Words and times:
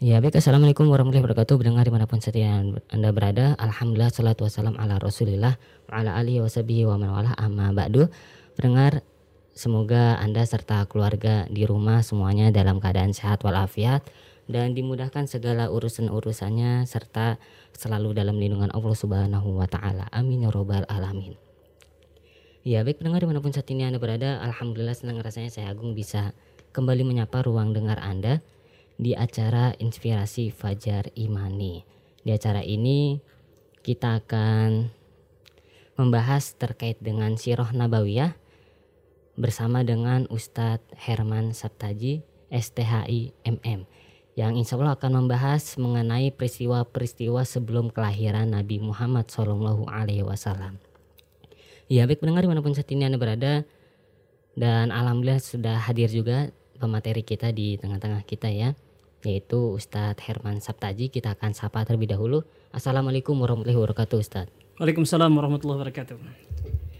Ya 0.00 0.16
baik. 0.16 0.32
Assalamualaikum 0.32 0.88
warahmatullahi 0.88 1.28
wabarakatuh. 1.28 1.60
Mendengar 1.60 1.84
di 1.84 1.92
mana 1.92 2.08
pun 2.08 2.24
setia 2.24 2.64
anda 2.88 3.12
berada 3.12 3.52
Alhamdulillah 3.60 4.08
salatu 4.08 4.48
wassalam 4.48 4.72
ala 4.80 4.96
rasulillah 4.96 5.60
Wa 5.92 6.00
ala 6.00 6.16
alihi 6.16 6.40
wa 6.40 6.48
sahbihi 6.48 6.88
wa 6.88 6.96
man 6.96 7.12
wala 7.12 7.36
amma 7.36 7.68
ba'du. 7.76 8.08
Pendengar 8.56 9.04
Semoga 9.52 10.16
anda 10.16 10.40
serta 10.48 10.88
keluarga 10.88 11.44
di 11.52 11.68
rumah 11.68 12.00
semuanya 12.00 12.48
dalam 12.48 12.80
keadaan 12.80 13.12
sehat 13.12 13.44
walafiat 13.44 14.00
Dan 14.48 14.72
dimudahkan 14.72 15.28
segala 15.28 15.68
urusan-urusannya 15.68 16.88
Serta 16.88 17.36
selalu 17.76 18.16
dalam 18.16 18.40
lindungan 18.40 18.72
Allah 18.72 18.96
subhanahu 18.96 19.52
wa 19.52 19.68
ta'ala. 19.68 20.08
Amin 20.16 20.48
ya 20.48 20.48
robbal 20.48 20.88
alamin. 20.88 21.36
Ya 22.64 22.88
baik. 22.88 23.04
Pendengar 23.04 23.20
di 23.20 23.28
mana 23.28 23.44
pun 23.44 23.52
saat 23.52 23.68
ini 23.68 23.84
anda 23.84 24.00
berada 24.00 24.40
Alhamdulillah 24.48 24.96
senang 24.96 25.20
rasanya 25.20 25.52
saya 25.52 25.68
Agung 25.68 25.92
bisa 25.92 26.32
kembali 26.72 27.04
menyapa 27.04 27.44
ruang 27.44 27.76
dengar 27.76 28.00
anda 28.00 28.40
di 29.00 29.16
acara 29.16 29.72
Inspirasi 29.80 30.52
Fajar 30.52 31.08
Imani. 31.16 31.80
Di 32.20 32.36
acara 32.36 32.60
ini 32.60 33.16
kita 33.80 34.20
akan 34.20 34.92
membahas 35.96 36.52
terkait 36.60 37.00
dengan 37.00 37.32
Sirah 37.40 37.72
Nabawiyah 37.72 38.36
bersama 39.40 39.80
dengan 39.80 40.28
Ustadz 40.28 40.84
Herman 41.00 41.56
Sabtaji 41.56 42.20
STHI 42.52 43.32
MM 43.48 43.88
yang 44.36 44.52
insya 44.60 44.76
Allah 44.76 45.00
akan 45.00 45.24
membahas 45.24 45.80
mengenai 45.80 46.28
peristiwa-peristiwa 46.36 47.40
sebelum 47.48 47.88
kelahiran 47.88 48.52
Nabi 48.52 48.84
Muhammad 48.84 49.32
Shallallahu 49.32 49.88
Alaihi 49.88 50.28
Wasallam. 50.28 50.76
Ya 51.88 52.04
baik 52.04 52.20
pendengar 52.20 52.44
di 52.44 52.52
mana 52.52 52.60
pun 52.60 52.76
saat 52.76 52.92
ini 52.92 53.08
anda 53.08 53.16
berada 53.16 53.64
dan 54.60 54.92
alhamdulillah 54.92 55.40
sudah 55.40 55.80
hadir 55.88 56.12
juga 56.12 56.52
pemateri 56.76 57.24
kita 57.24 57.48
di 57.50 57.80
tengah-tengah 57.80 58.22
kita 58.28 58.48
ya 58.52 58.76
yaitu 59.24 59.76
Ustadz 59.76 60.20
Herman 60.24 60.60
Sabtaji. 60.64 61.12
Kita 61.12 61.36
akan 61.36 61.52
sapa 61.52 61.84
terlebih 61.84 62.10
dahulu. 62.12 62.44
Assalamualaikum 62.72 63.36
warahmatullahi 63.36 63.76
wabarakatuh 63.76 64.16
Ustadz. 64.16 64.52
Waalaikumsalam 64.80 65.28
warahmatullahi 65.32 65.78
wabarakatuh. 65.84 66.16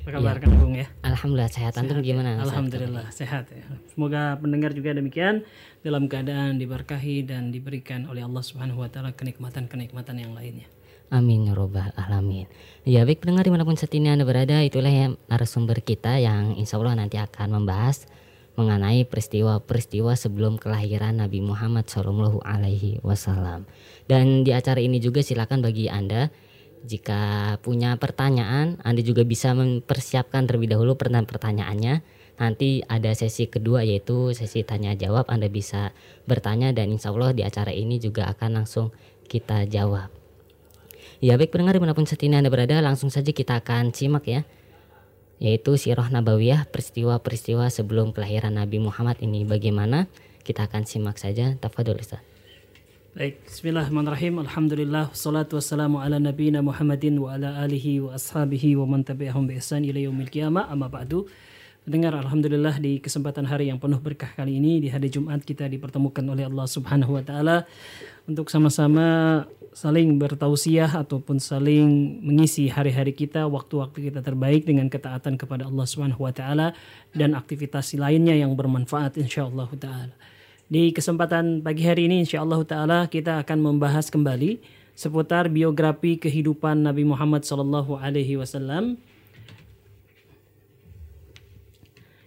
Apa 0.00 0.16
kabar 0.16 0.36
Ya. 0.40 0.48
Kang 0.48 0.72
ya? 0.72 0.86
Alhamdulillah 1.04 1.52
sehat. 1.52 1.72
Antum 1.76 2.00
Sehat 2.00 2.08
gimana? 2.08 2.28
ya? 2.28 2.36
Ustadz? 2.40 2.48
Alhamdulillah 2.48 3.06
sehat 3.12 3.44
ya. 3.52 3.64
Semoga 3.92 4.36
pendengar 4.40 4.72
juga 4.72 4.96
demikian 4.96 5.44
dalam 5.84 6.08
keadaan 6.08 6.56
diberkahi 6.56 7.24
dan 7.24 7.52
diberikan 7.52 8.08
oleh 8.08 8.24
Allah 8.24 8.40
Subhanahu 8.40 8.80
wa 8.80 8.88
taala 8.88 9.12
kenikmatan-kenikmatan 9.12 10.16
yang 10.16 10.32
lainnya. 10.32 10.68
Amin 11.10 11.42
ya 11.50 11.58
robbal 11.58 11.90
alamin. 11.98 12.46
Ya 12.86 13.02
baik 13.02 13.26
pendengar 13.26 13.42
di 13.42 13.52
mana 13.52 13.66
pun 13.66 13.74
saat 13.74 13.90
ini 13.92 14.08
anda 14.14 14.22
berada 14.22 14.62
itulah 14.62 14.88
ya 14.88 15.10
narasumber 15.26 15.82
kita 15.82 16.22
yang 16.22 16.54
insya 16.54 16.78
Allah 16.78 16.94
nanti 17.02 17.18
akan 17.18 17.60
membahas 17.60 18.06
mengenai 18.60 19.08
peristiwa-peristiwa 19.08 20.12
sebelum 20.12 20.60
kelahiran 20.60 21.16
Nabi 21.24 21.40
Muhammad 21.40 21.88
Shallallahu 21.88 22.44
Alaihi 22.44 23.00
Wasallam. 23.00 23.64
Dan 24.04 24.44
di 24.44 24.52
acara 24.52 24.84
ini 24.84 25.00
juga 25.00 25.24
silakan 25.24 25.64
bagi 25.64 25.88
anda 25.88 26.28
jika 26.84 27.56
punya 27.60 27.96
pertanyaan, 28.00 28.80
anda 28.80 29.00
juga 29.04 29.24
bisa 29.24 29.52
mempersiapkan 29.52 30.48
terlebih 30.48 30.76
dahulu 30.76 30.96
pertanyaan-pertanyaannya. 30.96 32.00
Nanti 32.40 32.80
ada 32.88 33.12
sesi 33.12 33.52
kedua 33.52 33.84
yaitu 33.84 34.32
sesi 34.32 34.64
tanya 34.64 34.96
jawab. 34.96 35.28
Anda 35.28 35.52
bisa 35.52 35.92
bertanya 36.24 36.72
dan 36.72 36.88
insya 36.88 37.12
Allah 37.12 37.36
di 37.36 37.44
acara 37.44 37.68
ini 37.68 38.00
juga 38.00 38.32
akan 38.32 38.64
langsung 38.64 38.96
kita 39.28 39.68
jawab. 39.68 40.08
Ya 41.20 41.36
baik 41.36 41.52
pendengar 41.52 41.76
di 41.76 41.84
mana 41.84 41.92
pun 41.92 42.08
saat 42.08 42.24
Anda 42.24 42.48
berada 42.48 42.80
langsung 42.80 43.12
saja 43.12 43.28
kita 43.28 43.60
akan 43.60 43.92
simak 43.92 44.24
ya 44.24 44.48
yaitu 45.40 45.74
Sirah 45.80 46.12
Nabawiyah 46.12 46.68
peristiwa-peristiwa 46.68 47.72
sebelum 47.72 48.12
kelahiran 48.12 48.60
Nabi 48.60 48.76
Muhammad 48.76 49.16
ini 49.24 49.48
bagaimana 49.48 50.04
kita 50.44 50.68
akan 50.68 50.84
simak 50.84 51.16
saja 51.16 51.56
tafadhol 51.56 51.96
Ustaz. 51.96 52.20
Baik, 53.10 53.42
bismillahirrahmanirrahim. 53.42 54.38
Alhamdulillah 54.38 55.10
salatu 55.16 55.58
wassalamu 55.58 55.98
ala 55.98 56.22
nabiyina 56.22 56.62
Muhammadin 56.62 57.18
wa 57.18 57.34
ala 57.34 57.58
alihi 57.58 57.98
wa 58.04 58.14
ashabihi 58.14 58.78
wa 58.78 58.86
man 58.86 59.02
tabi'ahum 59.02 59.50
bi 59.50 59.58
ihsan 59.58 59.82
ila 59.82 59.98
yaumil 59.98 60.30
qiyamah. 60.30 60.70
Amma 60.70 60.86
ba'du. 60.86 61.26
Mendengar 61.88 62.14
alhamdulillah 62.14 62.78
di 62.78 63.02
kesempatan 63.02 63.50
hari 63.50 63.72
yang 63.72 63.82
penuh 63.82 63.98
berkah 63.98 64.30
kali 64.36 64.62
ini 64.62 64.78
di 64.78 64.92
hari 64.92 65.10
Jumat 65.10 65.42
kita 65.42 65.66
dipertemukan 65.66 66.22
oleh 66.22 66.46
Allah 66.46 66.68
Subhanahu 66.70 67.18
wa 67.18 67.24
taala 67.24 67.66
untuk 68.30 68.46
sama-sama 68.46 69.42
saling 69.70 70.18
bertausiah 70.18 70.90
ataupun 70.90 71.38
saling 71.38 72.18
mengisi 72.26 72.66
hari-hari 72.66 73.14
kita, 73.14 73.46
waktu-waktu 73.46 74.10
kita 74.10 74.20
terbaik 74.20 74.66
dengan 74.66 74.90
ketaatan 74.90 75.38
kepada 75.38 75.70
Allah 75.70 75.86
Subhanahu 75.86 76.26
wa 76.26 76.34
taala 76.34 76.74
dan 77.14 77.38
aktivitas 77.38 77.94
lainnya 77.94 78.34
yang 78.34 78.58
bermanfaat 78.58 79.14
insyaallah 79.22 79.70
taala. 79.78 80.14
Di 80.70 80.90
kesempatan 80.90 81.62
pagi 81.62 81.86
hari 81.86 82.10
ini 82.10 82.26
insyaallah 82.26 82.60
taala 82.66 82.98
kita 83.06 83.42
akan 83.46 83.58
membahas 83.62 84.10
kembali 84.10 84.62
seputar 84.98 85.46
biografi 85.46 86.18
kehidupan 86.18 86.82
Nabi 86.82 87.06
Muhammad 87.06 87.46
sallallahu 87.46 87.96
alaihi 87.96 88.36
wasallam 88.36 88.98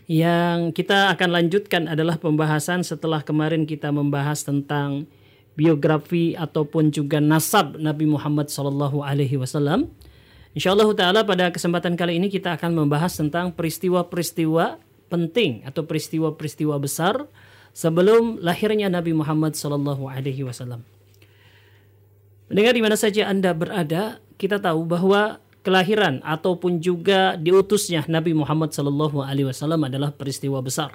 yang 0.08 0.76
kita 0.76 1.16
akan 1.16 1.30
lanjutkan 1.32 1.88
adalah 1.88 2.20
pembahasan 2.20 2.84
setelah 2.84 3.24
kemarin 3.24 3.64
kita 3.64 3.92
membahas 3.92 4.44
tentang 4.44 5.08
biografi 5.54 6.34
ataupun 6.34 6.90
juga 6.90 7.22
nasab 7.22 7.78
Nabi 7.78 8.10
Muhammad 8.10 8.50
sallallahu 8.50 9.06
alaihi 9.06 9.38
wasallam. 9.38 9.90
Insyaallah 10.54 10.90
taala 10.94 11.22
pada 11.26 11.50
kesempatan 11.50 11.98
kali 11.98 12.22
ini 12.22 12.30
kita 12.30 12.54
akan 12.58 12.78
membahas 12.86 13.18
tentang 13.18 13.54
peristiwa-peristiwa 13.54 14.78
penting 15.10 15.66
atau 15.66 15.86
peristiwa-peristiwa 15.86 16.78
besar 16.78 17.26
sebelum 17.74 18.38
lahirnya 18.42 18.90
Nabi 18.90 19.18
Muhammad 19.18 19.58
sallallahu 19.58 20.06
alaihi 20.10 20.46
wasallam. 20.46 20.86
Mendengar 22.50 22.74
di 22.78 22.82
mana 22.86 22.98
saja 22.98 23.30
Anda 23.30 23.54
berada, 23.58 24.22
kita 24.38 24.62
tahu 24.62 24.86
bahwa 24.86 25.42
kelahiran 25.66 26.22
ataupun 26.22 26.84
juga 26.84 27.34
diutusnya 27.40 28.06
Nabi 28.06 28.38
Muhammad 28.38 28.76
sallallahu 28.76 29.26
alaihi 29.26 29.50
wasallam 29.50 29.90
adalah 29.90 30.14
peristiwa 30.14 30.62
besar. 30.62 30.94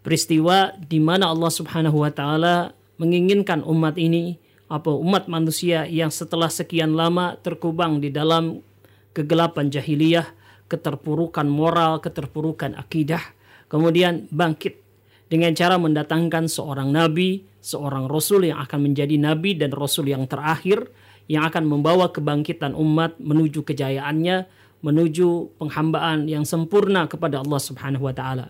Peristiwa 0.00 0.72
di 0.80 0.96
mana 0.96 1.28
Allah 1.28 1.52
Subhanahu 1.52 2.02
wa 2.02 2.10
taala 2.10 2.72
menginginkan 3.02 3.66
umat 3.66 3.98
ini 3.98 4.38
apa 4.70 4.94
umat 4.94 5.26
manusia 5.26 5.90
yang 5.90 6.14
setelah 6.14 6.46
sekian 6.46 6.94
lama 6.94 7.34
terkubang 7.42 7.98
di 7.98 8.14
dalam 8.14 8.62
kegelapan 9.10 9.68
jahiliyah, 9.68 10.24
keterpurukan 10.70 11.44
moral, 11.50 11.98
keterpurukan 11.98 12.78
akidah, 12.78 13.20
kemudian 13.66 14.30
bangkit 14.30 14.80
dengan 15.26 15.52
cara 15.52 15.76
mendatangkan 15.76 16.46
seorang 16.46 16.94
nabi, 16.94 17.44
seorang 17.60 18.06
rasul 18.08 18.46
yang 18.48 18.62
akan 18.62 18.88
menjadi 18.88 19.18
nabi 19.18 19.58
dan 19.58 19.74
rasul 19.74 20.08
yang 20.08 20.24
terakhir 20.30 20.88
yang 21.26 21.44
akan 21.44 21.68
membawa 21.68 22.08
kebangkitan 22.08 22.72
umat 22.72 23.18
menuju 23.20 23.66
kejayaannya, 23.66 24.48
menuju 24.82 25.58
penghambaan 25.60 26.26
yang 26.26 26.42
sempurna 26.42 27.06
kepada 27.06 27.44
Allah 27.44 27.60
Subhanahu 27.60 28.08
wa 28.08 28.14
taala. 28.14 28.48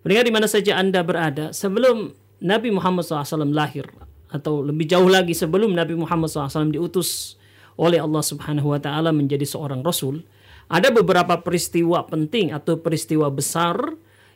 Pendengar 0.00 0.24
di 0.24 0.32
mana 0.32 0.46
saja 0.46 0.78
Anda 0.78 1.02
berada, 1.02 1.50
sebelum 1.50 2.14
Nabi 2.38 2.70
Muhammad 2.70 3.02
SAW 3.02 3.50
lahir 3.50 3.86
atau 4.28 4.60
lebih 4.62 4.86
jauh 4.86 5.08
lagi 5.08 5.34
sebelum 5.34 5.74
Nabi 5.74 5.98
Muhammad 5.98 6.30
SAW 6.30 6.70
diutus 6.70 7.40
oleh 7.78 8.02
Allah 8.02 8.22
Subhanahu 8.22 8.74
wa 8.74 8.80
taala 8.82 9.14
menjadi 9.14 9.46
seorang 9.46 9.82
rasul, 9.82 10.22
ada 10.68 10.92
beberapa 10.92 11.40
peristiwa 11.40 12.04
penting 12.06 12.52
atau 12.52 12.76
peristiwa 12.78 13.30
besar 13.32 13.78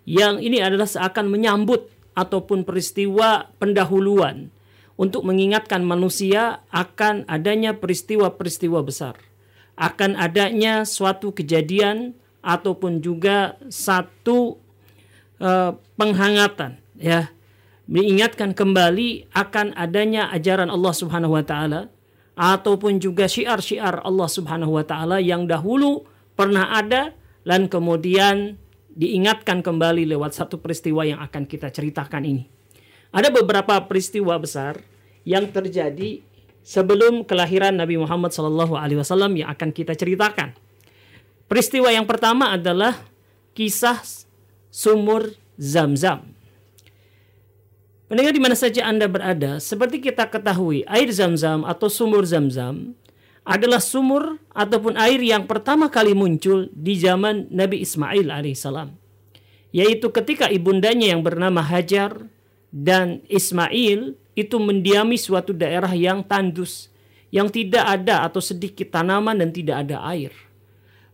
yang 0.09 0.43
ini 0.43 0.59
adalah 0.59 0.89
seakan 0.89 1.31
menyambut 1.31 1.87
ataupun 2.19 2.67
peristiwa 2.67 3.51
pendahuluan 3.59 4.51
untuk 4.99 5.27
mengingatkan 5.27 5.83
manusia 5.83 6.63
akan 6.71 7.27
adanya 7.27 7.79
peristiwa-peristiwa 7.79 8.81
besar, 8.85 9.19
akan 9.79 10.15
adanya 10.19 10.85
suatu 10.85 11.33
kejadian 11.33 12.15
ataupun 12.43 13.01
juga 13.01 13.57
satu 13.71 14.59
uh, 15.39 15.73
penghangatan 15.97 16.83
ya 16.99 17.31
mengingatkan 17.93 18.57
kembali 18.57 19.29
akan 19.37 19.77
adanya 19.77 20.33
ajaran 20.33 20.73
Allah 20.73 20.97
Subhanahu 20.97 21.37
wa 21.37 21.45
taala 21.45 21.93
ataupun 22.33 22.97
juga 22.97 23.29
syiar-syiar 23.29 24.01
Allah 24.01 24.29
Subhanahu 24.33 24.81
wa 24.81 24.85
taala 24.89 25.21
yang 25.21 25.45
dahulu 25.45 26.09
pernah 26.33 26.73
ada 26.73 27.13
dan 27.45 27.69
kemudian 27.69 28.57
diingatkan 28.97 29.61
kembali 29.61 30.09
lewat 30.09 30.33
satu 30.33 30.57
peristiwa 30.57 31.05
yang 31.05 31.21
akan 31.21 31.45
kita 31.45 31.69
ceritakan 31.69 32.25
ini. 32.25 32.49
Ada 33.13 33.29
beberapa 33.29 33.77
peristiwa 33.85 34.41
besar 34.41 34.81
yang 35.29 35.53
terjadi 35.53 36.25
sebelum 36.65 37.29
kelahiran 37.29 37.77
Nabi 37.77 38.01
Muhammad 38.01 38.33
SAW 38.33 39.37
yang 39.37 39.53
akan 39.53 39.69
kita 39.69 39.93
ceritakan. 39.93 40.57
Peristiwa 41.45 41.93
yang 41.93 42.09
pertama 42.09 42.57
adalah 42.57 42.97
kisah 43.53 44.01
sumur 44.73 45.37
Zam-Zam. 45.61 46.33
Mendengar 48.13 48.37
di 48.37 48.45
mana 48.45 48.53
saja 48.53 48.85
Anda 48.85 49.09
berada, 49.09 49.57
seperti 49.57 50.05
kita 50.05 50.29
ketahui, 50.29 50.85
air 50.85 51.09
Zam-Zam 51.09 51.65
atau 51.65 51.89
sumur 51.89 52.29
Zam-Zam 52.29 52.93
adalah 53.41 53.81
sumur 53.81 54.37
ataupun 54.53 55.01
air 55.01 55.17
yang 55.17 55.49
pertama 55.49 55.89
kali 55.89 56.13
muncul 56.13 56.69
di 56.77 57.01
zaman 57.01 57.49
Nabi 57.49 57.81
Ismail 57.81 58.29
alaihissalam. 58.29 58.93
Yaitu 59.73 60.13
ketika 60.13 60.53
ibundanya 60.53 61.09
yang 61.09 61.25
bernama 61.25 61.65
Hajar 61.65 62.29
dan 62.69 63.25
Ismail 63.33 64.13
itu 64.37 64.57
mendiami 64.61 65.17
suatu 65.17 65.57
daerah 65.57 65.97
yang 65.97 66.21
tandus, 66.21 66.93
yang 67.33 67.49
tidak 67.49 67.97
ada 67.97 68.29
atau 68.29 68.45
sedikit 68.45 68.93
tanaman 68.93 69.41
dan 69.41 69.57
tidak 69.57 69.89
ada 69.89 70.05
air. 70.13 70.37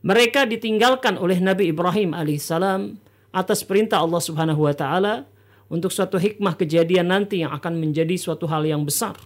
Mereka 0.03 0.51
ditinggalkan 0.51 1.15
oleh 1.15 1.39
Nabi 1.39 1.71
Ibrahim 1.71 2.11
alaihissalam 2.11 2.99
atas 3.31 3.63
perintah 3.63 4.03
Allah 4.03 4.19
Subhanahu 4.19 4.67
wa 4.67 4.75
taala 4.75 5.38
untuk 5.69 5.93
suatu 5.93 6.17
hikmah 6.17 6.57
kejadian 6.57 7.13
nanti 7.13 7.45
yang 7.45 7.53
akan 7.53 7.77
menjadi 7.77 8.17
suatu 8.17 8.49
hal 8.49 8.65
yang 8.65 8.83
besar. 8.89 9.17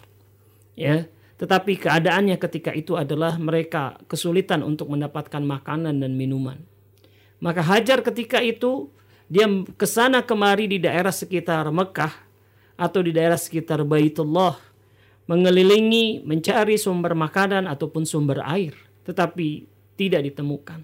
Ya, 0.74 1.06
tetapi 1.38 1.78
keadaannya 1.78 2.38
ketika 2.38 2.74
itu 2.74 2.98
adalah 2.98 3.38
mereka 3.38 3.98
kesulitan 4.10 4.62
untuk 4.66 4.90
mendapatkan 4.90 5.42
makanan 5.42 6.02
dan 6.02 6.14
minuman. 6.18 6.58
Maka 7.42 7.62
Hajar 7.62 8.02
ketika 8.02 8.38
itu 8.42 8.90
dia 9.26 9.46
ke 9.74 9.86
sana 9.86 10.22
kemari 10.22 10.70
di 10.70 10.78
daerah 10.78 11.10
sekitar 11.10 11.66
Mekah 11.70 12.14
atau 12.78 13.00
di 13.02 13.10
daerah 13.14 13.38
sekitar 13.38 13.82
Baitullah 13.82 14.58
mengelilingi 15.26 16.26
mencari 16.26 16.78
sumber 16.78 17.14
makanan 17.14 17.70
ataupun 17.70 18.02
sumber 18.06 18.42
air 18.42 18.74
tetapi 19.02 19.66
tidak 19.98 20.22
ditemukan. 20.30 20.82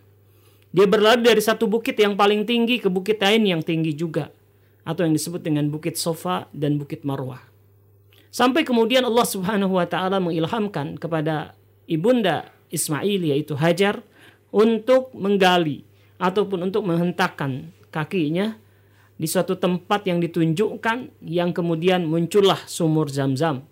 Dia 0.75 0.87
berlari 0.91 1.23
dari 1.25 1.41
satu 1.41 1.65
bukit 1.71 1.97
yang 1.97 2.19
paling 2.19 2.45
tinggi 2.45 2.83
ke 2.83 2.91
bukit 2.91 3.19
lain 3.23 3.47
yang 3.47 3.63
tinggi 3.65 3.95
juga 3.95 4.29
atau 4.89 5.05
yang 5.05 5.13
disebut 5.13 5.45
dengan 5.45 5.69
bukit 5.69 6.01
Sofa 6.01 6.49
dan 6.57 6.81
bukit 6.81 7.05
Marwah. 7.05 7.45
Sampai 8.33 8.65
kemudian 8.65 9.05
Allah 9.05 9.29
Subhanahu 9.29 9.77
wa 9.77 9.85
taala 9.85 10.17
mengilhamkan 10.17 10.97
kepada 10.97 11.53
ibunda 11.85 12.49
Ismail 12.73 13.21
yaitu 13.21 13.53
Hajar 13.53 14.01
untuk 14.49 15.13
menggali 15.13 15.85
ataupun 16.17 16.73
untuk 16.73 16.89
menghentakkan 16.89 17.69
kakinya 17.93 18.57
di 19.21 19.29
suatu 19.29 19.61
tempat 19.61 20.09
yang 20.09 20.25
ditunjukkan 20.25 21.21
yang 21.29 21.53
kemudian 21.53 22.09
muncullah 22.09 22.65
sumur 22.65 23.13
Zam-Zam. 23.13 23.69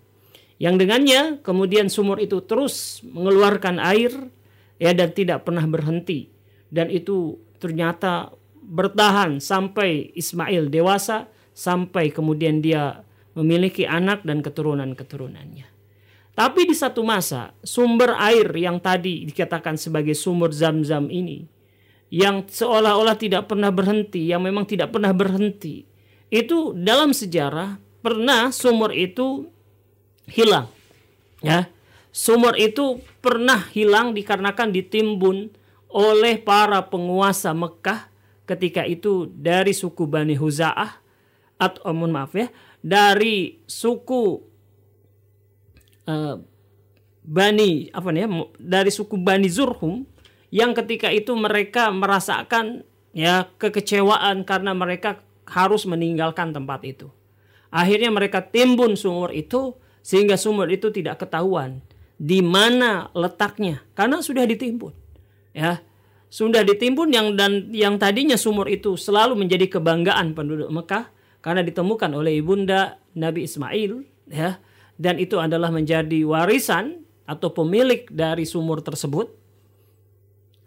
Yang 0.61 0.85
dengannya 0.85 1.21
kemudian 1.41 1.89
sumur 1.89 2.21
itu 2.21 2.45
terus 2.45 3.01
mengeluarkan 3.05 3.81
air 3.81 4.13
ya 4.77 4.93
dan 4.93 5.09
tidak 5.13 5.45
pernah 5.49 5.65
berhenti 5.65 6.29
dan 6.69 6.89
itu 6.93 7.37
ternyata 7.57 8.33
bertahan 8.67 9.39
sampai 9.39 10.11
Ismail 10.11 10.67
dewasa 10.67 11.31
sampai 11.55 12.11
kemudian 12.11 12.59
dia 12.59 13.07
memiliki 13.33 13.87
anak 13.87 14.27
dan 14.27 14.43
keturunan-keturunannya. 14.43 15.65
Tapi 16.37 16.69
di 16.69 16.75
satu 16.77 17.01
masa 17.01 17.55
sumber 17.65 18.13
air 18.21 18.45
yang 18.53 18.77
tadi 18.77 19.25
dikatakan 19.25 19.73
sebagai 19.73 20.13
sumur 20.13 20.53
zam-zam 20.53 21.09
ini 21.09 21.49
yang 22.13 22.45
seolah-olah 22.45 23.17
tidak 23.17 23.49
pernah 23.49 23.73
berhenti, 23.73 24.29
yang 24.29 24.45
memang 24.45 24.69
tidak 24.69 24.93
pernah 24.93 25.11
berhenti. 25.11 25.83
Itu 26.29 26.77
dalam 26.77 27.11
sejarah 27.11 27.81
pernah 28.05 28.53
sumur 28.53 28.93
itu 28.93 29.49
hilang. 30.29 30.69
Ya. 31.41 31.71
Sumur 32.13 32.53
itu 32.57 33.01
pernah 33.21 33.69
hilang 33.73 34.13
dikarenakan 34.13 34.73
ditimbun 34.73 35.53
oleh 35.89 36.37
para 36.41 36.85
penguasa 36.85 37.53
Mekah 37.53 38.09
ketika 38.47 38.87
itu 38.87 39.27
dari 39.27 39.75
suku 39.75 40.07
Bani 40.07 40.39
Huza'ah 40.39 41.03
atau 41.57 41.81
oh, 41.89 41.93
mohon 41.93 42.15
maaf 42.15 42.31
ya 42.33 42.47
dari 42.79 43.59
suku 43.67 44.23
uh, 46.07 46.35
Bani 47.27 47.91
apa 47.91 48.07
nih 48.15 48.23
ya 48.23 48.29
dari 48.55 48.87
suku 48.87 49.19
Bani 49.19 49.51
Zurhum 49.51 50.07
yang 50.47 50.71
ketika 50.71 51.11
itu 51.11 51.35
mereka 51.35 51.91
merasakan 51.91 52.87
ya 53.11 53.51
kekecewaan 53.59 54.47
karena 54.47 54.71
mereka 54.71 55.19
harus 55.47 55.83
meninggalkan 55.83 56.55
tempat 56.55 56.83
itu. 56.87 57.07
Akhirnya 57.67 58.11
mereka 58.11 58.39
timbun 58.39 58.95
sumur 58.95 59.35
itu 59.35 59.75
sehingga 59.99 60.39
sumur 60.39 60.71
itu 60.71 60.87
tidak 60.87 61.19
ketahuan 61.19 61.83
di 62.15 62.39
mana 62.39 63.11
letaknya 63.11 63.83
karena 63.91 64.23
sudah 64.23 64.47
ditimbun. 64.47 64.95
Ya, 65.51 65.83
sudah 66.27 66.63
ditimbun 66.67 67.09
yang 67.15 67.39
dan 67.39 67.71
yang 67.71 67.95
tadinya 67.95 68.35
sumur 68.35 68.67
itu 68.67 68.99
selalu 68.99 69.39
menjadi 69.39 69.79
kebanggaan 69.79 70.35
penduduk 70.35 70.67
Mekah 70.67 71.07
karena 71.39 71.63
ditemukan 71.63 72.11
oleh 72.11 72.43
ibunda 72.43 72.99
Nabi 73.15 73.47
Ismail 73.47 74.03
ya 74.27 74.59
dan 74.99 75.15
itu 75.23 75.39
adalah 75.39 75.71
menjadi 75.71 76.27
warisan 76.27 77.07
atau 77.23 77.51
pemilik 77.55 78.07
dari 78.11 78.43
sumur 78.43 78.83
tersebut. 78.83 79.31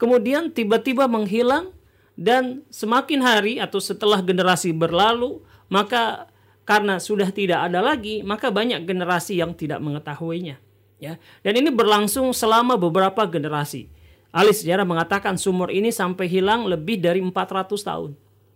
Kemudian 0.00 0.48
tiba-tiba 0.48 1.04
menghilang 1.04 1.76
dan 2.16 2.64
semakin 2.72 3.20
hari 3.20 3.60
atau 3.60 3.76
setelah 3.84 4.24
generasi 4.24 4.72
berlalu 4.72 5.44
maka 5.68 6.32
karena 6.64 6.96
sudah 6.96 7.28
tidak 7.28 7.68
ada 7.68 7.84
lagi 7.84 8.24
maka 8.24 8.48
banyak 8.48 8.88
generasi 8.88 9.36
yang 9.36 9.52
tidak 9.52 9.84
mengetahuinya 9.84 10.56
ya. 10.96 11.20
Dan 11.44 11.52
ini 11.60 11.68
berlangsung 11.68 12.32
selama 12.32 12.80
beberapa 12.80 13.28
generasi. 13.28 13.99
Ahli 14.30 14.54
sejarah 14.54 14.86
mengatakan 14.86 15.34
sumur 15.34 15.74
ini 15.74 15.90
sampai 15.90 16.30
hilang 16.30 16.66
lebih 16.66 17.02
dari 17.02 17.18
400 17.18 17.66
tahun. 17.82 18.10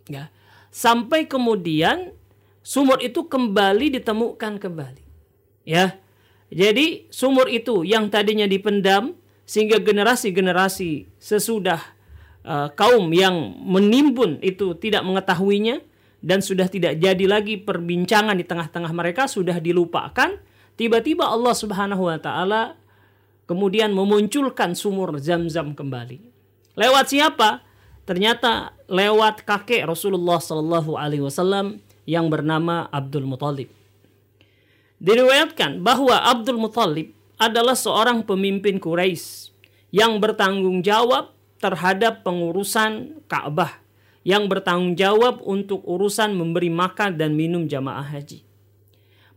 Ya. 0.07 0.31
Sampai 0.71 1.27
kemudian 1.27 2.15
sumur 2.63 2.99
itu 3.03 3.27
kembali 3.27 3.99
ditemukan 3.99 4.59
kembali. 4.59 5.03
Ya. 5.67 5.99
Jadi 6.47 7.11
sumur 7.11 7.51
itu 7.51 7.83
yang 7.83 8.07
tadinya 8.07 8.47
dipendam 8.47 9.19
sehingga 9.43 9.81
generasi-generasi 9.83 11.19
sesudah 11.19 11.81
uh, 12.47 12.71
kaum 12.73 13.11
yang 13.11 13.35
menimbun 13.59 14.39
itu 14.39 14.77
tidak 14.79 15.03
mengetahuinya 15.03 15.83
dan 16.23 16.39
sudah 16.39 16.71
tidak 16.71 16.97
jadi 16.97 17.25
lagi 17.27 17.59
perbincangan 17.59 18.37
di 18.39 18.45
tengah-tengah 18.47 18.89
mereka 18.95 19.27
sudah 19.29 19.59
dilupakan 19.59 20.39
Tiba-tiba 20.75 21.23
Allah 21.23 21.55
Subhanahu 21.55 22.11
wa 22.11 22.19
taala 22.19 22.75
kemudian 23.45 23.93
memunculkan 23.93 24.73
sumur 24.77 25.17
Zam-Zam 25.17 25.73
kembali. 25.73 26.21
Lewat 26.75 27.09
siapa? 27.09 27.63
Ternyata 28.05 28.77
lewat 28.85 29.41
kakek 29.47 29.85
Rasulullah 29.89 30.37
Sallallahu 30.37 30.93
alaihi 30.93 31.25
wasallam 31.25 31.81
yang 32.05 32.29
bernama 32.29 32.85
Abdul 32.93 33.25
Muthalib. 33.25 33.69
Diriwayatkan 35.01 35.81
bahwa 35.81 36.21
Abdul 36.21 36.61
Muthalib 36.61 37.11
adalah 37.35 37.73
seorang 37.73 38.23
pemimpin 38.23 38.77
Quraisy 38.77 39.51
yang 39.91 40.21
bertanggung 40.21 40.85
jawab 40.85 41.35
terhadap 41.59 42.21
pengurusan 42.21 43.23
Ka'bah, 43.25 43.81
yang 44.21 44.45
bertanggung 44.45 44.93
jawab 44.93 45.41
untuk 45.43 45.81
urusan 45.83 46.35
memberi 46.35 46.69
makan 46.69 47.17
dan 47.17 47.33
minum 47.33 47.65
jamaah 47.65 48.05
haji. 48.05 48.45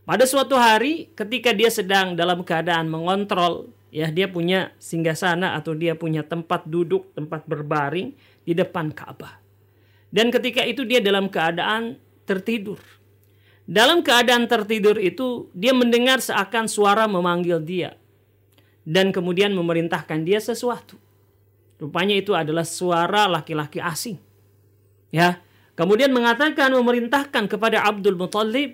Pada 0.05 0.25
suatu 0.25 0.57
hari 0.57 1.09
ketika 1.13 1.53
dia 1.53 1.69
sedang 1.69 2.17
dalam 2.17 2.41
keadaan 2.41 2.89
mengontrol 2.89 3.69
ya 3.89 4.09
dia 4.09 4.29
punya 4.29 4.73
singgasana 4.81 5.57
atau 5.57 5.77
dia 5.77 5.93
punya 5.93 6.25
tempat 6.25 6.65
duduk, 6.65 7.13
tempat 7.13 7.45
berbaring 7.45 8.13
di 8.45 8.53
depan 8.57 8.93
Ka'bah. 8.93 9.41
Dan 10.09 10.33
ketika 10.33 10.65
itu 10.65 10.85
dia 10.85 11.01
dalam 11.01 11.29
keadaan 11.29 12.01
tertidur. 12.25 12.81
Dalam 13.69 14.01
keadaan 14.01 14.49
tertidur 14.49 14.97
itu 14.97 15.53
dia 15.53 15.77
mendengar 15.77 16.17
seakan 16.17 16.65
suara 16.65 17.05
memanggil 17.05 17.61
dia 17.61 17.93
dan 18.81 19.13
kemudian 19.13 19.53
memerintahkan 19.53 20.25
dia 20.25 20.41
sesuatu. 20.41 20.97
Rupanya 21.77 22.17
itu 22.17 22.33
adalah 22.33 22.65
suara 22.65 23.29
laki-laki 23.29 23.77
asing. 23.77 24.17
Ya, 25.13 25.37
kemudian 25.77 26.09
mengatakan 26.09 26.73
memerintahkan 26.73 27.45
kepada 27.45 27.85
Abdul 27.85 28.17
Muthalib 28.17 28.73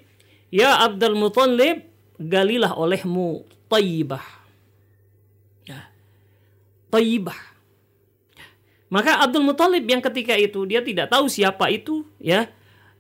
Ya 0.54 0.78
Abdul 0.88 1.18
Muttalib, 1.18 1.84
galilah 2.16 2.78
olehmu 2.78 3.44
taibah. 3.68 4.45
Taibah. 6.96 7.36
Maka 8.88 9.20
Abdul 9.20 9.44
Muttalib 9.44 9.84
yang 9.84 10.00
ketika 10.00 10.40
itu 10.40 10.64
dia 10.64 10.80
tidak 10.80 11.12
tahu 11.12 11.28
siapa 11.28 11.68
itu 11.68 12.08
ya 12.24 12.48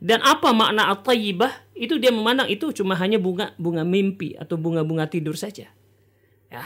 dan 0.04 0.20
apa 0.28 0.52
makna 0.52 0.92
at-taibah 0.92 1.64
itu 1.72 1.96
dia 1.96 2.12
memandang 2.12 2.52
itu 2.52 2.76
cuma 2.76 3.00
hanya 3.00 3.16
bunga 3.16 3.56
bunga 3.56 3.88
mimpi 3.88 4.36
atau 4.36 4.60
bunga-bunga 4.60 5.08
tidur 5.08 5.40
saja. 5.40 5.72
Ya. 6.52 6.64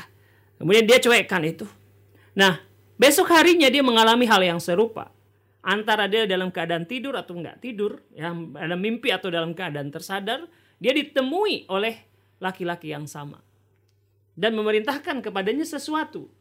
Kemudian 0.57 0.89
dia 0.89 0.97
cuekkan 0.97 1.45
itu. 1.45 1.69
Nah, 2.33 2.57
besok 2.97 3.29
harinya 3.29 3.69
dia 3.69 3.85
mengalami 3.85 4.25
hal 4.25 4.41
yang 4.41 4.57
serupa. 4.57 5.13
Antara 5.61 6.09
dia 6.09 6.25
dalam 6.25 6.49
keadaan 6.49 6.89
tidur 6.89 7.13
atau 7.13 7.37
enggak 7.37 7.61
tidur, 7.61 8.01
ya, 8.15 8.31
dalam 8.33 8.79
mimpi 8.79 9.13
atau 9.13 9.29
dalam 9.29 9.53
keadaan 9.53 9.91
tersadar, 9.91 10.47
dia 10.81 10.95
ditemui 10.95 11.67
oleh 11.69 11.99
laki-laki 12.39 12.89
yang 12.95 13.05
sama 13.05 13.43
dan 14.39 14.55
memerintahkan 14.55 15.19
kepadanya 15.19 15.67
sesuatu. 15.67 16.31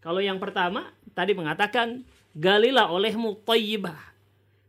Kalau 0.00 0.20
yang 0.20 0.40
pertama 0.40 0.92
tadi 1.12 1.36
mengatakan 1.36 2.04
galilah 2.32 2.88
olehmu 2.88 3.40
tayyibah. 3.44 3.96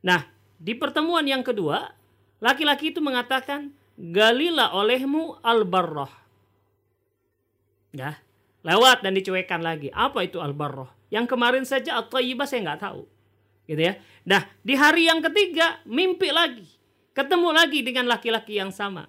Nah, 0.03 0.27
di 0.59 0.75
pertemuan 0.75 1.23
yang 1.23 1.41
kedua, 1.41 1.91
laki-laki 2.43 2.91
itu 2.91 2.99
mengatakan 2.99 3.71
galilah 3.95 4.75
olehmu 4.75 5.39
al-barrah. 5.39 6.11
Ya, 7.91 8.19
lewat 8.63 9.03
dan 9.03 9.15
dicuekkan 9.15 9.59
lagi. 9.63 9.91
Apa 9.91 10.23
itu 10.23 10.39
al-barrah? 10.39 10.91
Yang 11.11 11.25
kemarin 11.35 11.63
saja 11.67 11.99
at-tayyibah 11.99 12.47
saya 12.47 12.71
nggak 12.71 12.81
tahu. 12.83 13.03
Gitu 13.67 13.81
ya. 13.83 13.93
Nah, 14.27 14.47
di 14.63 14.75
hari 14.75 15.07
yang 15.07 15.19
ketiga 15.23 15.79
mimpi 15.87 16.31
lagi 16.31 16.81
Ketemu 17.11 17.49
lagi 17.51 17.83
dengan 17.83 18.07
laki-laki 18.07 18.55
yang 18.55 18.71
sama. 18.71 19.07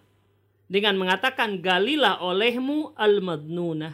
dengan 0.73 0.97
mengatakan 0.97 1.61
galilah 1.61 2.25
olehmu 2.25 2.97
al-madnunah. 2.97 3.93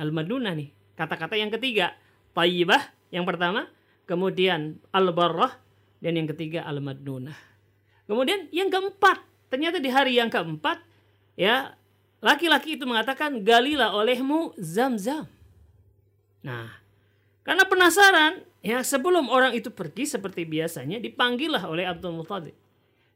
Al-madnunah 0.00 0.56
nih, 0.56 0.72
kata-kata 0.96 1.36
yang 1.36 1.52
ketiga, 1.52 1.94
tayyibah 2.32 2.90
yang 3.14 3.22
pertama, 3.22 3.68
kemudian 4.08 4.80
al-barrah 4.90 5.56
dan 6.00 6.18
yang 6.18 6.28
ketiga 6.32 6.64
al-madnunah. 6.66 7.36
Kemudian 8.06 8.50
yang 8.50 8.72
keempat, 8.72 9.22
ternyata 9.52 9.78
di 9.78 9.90
hari 9.90 10.18
yang 10.18 10.30
keempat 10.30 10.78
ya 11.36 11.76
laki-laki 12.24 12.78
itu 12.78 12.88
mengatakan 12.88 13.44
galilah 13.44 13.92
olehmu 13.92 14.56
zam-zam. 14.56 15.28
Nah, 16.42 16.70
karena 17.42 17.66
penasaran, 17.66 18.42
ya 18.62 18.82
sebelum 18.82 19.30
orang 19.30 19.54
itu 19.54 19.70
pergi 19.70 20.06
seperti 20.06 20.46
biasanya 20.46 20.98
dipanggillah 20.98 21.62
oleh 21.66 21.86
Abdul 21.86 22.14
Muthalib. 22.14 22.54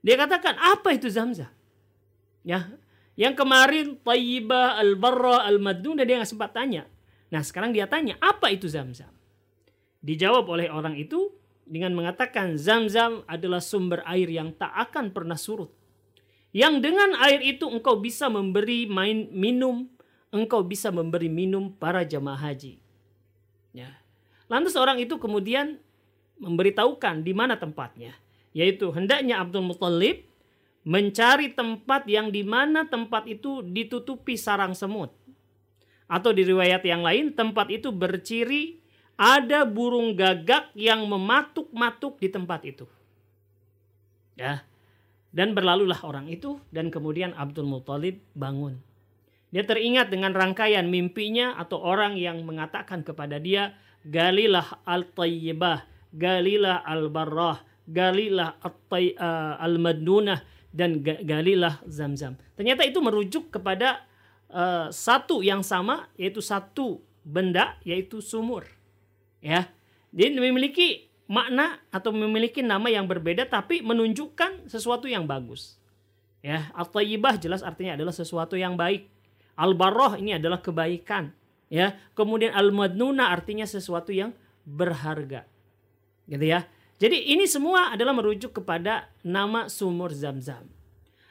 Dia 0.00 0.16
katakan, 0.16 0.56
apa 0.56 0.96
itu 0.96 1.10
zam-zam? 1.12 1.50
Ya, 2.40 2.72
yang 3.20 3.36
kemarin 3.36 4.00
Tayyibah, 4.00 4.80
Al-Barra, 4.80 5.44
Al-Madun, 5.44 6.00
dan 6.00 6.08
dia 6.08 6.16
nggak 6.16 6.30
sempat 6.30 6.56
tanya. 6.56 6.88
Nah 7.30 7.42
sekarang 7.46 7.70
dia 7.70 7.86
tanya, 7.86 8.18
apa 8.18 8.50
itu 8.50 8.66
zam-zam? 8.66 9.10
Dijawab 10.02 10.50
oleh 10.50 10.66
orang 10.66 10.98
itu 10.98 11.30
dengan 11.62 11.94
mengatakan 11.94 12.58
zam-zam 12.58 13.22
adalah 13.30 13.62
sumber 13.62 14.02
air 14.02 14.26
yang 14.26 14.50
tak 14.58 14.74
akan 14.74 15.14
pernah 15.14 15.38
surut. 15.38 15.70
Yang 16.50 16.90
dengan 16.90 17.14
air 17.22 17.38
itu 17.46 17.70
engkau 17.70 18.02
bisa 18.02 18.26
memberi 18.26 18.90
main 18.90 19.30
minum, 19.30 19.86
engkau 20.34 20.66
bisa 20.66 20.90
memberi 20.90 21.30
minum 21.30 21.70
para 21.70 22.02
jamaah 22.02 22.50
haji. 22.50 22.82
Ya. 23.70 23.94
Lantas 24.50 24.74
orang 24.74 24.98
itu 24.98 25.14
kemudian 25.22 25.78
memberitahukan 26.42 27.22
di 27.22 27.30
mana 27.30 27.54
tempatnya, 27.54 28.18
yaitu 28.50 28.90
hendaknya 28.90 29.38
Abdul 29.38 29.62
Muthalib 29.62 30.26
mencari 30.82 31.54
tempat 31.54 32.08
yang 32.10 32.32
di 32.32 32.42
mana 32.42 32.88
tempat 32.88 33.30
itu 33.30 33.62
ditutupi 33.62 34.34
sarang 34.34 34.74
semut. 34.74 35.14
Atau 36.10 36.34
di 36.34 36.42
riwayat 36.42 36.82
yang 36.82 37.06
lain 37.06 37.30
tempat 37.38 37.70
itu 37.70 37.94
berciri 37.94 38.82
ada 39.14 39.62
burung 39.62 40.18
gagak 40.18 40.74
yang 40.74 41.06
mematuk-matuk 41.06 42.18
di 42.18 42.28
tempat 42.32 42.66
itu. 42.66 42.90
Ya. 44.34 44.66
Dan 45.30 45.54
berlalulah 45.54 46.02
orang 46.02 46.26
itu 46.26 46.58
dan 46.74 46.90
kemudian 46.90 47.30
Abdul 47.38 47.70
Muthalib 47.70 48.18
bangun. 48.34 48.82
Dia 49.54 49.62
teringat 49.62 50.10
dengan 50.10 50.34
rangkaian 50.34 50.90
mimpinya 50.90 51.54
atau 51.54 51.78
orang 51.78 52.18
yang 52.18 52.42
mengatakan 52.42 53.06
kepada 53.06 53.38
dia, 53.38 53.78
Galilah 54.02 54.82
al-tayyibah, 54.82 55.86
Galilah 56.10 56.82
al-barrah, 56.82 57.62
Galilah 57.86 58.58
eh, 58.98 59.54
al-madnunah, 59.62 60.42
dan 60.70 61.02
galilah 61.02 61.82
zam-zam. 61.90 62.38
Ternyata 62.54 62.86
itu 62.86 63.02
merujuk 63.02 63.50
kepada 63.50 64.06
uh, 64.50 64.88
satu 64.92 65.40
yang 65.40 65.64
sama 65.64 66.10
yaitu 66.18 66.42
satu 66.44 67.00
benda 67.24 67.78
yaitu 67.86 68.20
sumur. 68.20 68.66
Ya. 69.40 69.70
Jadi 70.10 70.36
memiliki 70.42 71.10
makna 71.30 71.78
atau 71.94 72.10
memiliki 72.10 72.60
nama 72.60 72.90
yang 72.90 73.06
berbeda 73.06 73.46
tapi 73.46 73.80
menunjukkan 73.80 74.66
sesuatu 74.66 75.06
yang 75.06 75.24
bagus. 75.30 75.78
Ya, 76.40 76.72
at-thayyibah 76.72 77.36
jelas 77.36 77.60
artinya 77.60 77.94
adalah 77.94 78.16
sesuatu 78.16 78.56
yang 78.56 78.74
baik. 78.74 79.06
Al-barrah 79.60 80.16
ini 80.16 80.40
adalah 80.40 80.58
kebaikan. 80.58 81.36
Ya, 81.70 82.00
kemudian 82.16 82.50
al-madnuna 82.56 83.30
artinya 83.30 83.68
sesuatu 83.68 84.10
yang 84.10 84.34
berharga. 84.66 85.46
Gitu 86.26 86.42
ya. 86.42 86.66
Jadi 86.98 87.32
ini 87.32 87.46
semua 87.46 87.92
adalah 87.94 88.16
merujuk 88.16 88.56
kepada 88.56 89.12
nama 89.22 89.70
sumur 89.70 90.10
Zam-Zam. 90.10 90.79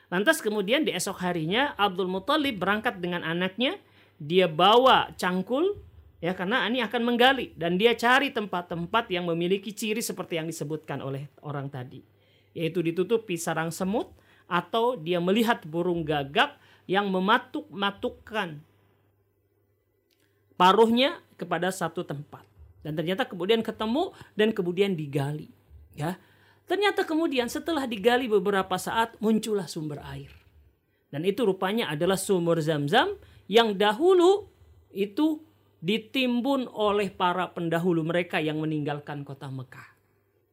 Lantas 0.09 0.41
kemudian 0.41 0.85
di 0.85 0.91
esok 0.91 1.21
harinya 1.21 1.77
Abdul 1.77 2.09
Muthalib 2.09 2.57
berangkat 2.57 2.97
dengan 2.97 3.21
anaknya. 3.21 3.77
Dia 4.19 4.51
bawa 4.51 5.15
cangkul 5.15 5.79
ya 6.19 6.35
karena 6.35 6.67
ini 6.67 6.83
akan 6.83 7.01
menggali 7.07 7.55
dan 7.55 7.79
dia 7.79 7.95
cari 7.95 8.35
tempat-tempat 8.35 9.07
yang 9.07 9.29
memiliki 9.29 9.71
ciri 9.71 10.03
seperti 10.03 10.35
yang 10.35 10.49
disebutkan 10.49 10.99
oleh 10.99 11.29
orang 11.45 11.71
tadi. 11.71 12.03
Yaitu 12.51 12.83
ditutupi 12.83 13.39
sarang 13.39 13.71
semut 13.71 14.11
atau 14.49 14.97
dia 14.97 15.21
melihat 15.21 15.61
burung 15.63 16.01
gagak 16.01 16.57
yang 16.89 17.07
mematuk-matukkan 17.13 18.59
paruhnya 20.59 21.21
kepada 21.39 21.71
satu 21.71 22.03
tempat. 22.03 22.43
Dan 22.83 22.97
ternyata 22.97 23.23
kemudian 23.23 23.63
ketemu 23.63 24.11
dan 24.35 24.51
kemudian 24.51 24.97
digali. 24.97 25.47
Ya. 25.95 26.19
Ternyata 26.69 27.01
kemudian 27.01 27.49
setelah 27.49 27.89
digali 27.89 28.29
beberapa 28.29 28.77
saat 28.77 29.17
muncullah 29.17 29.65
sumber 29.65 30.05
air. 30.05 30.29
Dan 31.09 31.25
itu 31.25 31.41
rupanya 31.41 31.89
adalah 31.89 32.13
sumur 32.13 32.61
Zam-Zam 32.61 33.17
yang 33.49 33.73
dahulu 33.73 34.45
itu 34.93 35.41
ditimbun 35.81 36.69
oleh 36.69 37.09
para 37.09 37.49
pendahulu 37.49 38.05
mereka 38.05 38.37
yang 38.37 38.61
meninggalkan 38.61 39.25
kota 39.25 39.49
Mekah. 39.49 39.89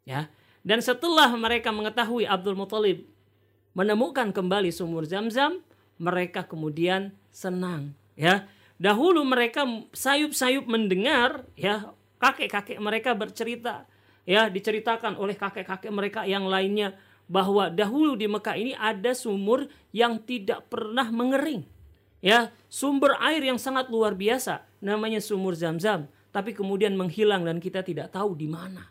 Ya. 0.08 0.32
Dan 0.64 0.80
setelah 0.80 1.28
mereka 1.36 1.68
mengetahui 1.68 2.24
Abdul 2.24 2.56
Muthalib 2.56 3.04
menemukan 3.76 4.32
kembali 4.32 4.72
sumur 4.72 5.04
Zam-Zam, 5.04 5.60
mereka 6.00 6.48
kemudian 6.48 7.12
senang, 7.28 7.92
ya. 8.16 8.48
Dahulu 8.80 9.24
mereka 9.24 9.64
sayup-sayup 9.92 10.68
mendengar 10.68 11.48
ya 11.56 11.92
kakek-kakek 12.20 12.76
mereka 12.76 13.16
bercerita 13.16 13.88
ya 14.26 14.50
diceritakan 14.50 15.16
oleh 15.16 15.38
kakek-kakek 15.38 15.94
mereka 15.94 16.26
yang 16.26 16.44
lainnya 16.50 16.98
bahwa 17.30 17.70
dahulu 17.70 18.18
di 18.18 18.26
Mekah 18.26 18.56
ini 18.58 18.72
ada 18.74 19.14
sumur 19.14 19.70
yang 19.94 20.18
tidak 20.22 20.66
pernah 20.66 21.06
mengering. 21.10 21.66
Ya, 22.22 22.50
sumber 22.66 23.14
air 23.22 23.38
yang 23.38 23.58
sangat 23.58 23.86
luar 23.86 24.18
biasa 24.18 24.66
namanya 24.82 25.22
sumur 25.22 25.54
Zam-Zam, 25.54 26.10
tapi 26.34 26.54
kemudian 26.54 26.98
menghilang 26.98 27.46
dan 27.46 27.62
kita 27.62 27.86
tidak 27.86 28.10
tahu 28.10 28.34
di 28.34 28.50
mana. 28.50 28.90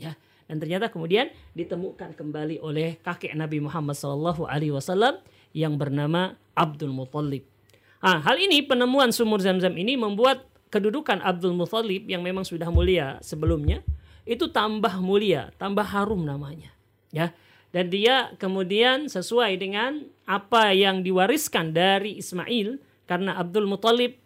Ya, 0.00 0.16
dan 0.48 0.56
ternyata 0.58 0.88
kemudian 0.88 1.28
ditemukan 1.52 2.16
kembali 2.16 2.62
oleh 2.64 2.96
kakek 3.04 3.36
Nabi 3.36 3.60
Muhammad 3.60 3.96
SAW 4.00 5.20
yang 5.52 5.76
bernama 5.76 6.40
Abdul 6.56 6.94
Muthalib. 6.94 7.44
Nah, 8.00 8.24
hal 8.24 8.40
ini 8.40 8.64
penemuan 8.64 9.12
sumur 9.12 9.44
Zam-Zam 9.44 9.76
ini 9.76 10.00
membuat 10.00 10.48
kedudukan 10.72 11.20
Abdul 11.20 11.52
Muthalib 11.52 12.08
yang 12.08 12.24
memang 12.24 12.46
sudah 12.48 12.70
mulia 12.72 13.20
sebelumnya 13.20 13.84
itu 14.28 14.48
tambah 14.52 14.92
mulia, 15.00 15.52
tambah 15.56 15.84
harum 15.84 16.24
namanya. 16.24 16.70
Ya. 17.10 17.32
Dan 17.70 17.86
dia 17.94 18.34
kemudian 18.34 19.06
sesuai 19.06 19.54
dengan 19.62 20.02
apa 20.26 20.74
yang 20.74 21.06
diwariskan 21.06 21.70
dari 21.70 22.18
Ismail 22.18 22.82
karena 23.06 23.38
Abdul 23.38 23.70
Muthalib 23.70 24.18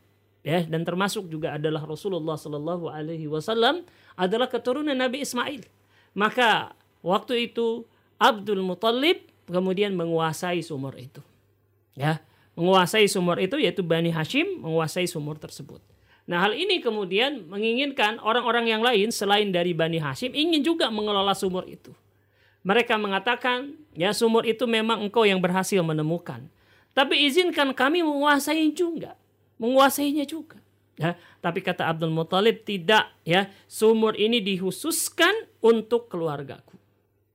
ya 0.44 0.64
dan 0.64 0.84
termasuk 0.84 1.28
juga 1.28 1.56
adalah 1.56 1.84
Rasulullah 1.84 2.40
Shallallahu 2.40 2.88
alaihi 2.88 3.28
wasallam 3.28 3.84
adalah 4.16 4.48
keturunan 4.48 4.96
Nabi 4.96 5.20
Ismail. 5.24 5.60
Maka 6.16 6.72
waktu 7.04 7.52
itu 7.52 7.84
Abdul 8.16 8.64
Muthalib 8.64 9.28
kemudian 9.44 9.92
menguasai 9.92 10.64
sumur 10.64 10.96
itu. 10.96 11.20
Ya, 11.92 12.24
menguasai 12.56 13.06
sumur 13.12 13.36
itu 13.44 13.60
yaitu 13.60 13.84
Bani 13.84 14.08
Hashim 14.08 14.64
menguasai 14.64 15.04
sumur 15.04 15.36
tersebut. 15.36 15.84
Nah 16.24 16.40
hal 16.40 16.56
ini 16.56 16.80
kemudian 16.80 17.44
menginginkan 17.52 18.16
orang-orang 18.24 18.72
yang 18.72 18.80
lain 18.80 19.12
selain 19.12 19.52
dari 19.52 19.76
Bani 19.76 20.00
Hashim 20.00 20.32
ingin 20.32 20.64
juga 20.64 20.88
mengelola 20.88 21.36
sumur 21.36 21.68
itu. 21.68 21.92
Mereka 22.64 22.96
mengatakan, 22.96 23.76
ya 23.92 24.16
sumur 24.16 24.48
itu 24.48 24.64
memang 24.64 25.04
engkau 25.04 25.28
yang 25.28 25.36
berhasil 25.36 25.84
menemukan. 25.84 26.48
Tapi 26.96 27.28
izinkan 27.28 27.76
kami 27.76 28.00
menguasai 28.00 28.72
juga. 28.72 29.20
Menguasainya 29.60 30.24
juga. 30.24 30.56
Ya, 30.94 31.18
tapi 31.42 31.58
kata 31.58 31.90
Abdul 31.90 32.14
Muthalib 32.14 32.62
tidak 32.62 33.10
ya 33.26 33.50
sumur 33.66 34.14
ini 34.14 34.38
dikhususkan 34.38 35.34
untuk 35.58 36.06
keluargaku. 36.06 36.78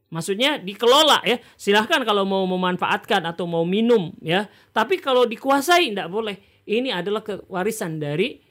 Maksudnya 0.09 0.57
dikelola 0.57 1.21
ya. 1.21 1.37
Silahkan 1.53 2.01
kalau 2.01 2.25
mau 2.25 2.41
memanfaatkan 2.49 3.21
atau 3.29 3.45
mau 3.45 3.61
minum 3.67 4.15
ya. 4.23 4.49
Tapi 4.73 4.97
kalau 4.97 5.29
dikuasai 5.29 5.93
tidak 5.93 6.09
boleh. 6.09 6.39
Ini 6.69 6.93
adalah 6.93 7.25
kewarisan 7.25 7.97
dari 7.97 8.41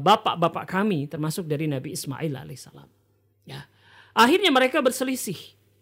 bapak-bapak 0.00 0.68
kami 0.68 1.08
termasuk 1.08 1.48
dari 1.48 1.64
Nabi 1.64 1.96
Ismail 1.96 2.32
alaihissalam. 2.32 2.88
Ya. 3.48 3.64
Akhirnya 4.12 4.52
mereka 4.52 4.84
berselisih. 4.84 5.38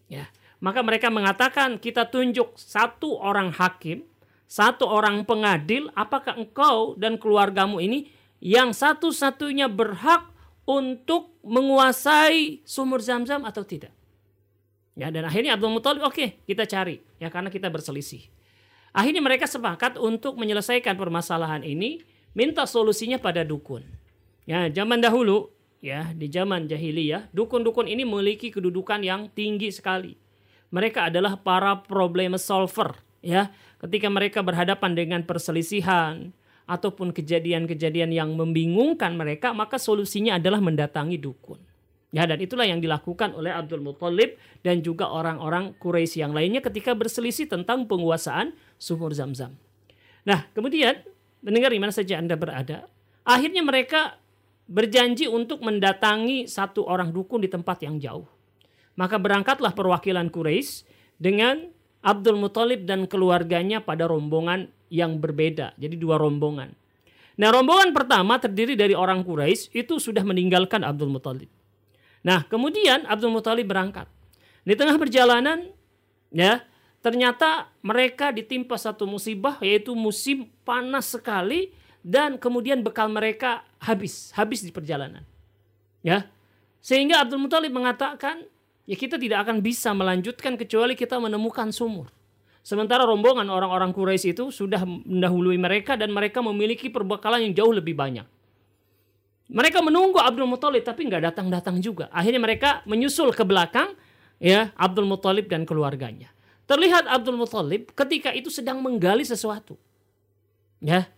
Ya. 0.06 0.30
Maka 0.62 0.80
mereka 0.86 1.10
mengatakan 1.10 1.82
kita 1.82 2.06
tunjuk 2.06 2.54
satu 2.54 3.18
orang 3.18 3.50
hakim, 3.50 4.06
satu 4.46 4.86
orang 4.86 5.26
pengadil, 5.26 5.90
apakah 5.98 6.38
engkau 6.38 6.94
dan 6.94 7.18
keluargamu 7.18 7.82
ini 7.82 8.06
yang 8.38 8.70
satu-satunya 8.70 9.66
berhak 9.66 10.30
untuk 10.62 11.34
menguasai 11.42 12.62
sumur 12.62 13.02
zam-zam 13.02 13.42
atau 13.42 13.66
tidak. 13.66 13.90
Ya, 14.92 15.08
dan 15.08 15.24
akhirnya 15.26 15.56
Abdul 15.56 15.72
Muthalib 15.72 16.04
oke 16.04 16.14
okay, 16.14 16.28
kita 16.44 16.68
cari 16.68 17.00
ya 17.16 17.32
karena 17.32 17.48
kita 17.48 17.72
berselisih. 17.72 18.28
Akhirnya 18.92 19.24
mereka 19.24 19.48
sepakat 19.48 19.96
untuk 19.96 20.36
menyelesaikan 20.36 21.00
permasalahan 21.00 21.64
ini 21.64 22.04
minta 22.32 22.64
solusinya 22.68 23.20
pada 23.20 23.44
dukun. 23.44 23.84
Ya, 24.48 24.66
zaman 24.68 24.98
dahulu 24.98 25.52
ya, 25.82 26.10
di 26.14 26.26
zaman 26.30 26.66
jahiliyah, 26.66 27.30
dukun-dukun 27.30 27.86
ini 27.86 28.02
memiliki 28.02 28.50
kedudukan 28.50 29.02
yang 29.02 29.28
tinggi 29.30 29.70
sekali. 29.70 30.18
Mereka 30.72 31.12
adalah 31.12 31.36
para 31.36 31.84
problem 31.84 32.34
solver, 32.40 32.96
ya. 33.20 33.52
ketika 33.82 34.08
mereka 34.08 34.40
berhadapan 34.40 34.96
dengan 34.96 35.20
perselisihan 35.20 36.32
ataupun 36.64 37.12
kejadian-kejadian 37.12 38.08
yang 38.08 38.32
membingungkan 38.32 39.12
mereka, 39.12 39.52
maka 39.52 39.76
solusinya 39.76 40.40
adalah 40.40 40.64
mendatangi 40.64 41.20
dukun. 41.20 41.60
Ya, 42.12 42.28
dan 42.28 42.40
itulah 42.44 42.68
yang 42.68 42.80
dilakukan 42.80 43.32
oleh 43.32 43.48
Abdul 43.48 43.80
Muthalib 43.80 44.36
dan 44.60 44.84
juga 44.84 45.08
orang-orang 45.08 45.72
Quraisy 45.80 46.20
yang 46.20 46.36
lainnya 46.36 46.60
ketika 46.60 46.92
berselisih 46.92 47.48
tentang 47.48 47.88
penguasaan 47.88 48.52
sumur 48.76 49.16
Zam-Zam. 49.16 49.56
Nah, 50.28 50.44
kemudian 50.52 51.00
mendengar 51.42 51.74
di 51.74 51.80
mana 51.82 51.92
saja 51.92 52.16
Anda 52.16 52.38
berada, 52.38 52.86
akhirnya 53.26 53.60
mereka 53.66 54.16
berjanji 54.70 55.26
untuk 55.26 55.60
mendatangi 55.60 56.48
satu 56.48 56.86
orang 56.86 57.10
dukun 57.10 57.42
di 57.42 57.50
tempat 57.50 57.82
yang 57.84 57.98
jauh. 57.98 58.24
Maka 58.94 59.18
berangkatlah 59.18 59.74
perwakilan 59.74 60.30
Quraisy 60.30 60.86
dengan 61.18 61.68
Abdul 62.02 62.38
Muthalib 62.38 62.86
dan 62.86 63.04
keluarganya 63.10 63.82
pada 63.82 64.06
rombongan 64.08 64.70
yang 64.92 65.18
berbeda. 65.18 65.74
Jadi 65.76 65.96
dua 65.96 66.18
rombongan. 66.20 66.74
Nah, 67.40 67.48
rombongan 67.48 67.96
pertama 67.96 68.36
terdiri 68.36 68.76
dari 68.76 68.92
orang 68.92 69.24
Quraisy 69.24 69.72
itu 69.72 69.96
sudah 69.96 70.20
meninggalkan 70.20 70.84
Abdul 70.84 71.08
Muthalib. 71.08 71.48
Nah, 72.22 72.44
kemudian 72.46 73.08
Abdul 73.08 73.32
Muthalib 73.32 73.66
berangkat. 73.66 74.06
Di 74.62 74.76
tengah 74.78 74.94
perjalanan, 75.00 75.72
ya, 76.30 76.62
ternyata 77.02 77.68
mereka 77.82 78.30
ditimpa 78.30 78.78
satu 78.78 79.04
musibah 79.04 79.58
yaitu 79.60 79.92
musim 79.92 80.48
panas 80.62 81.12
sekali 81.12 81.74
dan 82.02 82.38
kemudian 82.38 82.82
bekal 82.82 83.10
mereka 83.10 83.66
habis, 83.82 84.30
habis 84.34 84.62
di 84.62 84.70
perjalanan. 84.70 85.26
Ya. 86.02 86.26
Sehingga 86.82 87.22
Abdul 87.22 87.38
Muthalib 87.38 87.70
mengatakan, 87.70 88.42
ya 88.90 88.98
kita 88.98 89.14
tidak 89.18 89.46
akan 89.46 89.62
bisa 89.62 89.94
melanjutkan 89.94 90.58
kecuali 90.58 90.98
kita 90.98 91.18
menemukan 91.22 91.70
sumur. 91.70 92.10
Sementara 92.62 93.06
rombongan 93.06 93.50
orang-orang 93.50 93.90
Quraisy 93.90 94.38
itu 94.38 94.54
sudah 94.54 94.86
mendahului 94.86 95.58
mereka 95.58 95.98
dan 95.98 96.14
mereka 96.14 96.38
memiliki 96.42 96.90
perbekalan 96.90 97.42
yang 97.50 97.54
jauh 97.54 97.74
lebih 97.74 97.94
banyak. 97.94 98.26
Mereka 99.50 99.82
menunggu 99.82 100.22
Abdul 100.22 100.46
Muthalib 100.46 100.86
tapi 100.86 101.06
nggak 101.10 101.34
datang-datang 101.34 101.82
juga. 101.82 102.06
Akhirnya 102.14 102.38
mereka 102.38 102.86
menyusul 102.86 103.34
ke 103.34 103.42
belakang 103.42 103.98
ya 104.38 104.70
Abdul 104.78 105.10
Muthalib 105.10 105.50
dan 105.50 105.66
keluarganya. 105.66 106.30
Terlihat 106.66 107.10
Abdul 107.10 107.36
Muthalib 107.36 107.90
ketika 107.92 108.30
itu 108.32 108.48
sedang 108.48 108.78
menggali 108.80 109.26
sesuatu. 109.26 109.74
Ya. 110.78 111.10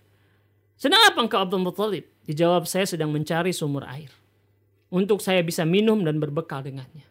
Sedang 0.74 1.00
apa 1.04 1.20
engkau 1.20 1.40
Abdul 1.40 1.62
Muthalib? 1.62 2.08
Dijawab 2.24 2.64
saya 2.64 2.88
sedang 2.88 3.12
mencari 3.12 3.52
sumur 3.52 3.84
air. 3.86 4.10
Untuk 4.88 5.20
saya 5.20 5.44
bisa 5.44 5.62
minum 5.66 6.00
dan 6.02 6.18
berbekal 6.18 6.64
dengannya. 6.64 7.04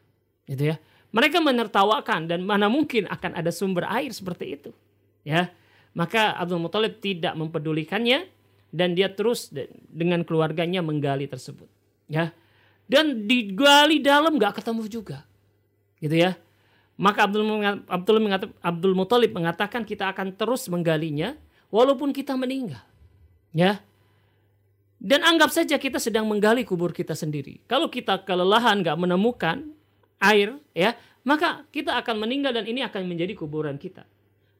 Gitu 0.49 0.73
ya. 0.73 0.77
Mereka 1.13 1.39
menertawakan 1.39 2.25
dan 2.25 2.41
mana 2.41 2.65
mungkin 2.67 3.05
akan 3.05 3.37
ada 3.37 3.53
sumber 3.53 3.85
air 3.85 4.09
seperti 4.09 4.57
itu. 4.57 4.71
Ya. 5.21 5.53
Maka 5.93 6.33
Abdul 6.35 6.57
Muthalib 6.57 6.97
tidak 6.99 7.37
mempedulikannya 7.37 8.25
dan 8.73 8.97
dia 8.97 9.13
terus 9.13 9.53
dengan 9.93 10.25
keluarganya 10.25 10.81
menggali 10.81 11.29
tersebut 11.29 11.69
ya 12.09 12.33
dan 12.89 13.29
digali 13.29 14.01
dalam 14.01 14.41
nggak 14.41 14.59
ketemu 14.59 14.89
juga 14.89 15.21
gitu 16.01 16.17
ya 16.17 16.33
maka 16.99 17.25
Abdul 17.25 17.45
Abdul 17.89 18.17
Abdul 18.61 18.93
Muthalib 18.93 19.31
mengatakan 19.33 19.83
kita 19.83 20.09
akan 20.13 20.35
terus 20.37 20.69
menggalinya 20.69 21.33
walaupun 21.73 22.13
kita 22.13 22.37
meninggal 22.37 22.81
ya 23.55 23.81
dan 25.03 25.19
anggap 25.25 25.51
saja 25.51 25.75
kita 25.75 25.99
sedang 25.99 26.29
menggali 26.29 26.63
kubur 26.63 26.93
kita 26.93 27.17
sendiri 27.17 27.59
kalau 27.65 27.89
kita 27.89 28.21
kelelahan 28.23 28.79
nggak 28.85 28.97
menemukan 28.97 29.73
air 30.21 30.55
ya 30.71 30.93
maka 31.25 31.65
kita 31.73 31.97
akan 31.97 32.23
meninggal 32.23 32.53
dan 32.53 32.67
ini 32.69 32.85
akan 32.85 33.09
menjadi 33.09 33.33
kuburan 33.33 33.75
kita 33.81 34.05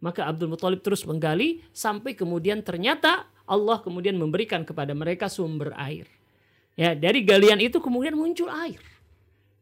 maka 0.04 0.28
Abdul 0.28 0.52
Muthalib 0.52 0.84
terus 0.84 1.08
menggali 1.08 1.63
sampai 1.72 2.12
kemudian 2.12 2.60
ternyata 2.60 3.32
Allah 3.48 3.80
kemudian 3.80 4.20
memberikan 4.20 4.68
kepada 4.68 4.92
mereka 4.92 5.28
sumber 5.28 5.72
air. 5.80 6.12
Ya, 6.75 6.92
dari 6.92 7.24
galian 7.24 7.64
itu 7.64 7.79
kemudian 7.79 8.12
muncul 8.12 8.51
air. 8.51 8.84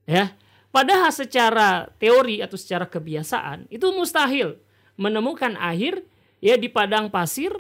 Ya. 0.10 0.34
Padahal 0.72 1.12
secara 1.12 1.92
teori 2.00 2.40
atau 2.40 2.56
secara 2.56 2.88
kebiasaan 2.88 3.68
itu 3.68 3.84
mustahil 3.92 4.56
menemukan 4.96 5.60
air 5.60 6.00
ya 6.40 6.56
di 6.56 6.72
padang 6.72 7.12
pasir 7.12 7.52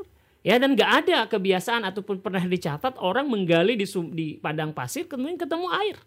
ya 0.42 0.56
dan 0.56 0.80
gak 0.80 1.06
ada 1.06 1.28
kebiasaan 1.28 1.84
ataupun 1.92 2.24
pernah 2.24 2.42
dicatat 2.42 2.96
orang 3.04 3.28
menggali 3.28 3.76
di, 3.76 3.86
di 4.16 4.28
padang 4.40 4.72
pasir 4.72 5.12
kemudian 5.12 5.36
ketemu 5.36 5.68
air 5.76 5.98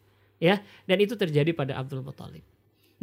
ya 0.40 0.64
dan 0.88 0.96
itu 0.96 1.12
terjadi 1.12 1.52
pada 1.52 1.76
Abdul 1.76 2.00
Muthalib. 2.00 2.42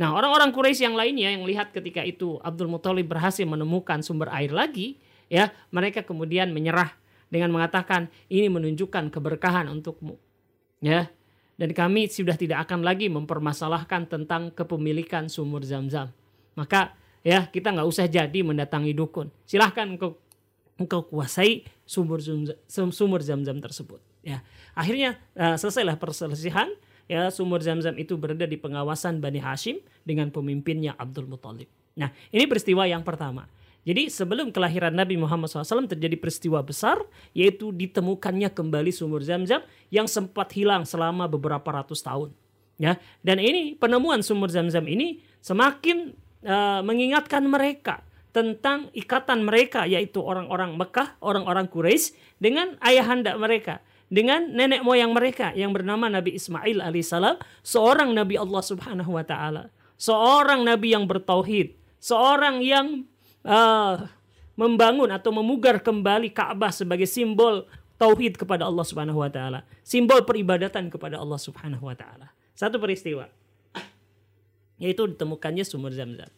Nah 0.02 0.18
orang-orang 0.18 0.50
Quraisy 0.50 0.90
yang 0.90 0.98
lainnya 0.98 1.30
yang 1.38 1.46
lihat 1.46 1.70
ketika 1.70 2.02
itu 2.02 2.42
Abdul 2.42 2.74
Muthalib 2.74 3.06
berhasil 3.06 3.46
menemukan 3.46 4.02
sumber 4.02 4.34
air 4.34 4.50
lagi 4.50 4.98
ya 5.30 5.54
mereka 5.70 6.02
kemudian 6.02 6.50
menyerah 6.50 6.90
dengan 7.32 7.54
mengatakan 7.54 8.12
ini 8.28 8.52
menunjukkan 8.52 9.14
keberkahan 9.14 9.72
untukmu. 9.72 10.20
Ya. 10.84 11.08
Dan 11.62 11.78
kami 11.78 12.10
sudah 12.10 12.34
tidak 12.34 12.66
akan 12.66 12.82
lagi 12.82 13.06
mempermasalahkan 13.06 14.10
tentang 14.10 14.50
kepemilikan 14.50 15.30
sumur 15.30 15.62
Zam-Zam. 15.62 16.10
Maka 16.58 16.98
ya 17.22 17.46
kita 17.46 17.70
nggak 17.70 17.86
usah 17.86 18.10
jadi 18.10 18.42
mendatangi 18.42 18.98
dukun. 18.98 19.30
Silahkan 19.46 19.86
engkau 19.86 20.18
engkau 20.82 21.06
kuasai 21.06 21.62
sumur 21.86 22.18
Zam-Zam, 22.18 22.58
sumur 22.90 23.22
Zam-Zam 23.22 23.62
tersebut. 23.62 24.02
Ya. 24.26 24.42
Akhirnya 24.74 25.22
uh, 25.38 25.54
selesailah 25.54 26.02
perselisihan. 26.02 26.74
Ya, 27.06 27.28
sumur 27.28 27.62
Zam-Zam 27.62 27.94
itu 28.00 28.16
berada 28.16 28.48
di 28.48 28.56
pengawasan 28.56 29.20
Bani 29.20 29.44
Hashim 29.44 29.84
dengan 30.08 30.32
pemimpinnya 30.32 30.96
Abdul 30.96 31.28
Muthalib. 31.28 31.68
Nah, 31.92 32.08
ini 32.32 32.48
peristiwa 32.48 32.88
yang 32.88 33.04
pertama. 33.04 33.52
Jadi 33.82 34.14
sebelum 34.14 34.54
kelahiran 34.54 34.94
Nabi 34.94 35.18
Muhammad 35.18 35.50
SAW 35.50 35.90
terjadi 35.90 36.14
peristiwa 36.14 36.62
besar 36.62 37.02
yaitu 37.34 37.74
ditemukannya 37.74 38.54
kembali 38.54 38.94
sumur 38.94 39.26
Zam-Zam 39.26 39.66
yang 39.90 40.06
sempat 40.06 40.54
hilang 40.54 40.86
selama 40.86 41.26
beberapa 41.26 41.66
ratus 41.66 42.06
tahun. 42.06 42.30
Ya, 42.78 42.98
dan 43.22 43.38
ini 43.42 43.78
penemuan 43.78 44.22
sumur 44.22 44.50
Zam-Zam 44.54 44.86
ini 44.86 45.22
semakin 45.42 46.14
uh, 46.46 46.82
mengingatkan 46.86 47.46
mereka 47.46 48.06
tentang 48.32 48.90
ikatan 48.96 49.44
mereka 49.44 49.90
yaitu 49.90 50.22
orang-orang 50.24 50.78
Mekah, 50.78 51.18
orang-orang 51.20 51.68
Quraisy 51.68 52.16
dengan 52.40 52.80
ayahanda 52.80 53.36
mereka, 53.36 53.84
dengan 54.08 54.50
nenek 54.50 54.86
moyang 54.86 55.12
mereka 55.12 55.52
yang 55.58 55.76
bernama 55.76 56.08
Nabi 56.08 56.36
Ismail 56.38 56.80
alaihissalam, 56.80 57.38
seorang 57.64 58.16
nabi 58.16 58.40
Allah 58.40 58.64
Subhanahu 58.64 59.16
wa 59.20 59.24
taala, 59.24 59.72
seorang 60.00 60.64
nabi 60.64 60.96
yang 60.96 61.06
bertauhid, 61.06 61.76
seorang 62.00 62.64
yang 62.64 63.04
uh, 63.46 64.06
membangun 64.56 65.10
atau 65.10 65.32
memugar 65.34 65.82
kembali 65.82 66.30
Ka'bah 66.34 66.74
sebagai 66.74 67.08
simbol 67.08 67.66
tauhid 68.02 68.38
kepada 68.38 68.66
Allah 68.66 68.86
Subhanahu 68.86 69.22
wa 69.22 69.30
taala, 69.30 69.62
simbol 69.86 70.26
peribadatan 70.26 70.90
kepada 70.90 71.22
Allah 71.22 71.38
Subhanahu 71.38 71.86
wa 71.86 71.96
taala. 71.98 72.34
Satu 72.58 72.82
peristiwa 72.82 73.30
yaitu 74.82 75.06
ditemukannya 75.06 75.62
sumur 75.62 75.94
Zam-Zam. 75.94 76.34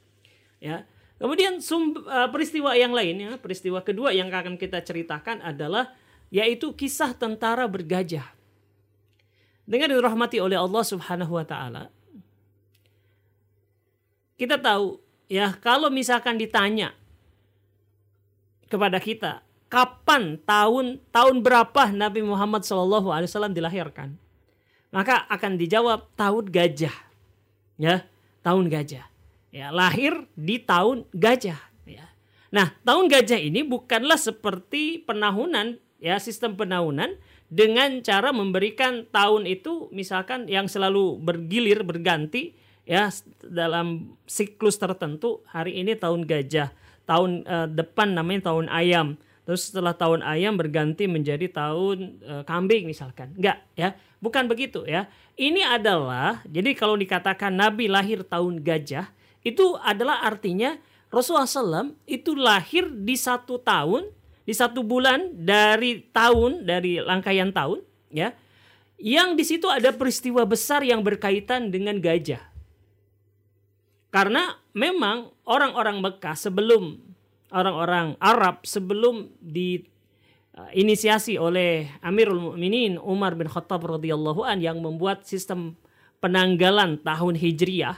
Ya. 0.60 0.84
Kemudian 1.16 1.64
sum, 1.64 1.96
uh, 2.04 2.28
peristiwa 2.28 2.76
yang 2.76 2.92
lainnya, 2.92 3.40
peristiwa 3.40 3.80
kedua 3.80 4.12
yang 4.12 4.28
akan 4.28 4.60
kita 4.60 4.84
ceritakan 4.84 5.40
adalah 5.40 5.96
yaitu 6.28 6.76
kisah 6.76 7.16
tentara 7.16 7.64
bergajah. 7.72 8.28
Dengan 9.64 9.96
dirahmati 9.96 10.44
oleh 10.44 10.60
Allah 10.60 10.84
Subhanahu 10.84 11.40
wa 11.40 11.48
taala, 11.48 11.88
kita 14.36 14.60
tahu 14.60 15.00
ya 15.34 15.58
kalau 15.58 15.90
misalkan 15.90 16.38
ditanya 16.38 16.94
kepada 18.70 19.02
kita 19.02 19.42
kapan 19.74 20.38
tahun 20.46 21.02
tahun 21.10 21.42
berapa 21.42 21.90
Nabi 21.90 22.22
Muhammad 22.22 22.62
SAW 22.62 23.50
dilahirkan? 23.50 24.14
Maka 24.94 25.26
akan 25.26 25.58
dijawab 25.58 26.14
tahun 26.14 26.54
gajah. 26.54 26.94
Ya 27.82 28.06
tahun 28.46 28.70
gajah. 28.70 29.10
Ya 29.50 29.74
lahir 29.74 30.30
di 30.38 30.62
tahun 30.62 31.10
gajah. 31.10 31.58
Ya. 31.90 32.06
Nah 32.54 32.78
tahun 32.86 33.10
gajah 33.10 33.42
ini 33.42 33.66
bukanlah 33.66 34.22
seperti 34.22 35.02
penahunan 35.02 35.82
ya 35.98 36.22
sistem 36.22 36.54
penahunan 36.54 37.18
dengan 37.50 38.06
cara 38.06 38.30
memberikan 38.30 39.10
tahun 39.10 39.50
itu 39.50 39.90
misalkan 39.90 40.46
yang 40.46 40.70
selalu 40.70 41.18
bergilir 41.18 41.82
berganti 41.82 42.54
ya 42.84 43.08
dalam 43.44 44.16
siklus 44.28 44.76
tertentu 44.76 45.40
hari 45.48 45.80
ini 45.80 45.96
tahun 45.96 46.28
gajah 46.28 46.72
tahun 47.04 47.44
uh, 47.48 47.68
depan 47.68 48.16
namanya 48.16 48.52
tahun 48.52 48.68
ayam. 48.72 49.20
Terus 49.44 49.68
setelah 49.68 49.92
tahun 49.92 50.24
ayam 50.24 50.56
berganti 50.56 51.04
menjadi 51.04 51.52
tahun 51.52 52.24
uh, 52.24 52.44
kambing 52.48 52.88
misalkan. 52.88 53.36
Enggak 53.36 53.60
ya. 53.76 53.96
Bukan 54.24 54.48
begitu 54.48 54.88
ya. 54.88 55.12
Ini 55.36 55.68
adalah 55.68 56.40
jadi 56.48 56.72
kalau 56.72 56.96
dikatakan 56.96 57.52
Nabi 57.52 57.92
lahir 57.92 58.24
tahun 58.24 58.64
gajah 58.64 59.12
itu 59.44 59.76
adalah 59.84 60.24
artinya 60.24 60.80
Rasulullah 61.12 61.46
SAW 61.46 61.92
itu 62.08 62.32
lahir 62.34 62.88
di 62.88 63.20
satu 63.20 63.60
tahun 63.60 64.08
di 64.48 64.56
satu 64.56 64.80
bulan 64.84 65.32
dari 65.36 66.08
tahun 66.16 66.64
dari 66.64 67.04
rangkaian 67.04 67.52
tahun 67.52 67.84
ya. 68.16 68.32
Yang 68.96 69.30
di 69.36 69.44
situ 69.44 69.68
ada 69.68 69.92
peristiwa 69.92 70.48
besar 70.48 70.88
yang 70.88 71.04
berkaitan 71.04 71.68
dengan 71.68 72.00
gajah 72.00 72.53
karena 74.14 74.62
memang 74.78 75.34
orang-orang 75.50 75.98
Mekah 75.98 76.38
sebelum 76.38 77.02
orang-orang 77.50 78.14
Arab 78.22 78.62
sebelum 78.62 79.34
di 79.42 79.82
uh, 80.54 80.70
inisiasi 80.70 81.42
oleh 81.42 81.90
Amirul 82.06 82.54
Mukminin 82.54 83.02
Umar 83.02 83.34
bin 83.34 83.50
Khattab 83.50 83.82
radhiyallahu 83.82 84.46
an 84.46 84.62
yang 84.62 84.78
membuat 84.86 85.26
sistem 85.26 85.74
penanggalan 86.22 87.02
tahun 87.02 87.34
Hijriyah 87.42 87.98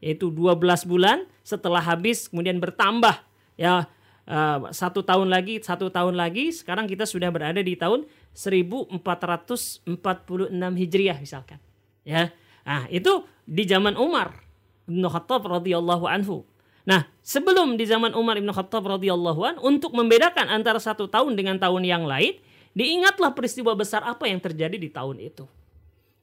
yaitu 0.00 0.32
12 0.32 0.64
bulan 0.88 1.28
setelah 1.44 1.84
habis 1.84 2.32
kemudian 2.32 2.56
bertambah 2.56 3.20
ya 3.60 3.84
uh, 4.24 4.72
satu 4.72 5.04
tahun 5.04 5.28
lagi 5.28 5.60
satu 5.60 5.92
tahun 5.92 6.16
lagi 6.16 6.56
sekarang 6.56 6.88
kita 6.88 7.04
sudah 7.04 7.28
berada 7.28 7.60
di 7.60 7.76
tahun 7.76 8.08
1446 8.32 9.84
Hijriah 10.56 11.20
misalkan 11.20 11.60
ya. 12.00 12.32
Nah 12.64 12.88
itu 12.88 13.28
di 13.44 13.68
zaman 13.68 14.00
Umar 14.00 14.49
bin 14.90 15.06
Khattab 15.06 15.46
radhiyallahu 15.46 16.04
anhu 16.10 16.42
Nah, 16.88 17.04
sebelum 17.20 17.76
di 17.76 17.84
zaman 17.84 18.16
Umar 18.16 18.40
bin 18.40 18.48
Khattab 18.48 18.82
radhiyallahu 18.82 19.40
an 19.44 19.54
untuk 19.60 19.92
membedakan 19.92 20.48
antara 20.48 20.80
satu 20.80 21.06
tahun 21.06 21.36
dengan 21.36 21.60
tahun 21.60 21.84
yang 21.84 22.08
lain, 22.08 22.40
diingatlah 22.72 23.36
peristiwa 23.36 23.76
besar 23.76 24.00
apa 24.06 24.24
yang 24.24 24.40
terjadi 24.40 24.74
di 24.80 24.88
tahun 24.88 25.20
itu. 25.20 25.44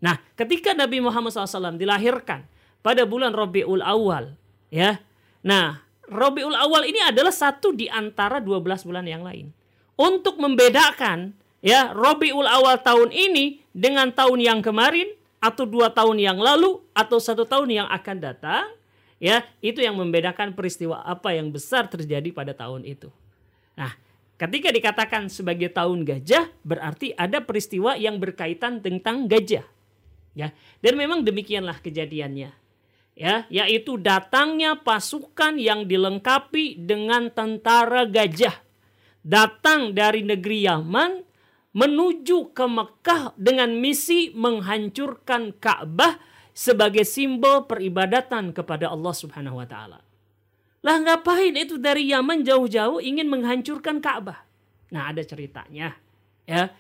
Nah, 0.01 0.17
ketika 0.33 0.73
Nabi 0.73 1.01
Muhammad 1.01 1.33
SAW 1.33 1.77
dilahirkan 1.77 2.45
pada 2.81 3.05
bulan 3.05 3.33
Rabiul 3.33 3.81
Awal, 3.85 4.33
ya. 4.73 5.01
Nah, 5.45 5.81
Rabiul 6.09 6.57
Awal 6.57 6.89
ini 6.89 6.99
adalah 7.05 7.33
satu 7.33 7.73
di 7.73 7.85
antara 7.87 8.41
12 8.41 8.87
bulan 8.87 9.05
yang 9.05 9.21
lain. 9.21 9.53
Untuk 9.97 10.37
membedakan 10.37 11.33
ya 11.61 11.89
Rabiul 11.93 12.45
Awal 12.45 12.81
tahun 12.85 13.09
ini 13.09 13.65
dengan 13.73 14.13
tahun 14.13 14.37
yang 14.37 14.59
kemarin 14.61 15.09
atau 15.37 15.65
dua 15.69 15.93
tahun 15.93 16.17
yang 16.17 16.37
lalu 16.37 16.81
atau 16.93 17.21
satu 17.21 17.45
tahun 17.45 17.83
yang 17.83 17.87
akan 17.89 18.17
datang, 18.17 18.65
ya 19.21 19.45
itu 19.61 19.81
yang 19.81 19.97
membedakan 19.97 20.53
peristiwa 20.57 21.01
apa 21.05 21.33
yang 21.33 21.53
besar 21.53 21.85
terjadi 21.85 22.29
pada 22.33 22.57
tahun 22.57 22.85
itu. 22.85 23.13
Nah, 23.77 23.93
ketika 24.41 24.73
dikatakan 24.73 25.29
sebagai 25.29 25.69
tahun 25.69 26.05
gajah 26.05 26.49
berarti 26.65 27.13
ada 27.13 27.41
peristiwa 27.41 27.93
yang 27.97 28.17
berkaitan 28.17 28.81
tentang 28.81 29.29
gajah. 29.29 29.65
Ya, 30.37 30.53
dan 30.85 30.93
memang 31.01 31.25
demikianlah 31.25 31.81
kejadiannya. 31.81 32.53
Ya, 33.17 33.49
yaitu 33.49 33.97
datangnya 33.97 34.77
pasukan 34.77 35.57
yang 35.57 35.89
dilengkapi 35.89 36.77
dengan 36.77 37.33
tentara 37.33 38.05
gajah 38.05 38.53
datang 39.27 39.91
dari 39.91 40.23
negeri 40.23 40.63
Yaman 40.63 41.26
menuju 41.77 42.57
ke 42.57 42.65
Mekah 42.65 43.37
dengan 43.37 43.77
misi 43.77 44.33
menghancurkan 44.33 45.53
Ka'bah 45.61 46.17
sebagai 46.57 47.05
simbol 47.05 47.69
peribadatan 47.69 48.49
kepada 48.49 48.89
Allah 48.89 49.13
Subhanahu 49.13 49.61
wa 49.61 49.67
taala. 49.69 50.01
Lah 50.81 50.97
ngapain 50.97 51.53
itu 51.53 51.77
dari 51.77 52.09
Yaman 52.09 52.41
jauh-jauh 52.41 52.97
ingin 52.97 53.29
menghancurkan 53.29 54.01
Ka'bah? 54.01 54.41
Nah, 54.89 55.13
ada 55.13 55.21
ceritanya. 55.21 55.93
Ya. 56.49 56.73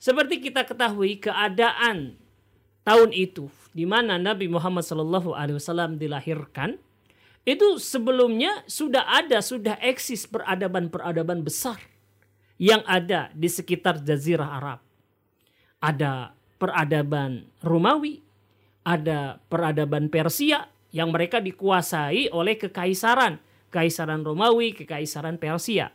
Seperti 0.00 0.40
kita 0.40 0.64
ketahui 0.64 1.20
keadaan 1.20 2.16
tahun 2.88 3.12
itu 3.12 3.52
di 3.76 3.84
mana 3.84 4.16
Nabi 4.16 4.48
Muhammad 4.48 4.86
Shallallahu 4.86 5.36
alaihi 5.36 5.60
wasallam 5.60 6.00
dilahirkan, 6.00 6.80
itu 7.44 7.76
sebelumnya 7.76 8.64
sudah 8.64 9.04
ada, 9.12 9.44
sudah 9.44 9.76
eksis 9.84 10.24
peradaban-peradaban 10.24 11.44
besar 11.44 11.76
yang 12.58 12.82
ada 12.84 13.30
di 13.32 13.46
sekitar 13.46 14.02
jazirah 14.02 14.50
Arab. 14.58 14.78
Ada 15.78 16.34
peradaban 16.58 17.46
Romawi, 17.62 18.18
ada 18.82 19.38
peradaban 19.46 20.10
Persia 20.10 20.66
yang 20.90 21.14
mereka 21.14 21.38
dikuasai 21.38 22.34
oleh 22.34 22.58
kekaisaran, 22.58 23.38
kekaisaran 23.70 24.26
Romawi, 24.26 24.74
kekaisaran 24.74 25.38
Persia. 25.38 25.94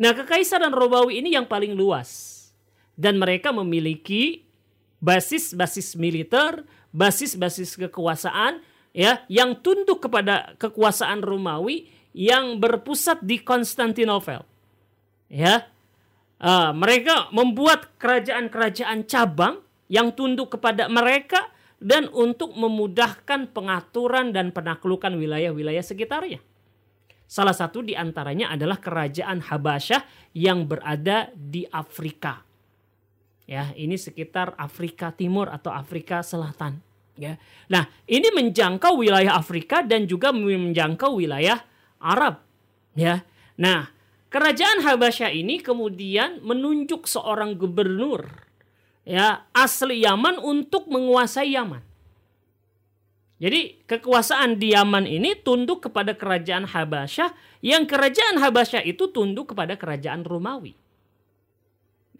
Nah, 0.00 0.14
kekaisaran 0.14 0.72
Romawi 0.72 1.20
ini 1.20 1.34
yang 1.34 1.44
paling 1.50 1.74
luas 1.74 2.40
dan 2.94 3.18
mereka 3.18 3.50
memiliki 3.50 4.46
basis-basis 5.02 5.98
militer, 5.98 6.64
basis-basis 6.94 7.74
kekuasaan 7.88 8.62
ya 8.92 9.24
yang 9.26 9.58
tunduk 9.58 10.06
kepada 10.06 10.54
kekuasaan 10.60 11.24
Romawi 11.24 11.88
yang 12.12 12.60
berpusat 12.60 13.22
di 13.24 13.40
Konstantinopel. 13.40 14.44
Ya. 15.30 15.70
Uh, 16.40 16.72
mereka 16.72 17.28
membuat 17.36 17.92
kerajaan-kerajaan 18.00 19.04
cabang 19.04 19.60
yang 19.92 20.08
tunduk 20.16 20.56
kepada 20.56 20.88
mereka 20.88 21.52
dan 21.76 22.08
untuk 22.16 22.56
memudahkan 22.56 23.52
pengaturan 23.52 24.32
dan 24.32 24.48
penaklukan 24.48 25.12
wilayah-wilayah 25.20 25.84
sekitarnya. 25.84 26.40
Salah 27.30 27.54
satu 27.54 27.84
di 27.84 27.92
antaranya 27.92 28.50
adalah 28.56 28.80
kerajaan 28.80 29.38
Habasyah 29.44 30.32
yang 30.34 30.66
berada 30.66 31.30
di 31.36 31.62
Afrika. 31.68 32.42
Ya, 33.46 33.70
ini 33.78 33.94
sekitar 34.00 34.54
Afrika 34.58 35.14
Timur 35.14 35.50
atau 35.50 35.70
Afrika 35.70 36.22
Selatan. 36.26 36.78
Ya. 37.20 37.36
Nah, 37.68 37.86
ini 38.08 38.32
menjangkau 38.32 38.98
wilayah 38.98 39.36
Afrika 39.36 39.84
dan 39.84 40.08
juga 40.08 40.32
menjangkau 40.32 41.20
wilayah 41.20 41.60
Arab. 42.00 42.40
Ya. 42.96 43.22
Nah, 43.60 43.92
kerajaan 44.30 44.86
Habasyah 44.86 45.34
ini 45.34 45.58
kemudian 45.60 46.40
menunjuk 46.40 47.04
seorang 47.10 47.58
gubernur 47.58 48.30
ya 49.02 49.44
asli 49.50 50.06
Yaman 50.06 50.38
untuk 50.38 50.86
menguasai 50.86 51.52
Yaman. 51.58 51.82
Jadi 53.40 53.80
kekuasaan 53.88 54.60
di 54.60 54.76
Yaman 54.76 55.08
ini 55.08 55.32
tunduk 55.32 55.88
kepada 55.88 56.12
kerajaan 56.12 56.68
Habasyah 56.68 57.32
yang 57.64 57.88
kerajaan 57.88 58.36
Habasyah 58.36 58.84
itu 58.84 59.08
tunduk 59.08 59.56
kepada 59.56 59.80
kerajaan 59.80 60.28
Romawi. 60.28 60.76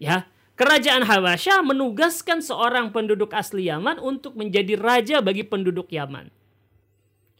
Ya, 0.01 0.25
kerajaan 0.57 1.05
Habasyah 1.05 1.61
menugaskan 1.61 2.41
seorang 2.41 2.89
penduduk 2.89 3.37
asli 3.37 3.69
Yaman 3.69 4.01
untuk 4.01 4.33
menjadi 4.33 4.81
raja 4.81 5.21
bagi 5.21 5.45
penduduk 5.45 5.93
Yaman. 5.93 6.33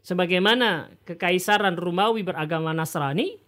Sebagaimana 0.05 0.93
kekaisaran 1.09 1.81
Romawi 1.81 2.21
beragama 2.21 2.77
Nasrani, 2.77 3.41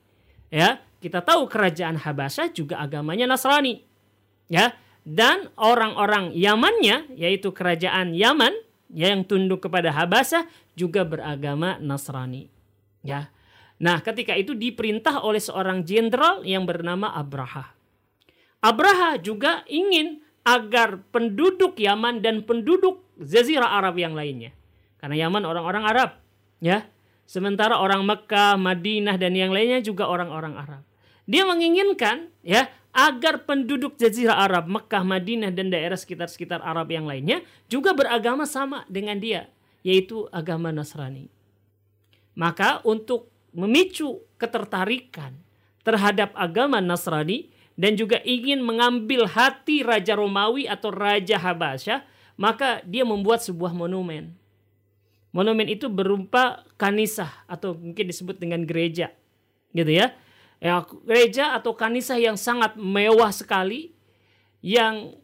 ya, 0.52 0.78
kita 1.00 1.24
tahu 1.24 1.48
kerajaan 1.48 1.96
Habasyah 1.96 2.52
juga 2.52 2.78
agamanya 2.78 3.24
Nasrani. 3.24 3.82
Ya, 4.52 4.76
dan 5.02 5.50
orang-orang 5.58 6.30
Yamannya 6.36 7.10
yaitu 7.18 7.50
kerajaan 7.50 8.14
Yaman 8.14 8.54
yang 8.92 9.24
tunduk 9.24 9.64
kepada 9.64 9.90
Habasah 9.90 10.46
juga 10.76 11.02
beragama 11.02 11.80
Nasrani. 11.80 12.46
Ya. 13.02 13.32
Nah, 13.82 13.98
ketika 13.98 14.38
itu 14.38 14.54
diperintah 14.54 15.24
oleh 15.26 15.42
seorang 15.42 15.82
jenderal 15.82 16.46
yang 16.46 16.62
bernama 16.62 17.10
Abraha. 17.10 17.74
Abraha 18.62 19.18
juga 19.18 19.66
ingin 19.66 20.22
agar 20.46 21.02
penduduk 21.10 21.74
Yaman 21.74 22.22
dan 22.22 22.46
penduduk 22.46 23.02
Jazirah 23.18 23.74
Arab 23.74 23.98
yang 23.98 24.14
lainnya. 24.14 24.54
Karena 25.02 25.26
Yaman 25.26 25.42
orang-orang 25.42 25.82
Arab, 25.82 26.10
ya. 26.62 26.86
Sementara 27.24 27.80
orang 27.80 28.04
Mekah, 28.04 28.60
Madinah 28.60 29.16
dan 29.16 29.32
yang 29.32 29.54
lainnya 29.54 29.80
juga 29.80 30.10
orang-orang 30.10 30.54
Arab. 30.58 30.82
Dia 31.24 31.46
menginginkan 31.46 32.28
ya 32.42 32.68
agar 32.92 33.48
penduduk 33.48 33.96
Jazirah 33.96 34.44
Arab, 34.44 34.68
Mekah, 34.68 35.00
Madinah 35.00 35.48
dan 35.48 35.72
daerah 35.72 35.96
sekitar-sekitar 35.96 36.60
Arab 36.60 36.92
yang 36.92 37.08
lainnya 37.08 37.40
juga 37.72 37.96
beragama 37.96 38.44
sama 38.44 38.84
dengan 38.90 39.16
dia, 39.16 39.48
yaitu 39.80 40.28
agama 40.28 40.68
Nasrani. 40.68 41.32
Maka 42.36 42.84
untuk 42.84 43.32
memicu 43.56 44.20
ketertarikan 44.36 45.36
terhadap 45.84 46.32
agama 46.36 46.80
Nasrani 46.84 47.52
dan 47.76 47.96
juga 47.96 48.20
ingin 48.24 48.60
mengambil 48.60 49.24
hati 49.24 49.80
Raja 49.80 50.16
Romawi 50.16 50.68
atau 50.68 50.92
Raja 50.92 51.40
Habasyah, 51.40 52.04
maka 52.36 52.84
dia 52.84 53.04
membuat 53.08 53.40
sebuah 53.40 53.72
monumen. 53.72 54.36
Monumen 55.32 55.66
itu 55.66 55.88
berupa 55.88 56.62
kanisah 56.76 57.32
atau 57.48 57.72
mungkin 57.72 58.04
disebut 58.08 58.36
dengan 58.36 58.62
gereja. 58.68 59.10
Gitu 59.72 59.88
ya 59.88 60.12
ya, 60.62 60.86
gereja 61.02 61.58
atau 61.58 61.74
kanisah 61.74 62.22
yang 62.22 62.38
sangat 62.38 62.78
mewah 62.78 63.34
sekali 63.34 63.90
yang 64.62 65.18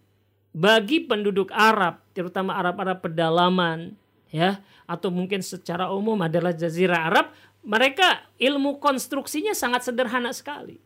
bagi 0.50 1.06
penduduk 1.06 1.54
Arab, 1.54 2.02
terutama 2.10 2.58
Arab-Arab 2.58 3.06
pedalaman, 3.06 3.94
ya, 4.34 4.58
atau 4.90 5.14
mungkin 5.14 5.38
secara 5.38 5.94
umum 5.94 6.18
adalah 6.18 6.50
jazirah 6.50 7.06
Arab, 7.06 7.30
mereka 7.62 8.26
ilmu 8.42 8.82
konstruksinya 8.82 9.54
sangat 9.54 9.86
sederhana 9.86 10.34
sekali. 10.34 10.82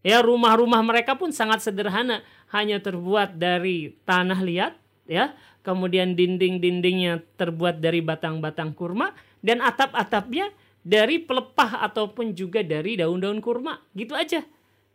Ya, 0.00 0.24
rumah-rumah 0.24 0.80
mereka 0.80 1.20
pun 1.20 1.28
sangat 1.28 1.60
sederhana, 1.60 2.24
hanya 2.56 2.80
terbuat 2.80 3.36
dari 3.36 3.92
tanah 4.08 4.40
liat, 4.40 4.72
ya, 5.04 5.36
kemudian 5.64 6.12
dinding-dindingnya 6.12 7.24
terbuat 7.40 7.80
dari 7.80 8.04
batang-batang 8.04 8.76
kurma 8.76 9.16
dan 9.40 9.64
atap-atapnya 9.64 10.52
dari 10.84 11.18
pelepah 11.18 11.80
ataupun 11.88 12.36
juga 12.36 12.60
dari 12.60 13.00
daun-daun 13.00 13.40
kurma 13.40 13.80
gitu 13.96 14.12
aja 14.12 14.44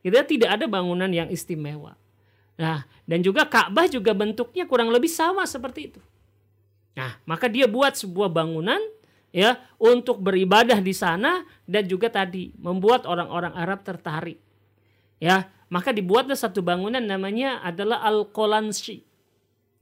kita 0.05 0.23
tidak 0.23 0.61
ada 0.61 0.65
bangunan 0.69 1.09
yang 1.09 1.27
istimewa 1.33 1.97
nah 2.55 2.85
dan 3.09 3.19
juga 3.25 3.49
Ka'bah 3.49 3.89
juga 3.89 4.13
bentuknya 4.13 4.69
kurang 4.69 4.93
lebih 4.93 5.09
sama 5.09 5.43
seperti 5.49 5.89
itu 5.89 6.01
nah 6.93 7.17
maka 7.25 7.49
dia 7.49 7.65
buat 7.65 7.97
sebuah 7.97 8.29
bangunan 8.29 8.79
ya 9.29 9.61
untuk 9.77 10.21
beribadah 10.21 10.81
di 10.81 10.93
sana 10.93 11.45
dan 11.69 11.85
juga 11.85 12.09
tadi 12.09 12.53
membuat 12.57 13.05
orang-orang 13.05 13.53
Arab 13.53 13.85
tertarik. 13.85 14.41
Ya, 15.19 15.51
maka 15.67 15.91
dibuatlah 15.91 16.37
satu 16.37 16.63
bangunan 16.63 17.03
namanya 17.03 17.59
adalah 17.61 18.01
Al-Qolansi. 18.07 19.03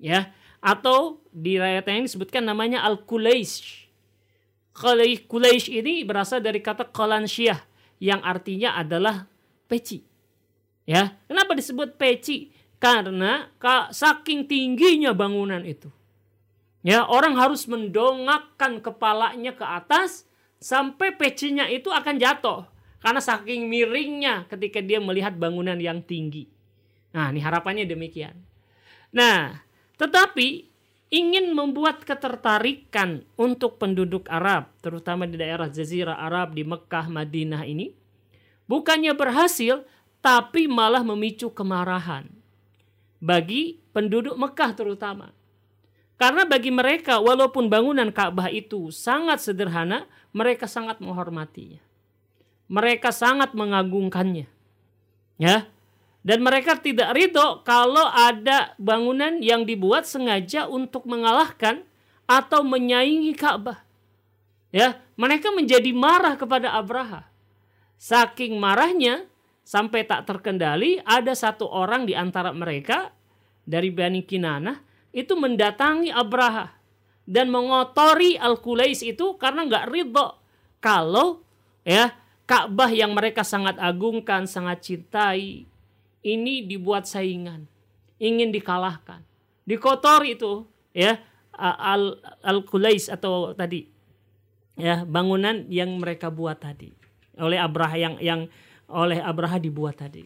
Ya, 0.01 0.33
atau 0.63 1.21
di 1.29 1.57
rakyat 1.61 1.85
yang 1.87 2.05
disebutkan 2.07 2.43
namanya 2.43 2.81
Al-Kulaish. 2.85 3.87
Kulaish 5.25 5.67
ini 5.73 6.05
berasal 6.05 6.37
dari 6.37 6.61
kata 6.61 6.85
Qolansyah 6.89 7.57
yang 7.97 8.21
artinya 8.21 8.77
adalah 8.77 9.25
peci. 9.65 10.05
Ya, 10.85 11.17
kenapa 11.25 11.57
disebut 11.57 11.97
peci? 11.97 12.53
Karena 12.77 13.49
saking 13.89 14.45
tingginya 14.45 15.17
bangunan 15.17 15.65
itu. 15.65 15.89
Ya, 16.85 17.03
orang 17.09 17.35
harus 17.35 17.65
mendongakkan 17.65 18.79
kepalanya 18.85 19.57
ke 19.57 19.65
atas 19.65 20.29
sampai 20.61 21.11
pecinya 21.17 21.65
itu 21.65 21.89
akan 21.89 22.21
jatuh 22.21 22.69
karena 23.01 23.17
saking 23.17 23.65
miringnya 23.65 24.45
ketika 24.45 24.77
dia 24.79 25.01
melihat 25.01 25.33
bangunan 25.35 25.75
yang 25.75 26.05
tinggi. 26.05 26.45
Nah, 27.17 27.33
ini 27.33 27.41
harapannya 27.41 27.89
demikian. 27.89 28.37
Nah, 29.09 29.57
tetapi 29.97 30.69
ingin 31.09 31.55
membuat 31.55 32.03
ketertarikan 32.03 33.23
untuk 33.39 33.81
penduduk 33.81 34.27
Arab, 34.29 34.69
terutama 34.83 35.25
di 35.25 35.39
daerah 35.39 35.71
Jazirah 35.71 36.19
Arab 36.19 36.53
di 36.53 36.67
Mekah, 36.67 37.07
Madinah 37.07 37.63
ini, 37.63 37.95
bukannya 38.67 39.15
berhasil, 39.15 39.87
tapi 40.19 40.67
malah 40.67 41.01
memicu 41.01 41.47
kemarahan 41.49 42.27
bagi 43.17 43.81
penduduk 43.95 44.37
Mekah 44.37 44.71
terutama. 44.77 45.33
Karena 46.17 46.49
bagi 46.49 46.73
mereka 46.73 47.21
walaupun 47.21 47.69
bangunan 47.69 48.09
Ka'bah 48.09 48.49
itu 48.49 48.89
sangat 48.89 49.37
sederhana, 49.37 50.09
mereka 50.33 50.65
sangat 50.65 50.97
menghormatinya. 50.97 51.77
Mereka 52.67 53.13
sangat 53.13 53.53
mengagungkannya. 53.53 54.49
Ya, 55.37 55.69
dan 56.27 56.43
mereka 56.43 56.75
tidak 56.75 57.15
ridho 57.15 57.63
kalau 57.63 58.03
ada 58.11 58.75
bangunan 58.75 59.39
yang 59.39 59.63
dibuat 59.63 60.03
sengaja 60.03 60.67
untuk 60.67 61.07
mengalahkan 61.07 61.87
atau 62.27 62.67
menyaingi 62.67 63.31
Ka'bah. 63.31 63.79
Ya, 64.75 64.99
mereka 65.15 65.55
menjadi 65.55 65.87
marah 65.95 66.35
kepada 66.35 66.75
Abraha. 66.75 67.31
Saking 67.95 68.59
marahnya 68.59 69.23
sampai 69.63 70.03
tak 70.03 70.27
terkendali, 70.27 70.99
ada 71.07 71.31
satu 71.31 71.63
orang 71.63 72.03
di 72.03 72.11
antara 72.11 72.51
mereka 72.51 73.15
dari 73.63 73.87
Bani 73.87 74.19
Kinanah 74.27 74.83
itu 75.15 75.31
mendatangi 75.39 76.11
Abraha 76.11 76.75
dan 77.23 77.47
mengotori 77.47 78.35
Al-Qulais 78.35 78.99
itu 78.99 79.39
karena 79.39 79.63
nggak 79.63 79.87
ridho 79.87 80.35
kalau 80.83 81.39
ya 81.87 82.11
Ka'bah 82.43 82.91
yang 82.91 83.15
mereka 83.15 83.47
sangat 83.47 83.79
agungkan, 83.79 84.43
sangat 84.43 84.83
cintai, 84.83 85.67
ini 86.27 86.67
dibuat 86.67 87.07
saingan, 87.07 87.63
ingin 88.19 88.51
dikalahkan. 88.51 89.23
Dikotor 89.63 90.27
itu 90.27 90.67
ya 90.91 91.15
al 91.55 92.19
al 92.43 92.67
kulais 92.67 93.07
atau 93.07 93.55
tadi 93.55 93.87
ya 94.75 95.07
bangunan 95.07 95.65
yang 95.71 95.97
mereka 95.97 96.29
buat 96.29 96.59
tadi 96.59 96.91
oleh 97.39 97.57
Abraha 97.57 97.95
yang 97.95 98.15
yang 98.19 98.41
oleh 98.91 99.19
Abraha 99.19 99.59
dibuat 99.59 99.99
tadi. 99.99 100.23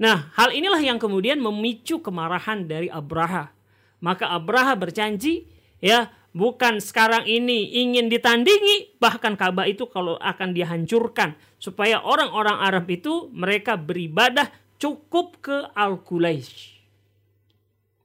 Nah, 0.00 0.32
hal 0.32 0.56
inilah 0.56 0.80
yang 0.80 0.96
kemudian 0.96 1.36
memicu 1.44 2.00
kemarahan 2.00 2.64
dari 2.64 2.88
Abraha. 2.88 3.52
Maka 4.00 4.32
Abraha 4.32 4.72
berjanji 4.72 5.44
ya 5.76 6.08
bukan 6.32 6.80
sekarang 6.80 7.28
ini 7.28 7.84
ingin 7.84 8.08
ditandingi 8.08 8.96
bahkan 8.96 9.36
Ka'bah 9.36 9.68
itu 9.68 9.84
kalau 9.92 10.16
akan 10.16 10.56
dihancurkan 10.56 11.36
supaya 11.60 12.00
orang-orang 12.00 12.56
Arab 12.64 12.88
itu 12.88 13.28
mereka 13.28 13.76
beribadah 13.76 14.48
cukup 14.80 15.44
ke 15.44 15.56
Al-Qulaish. 15.76 16.80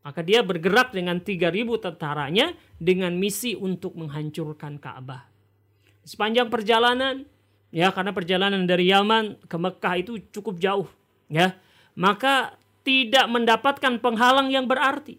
Maka 0.06 0.22
dia 0.22 0.46
bergerak 0.46 0.94
dengan 0.94 1.18
3000 1.18 1.66
tentaranya 1.82 2.54
dengan 2.78 3.18
misi 3.18 3.58
untuk 3.58 3.98
menghancurkan 3.98 4.78
Ka'bah. 4.78 5.26
Sepanjang 6.06 6.54
perjalanan, 6.54 7.26
ya 7.74 7.90
karena 7.90 8.14
perjalanan 8.14 8.70
dari 8.70 8.94
Yaman 8.94 9.50
ke 9.50 9.58
Mekah 9.58 9.96
itu 9.98 10.22
cukup 10.30 10.62
jauh, 10.62 10.86
ya. 11.26 11.58
Maka 11.98 12.54
tidak 12.86 13.26
mendapatkan 13.34 13.98
penghalang 13.98 14.54
yang 14.54 14.70
berarti. 14.70 15.18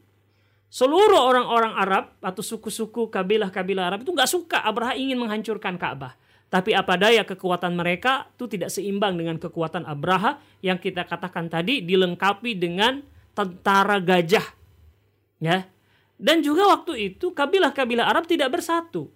Seluruh 0.70 1.18
orang-orang 1.18 1.74
Arab 1.74 2.14
atau 2.22 2.44
suku-suku 2.46 3.10
kabilah-kabilah 3.10 3.90
Arab 3.90 4.06
itu 4.06 4.14
nggak 4.14 4.30
suka 4.30 4.62
Abraha 4.62 4.94
ingin 4.94 5.18
menghancurkan 5.18 5.74
Ka'bah. 5.74 6.14
Tapi 6.46 6.70
apa 6.72 6.94
daya 6.94 7.26
kekuatan 7.26 7.74
mereka 7.74 8.30
itu 8.38 8.46
tidak 8.46 8.70
seimbang 8.70 9.18
dengan 9.18 9.34
kekuatan 9.36 9.82
Abraha 9.82 10.38
yang 10.62 10.78
kita 10.78 11.02
katakan 11.02 11.50
tadi 11.50 11.82
dilengkapi 11.82 12.54
dengan 12.54 13.02
tentara 13.34 13.98
gajah. 13.98 14.46
Ya. 15.42 15.66
Dan 16.16 16.40
juga 16.40 16.70
waktu 16.70 17.12
itu 17.12 17.34
kabilah-kabilah 17.34 18.06
Arab 18.06 18.24
tidak 18.30 18.54
bersatu. 18.54 19.10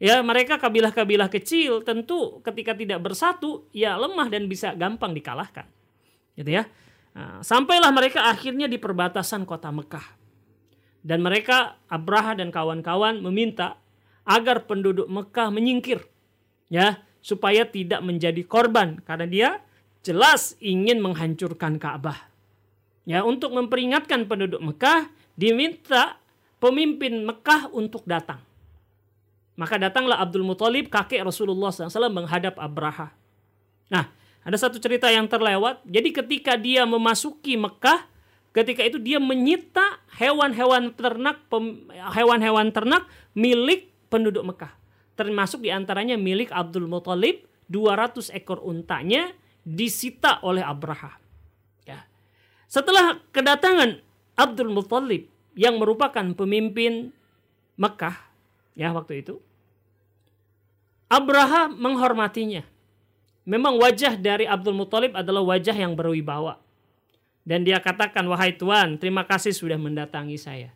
Ya, 0.00 0.24
mereka 0.24 0.56
kabilah-kabilah 0.56 1.28
kecil 1.28 1.84
tentu 1.84 2.40
ketika 2.40 2.72
tidak 2.72 3.04
bersatu 3.04 3.68
ya 3.70 4.00
lemah 4.00 4.32
dan 4.32 4.48
bisa 4.48 4.72
gampang 4.72 5.12
dikalahkan. 5.12 5.68
Gitu 6.32 6.56
ya. 6.56 6.64
Nah, 7.12 7.44
sampailah 7.44 7.92
mereka 7.92 8.24
akhirnya 8.32 8.64
di 8.64 8.80
perbatasan 8.80 9.44
kota 9.44 9.68
Mekah. 9.68 10.16
Dan 11.04 11.20
mereka 11.20 11.76
Abraha 11.92 12.32
dan 12.32 12.48
kawan-kawan 12.48 13.20
meminta 13.20 13.76
agar 14.24 14.64
penduduk 14.64 15.04
Mekah 15.04 15.52
menyingkir 15.52 16.00
ya 16.72 17.02
supaya 17.20 17.68
tidak 17.68 18.00
menjadi 18.00 18.40
korban 18.46 19.02
karena 19.04 19.26
dia 19.28 19.48
jelas 20.00 20.56
ingin 20.62 21.02
menghancurkan 21.04 21.76
Ka'bah. 21.76 22.32
Ya, 23.04 23.26
untuk 23.26 23.52
memperingatkan 23.52 24.24
penduduk 24.24 24.62
Mekah 24.62 25.10
diminta 25.36 26.16
pemimpin 26.62 27.26
Mekah 27.26 27.68
untuk 27.74 28.06
datang. 28.08 28.40
Maka 29.58 29.76
datanglah 29.76 30.16
Abdul 30.22 30.46
Muthalib 30.46 30.88
kakek 30.88 31.20
Rasulullah 31.20 31.68
SAW 31.68 32.08
menghadap 32.08 32.56
Abraha. 32.56 33.12
Nah, 33.92 34.08
ada 34.40 34.56
satu 34.56 34.80
cerita 34.80 35.12
yang 35.12 35.28
terlewat. 35.28 35.84
Jadi 35.84 36.16
ketika 36.16 36.56
dia 36.56 36.88
memasuki 36.88 37.60
Mekah, 37.60 38.08
ketika 38.56 38.80
itu 38.80 38.96
dia 38.96 39.20
menyita 39.20 40.00
hewan-hewan 40.16 40.96
ternak 40.96 41.44
hewan-hewan 42.16 42.72
ternak 42.72 43.04
milik 43.36 43.92
penduduk 44.08 44.48
Mekah 44.48 44.79
termasuk 45.20 45.60
di 45.60 45.68
antaranya 45.68 46.16
milik 46.16 46.48
Abdul 46.48 46.88
Muthalib 46.88 47.44
200 47.68 48.32
ekor 48.32 48.64
untanya 48.64 49.36
disita 49.60 50.40
oleh 50.40 50.64
Abraha. 50.64 51.20
Ya. 51.84 52.08
Setelah 52.64 53.20
kedatangan 53.28 54.00
Abdul 54.40 54.72
Muthalib 54.72 55.28
yang 55.52 55.76
merupakan 55.76 56.24
pemimpin 56.32 57.12
Mekah 57.76 58.16
ya 58.72 58.96
waktu 58.96 59.20
itu 59.20 59.44
Abraha 61.10 61.68
menghormatinya. 61.68 62.62
Memang 63.42 63.82
wajah 63.82 64.14
dari 64.14 64.46
Abdul 64.46 64.78
Muthalib 64.78 65.18
adalah 65.18 65.42
wajah 65.42 65.74
yang 65.74 65.98
berwibawa. 65.98 66.62
Dan 67.42 67.66
dia 67.66 67.82
katakan, 67.82 68.22
wahai 68.30 68.54
Tuan, 68.54 68.94
terima 68.94 69.26
kasih 69.26 69.50
sudah 69.50 69.74
mendatangi 69.74 70.38
saya. 70.38 70.70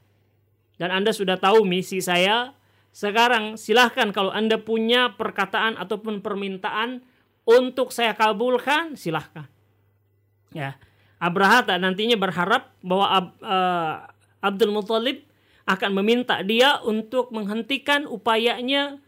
Dan 0.74 0.90
Anda 0.90 1.14
sudah 1.14 1.38
tahu 1.38 1.62
misi 1.62 2.02
saya 2.02 2.50
sekarang 2.94 3.58
silahkan 3.58 4.14
kalau 4.14 4.30
Anda 4.30 4.54
punya 4.54 5.18
perkataan 5.18 5.74
ataupun 5.74 6.22
permintaan 6.22 7.02
untuk 7.42 7.90
saya 7.90 8.14
kabulkan, 8.14 8.94
silahkan. 8.94 9.50
Ya, 10.54 10.78
Abraha 11.18 11.66
tak 11.66 11.82
nantinya 11.82 12.14
berharap 12.14 12.70
bahwa 12.78 13.06
Ab, 13.10 13.26
uh, 13.42 13.94
Abdul 14.38 14.70
Muthalib 14.70 15.26
akan 15.66 15.90
meminta 15.90 16.38
dia 16.46 16.78
untuk 16.86 17.34
menghentikan 17.34 18.06
upayanya 18.06 19.02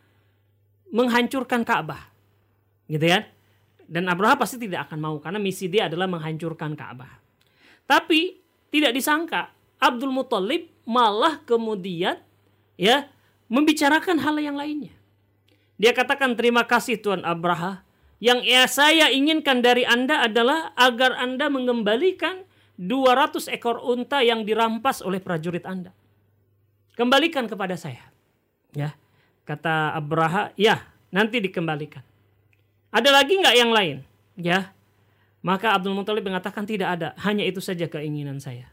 menghancurkan 0.90 1.62
Ka'bah. 1.62 2.10
Gitu 2.90 3.06
ya. 3.06 3.22
Dan 3.86 4.10
Abraha 4.10 4.34
pasti 4.34 4.58
tidak 4.58 4.90
akan 4.90 4.98
mau 4.98 5.16
karena 5.22 5.38
misi 5.38 5.70
dia 5.70 5.86
adalah 5.86 6.10
menghancurkan 6.10 6.74
Ka'bah. 6.74 7.22
Tapi 7.86 8.42
tidak 8.74 8.98
disangka 8.98 9.54
Abdul 9.78 10.10
Muthalib 10.10 10.66
malah 10.82 11.38
kemudian 11.46 12.18
ya 12.74 13.06
membicarakan 13.46 14.20
hal 14.22 14.36
yang 14.38 14.56
lainnya. 14.58 14.94
Dia 15.76 15.92
katakan 15.92 16.34
terima 16.34 16.64
kasih 16.64 16.98
Tuan 17.00 17.22
Abraha. 17.22 17.84
Yang 18.16 18.48
ya 18.48 18.64
saya 18.64 19.06
inginkan 19.12 19.60
dari 19.60 19.84
Anda 19.84 20.24
adalah 20.24 20.72
agar 20.72 21.20
Anda 21.20 21.52
mengembalikan 21.52 22.48
200 22.80 23.52
ekor 23.52 23.80
unta 23.84 24.24
yang 24.24 24.48
dirampas 24.48 25.04
oleh 25.04 25.20
prajurit 25.20 25.68
Anda. 25.68 25.92
Kembalikan 26.96 27.44
kepada 27.44 27.76
saya. 27.76 28.08
Ya, 28.72 28.96
kata 29.44 29.92
Abraha, 29.92 30.52
ya 30.56 30.80
nanti 31.12 31.44
dikembalikan. 31.44 32.00
Ada 32.88 33.12
lagi 33.12 33.36
nggak 33.36 33.56
yang 33.56 33.72
lain? 33.72 33.96
Ya, 34.36 34.72
maka 35.44 35.76
Abdul 35.76 35.92
Muthalib 35.92 36.24
mengatakan 36.24 36.64
tidak 36.64 36.96
ada, 36.96 37.08
hanya 37.20 37.44
itu 37.44 37.60
saja 37.60 37.84
keinginan 37.84 38.40
saya. 38.40 38.72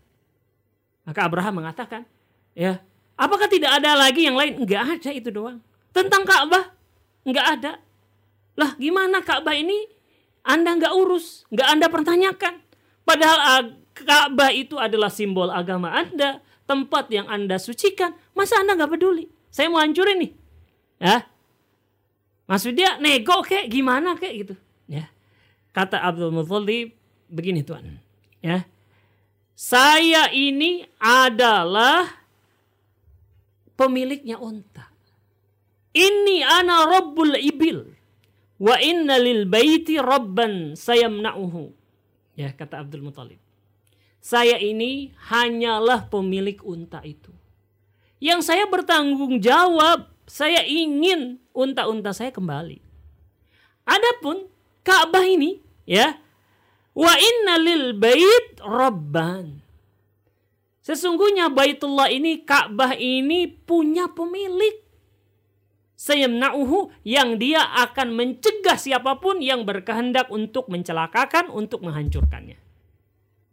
Maka 1.03 1.27
Abraham 1.27 1.63
mengatakan, 1.63 2.07
ya 2.55 2.79
Apakah 3.13 3.45
tidak 3.45 3.77
ada 3.77 3.93
lagi 3.93 4.25
yang 4.25 4.33
lain? 4.33 4.65
Enggak 4.65 4.99
ada 4.99 5.09
itu 5.13 5.29
doang. 5.29 5.61
Tentang 5.93 6.25
Ka'bah 6.25 6.73
nggak 7.23 7.47
ada. 7.59 7.77
Lah 8.57 8.73
gimana 8.77 9.21
Ka'bah 9.21 9.53
ini 9.53 9.85
Anda 10.43 10.75
nggak 10.75 10.93
urus, 10.97 11.45
nggak 11.53 11.67
Anda 11.69 11.87
pertanyakan. 11.87 12.53
Padahal 13.05 13.77
Ka'bah 13.93 14.49
itu 14.49 14.81
adalah 14.81 15.13
simbol 15.13 15.53
agama 15.53 15.93
Anda, 15.93 16.41
tempat 16.65 17.13
yang 17.13 17.29
Anda 17.29 17.61
sucikan. 17.61 18.17
Masa 18.33 18.59
Anda 18.59 18.73
nggak 18.73 18.91
peduli? 18.97 19.29
Saya 19.53 19.69
mau 19.69 19.77
hancurin 19.79 20.17
nih. 20.17 20.31
Ya. 20.97 21.29
Maksud 22.49 22.73
dia 22.73 22.97
nego 22.97 23.45
kayak 23.45 23.69
gimana 23.69 24.17
kayak 24.17 24.33
gitu. 24.45 24.55
Ya. 24.89 25.07
Kata 25.69 26.01
Abdul 26.01 26.33
Muthalib 26.33 26.97
begini 27.29 27.61
Tuhan. 27.61 28.01
Ya. 28.41 28.65
Saya 29.53 30.33
ini 30.33 30.89
adalah 30.97 32.22
pemiliknya 33.79 34.37
unta. 34.39 34.89
Ini 35.93 36.41
ana 36.41 36.89
rabbul 36.89 37.37
ibil. 37.37 37.85
Wa 38.57 38.79
inna 38.81 39.19
lil 39.21 39.45
baiti 39.45 39.99
rabban 40.01 40.73
sayamna'uhu. 40.73 41.73
Ya 42.33 42.49
kata 42.53 42.81
Abdul 42.81 43.05
Muthalib. 43.05 43.37
Saya 44.23 44.55
ini 44.57 45.11
hanyalah 45.29 46.07
pemilik 46.07 46.57
unta 46.63 47.03
itu. 47.03 47.29
Yang 48.23 48.47
saya 48.47 48.63
bertanggung 48.71 49.43
jawab, 49.43 50.07
saya 50.23 50.63
ingin 50.63 51.43
unta-unta 51.51 52.15
saya 52.15 52.31
kembali. 52.31 52.79
Adapun 53.83 54.47
Ka'bah 54.83 55.27
ini, 55.27 55.59
ya, 55.83 56.19
wa 56.95 57.13
inna 57.15 57.55
lil 57.59 57.95
bait 57.95 58.59
rabban. 58.63 59.62
Sesungguhnya 60.83 61.47
Baitullah 61.47 62.11
ini, 62.11 62.43
Ka'bah 62.43 62.91
ini 62.99 63.47
punya 63.47 64.11
pemilik. 64.11 64.83
Sayamna'uhu 65.95 66.91
yang 67.07 67.39
dia 67.39 67.63
akan 67.87 68.11
mencegah 68.11 68.75
siapa 68.75 69.23
pun 69.23 69.39
yang 69.39 69.63
berkehendak 69.63 70.27
untuk 70.27 70.67
mencelakakan, 70.67 71.47
untuk 71.47 71.87
menghancurkannya. 71.87 72.59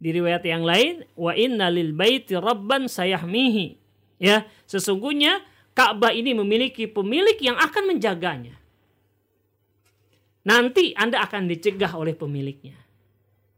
Di 0.01 0.09
riwayat 0.11 0.43
yang 0.43 0.67
lain, 0.67 1.07
wa 1.15 1.31
inna 1.31 1.71
lil 1.71 1.95
baiti 1.95 2.35
rabban 2.35 2.91
sayahmihi. 2.91 3.79
Ya, 4.19 4.51
sesungguhnya 4.67 5.39
Ka'bah 5.71 6.11
ini 6.11 6.35
memiliki 6.35 6.83
pemilik 6.83 7.39
yang 7.39 7.55
akan 7.55 7.95
menjaganya. 7.95 8.59
Nanti 10.43 10.91
Anda 10.99 11.23
akan 11.23 11.47
dicegah 11.47 11.95
oleh 11.95 12.11
pemiliknya 12.11 12.80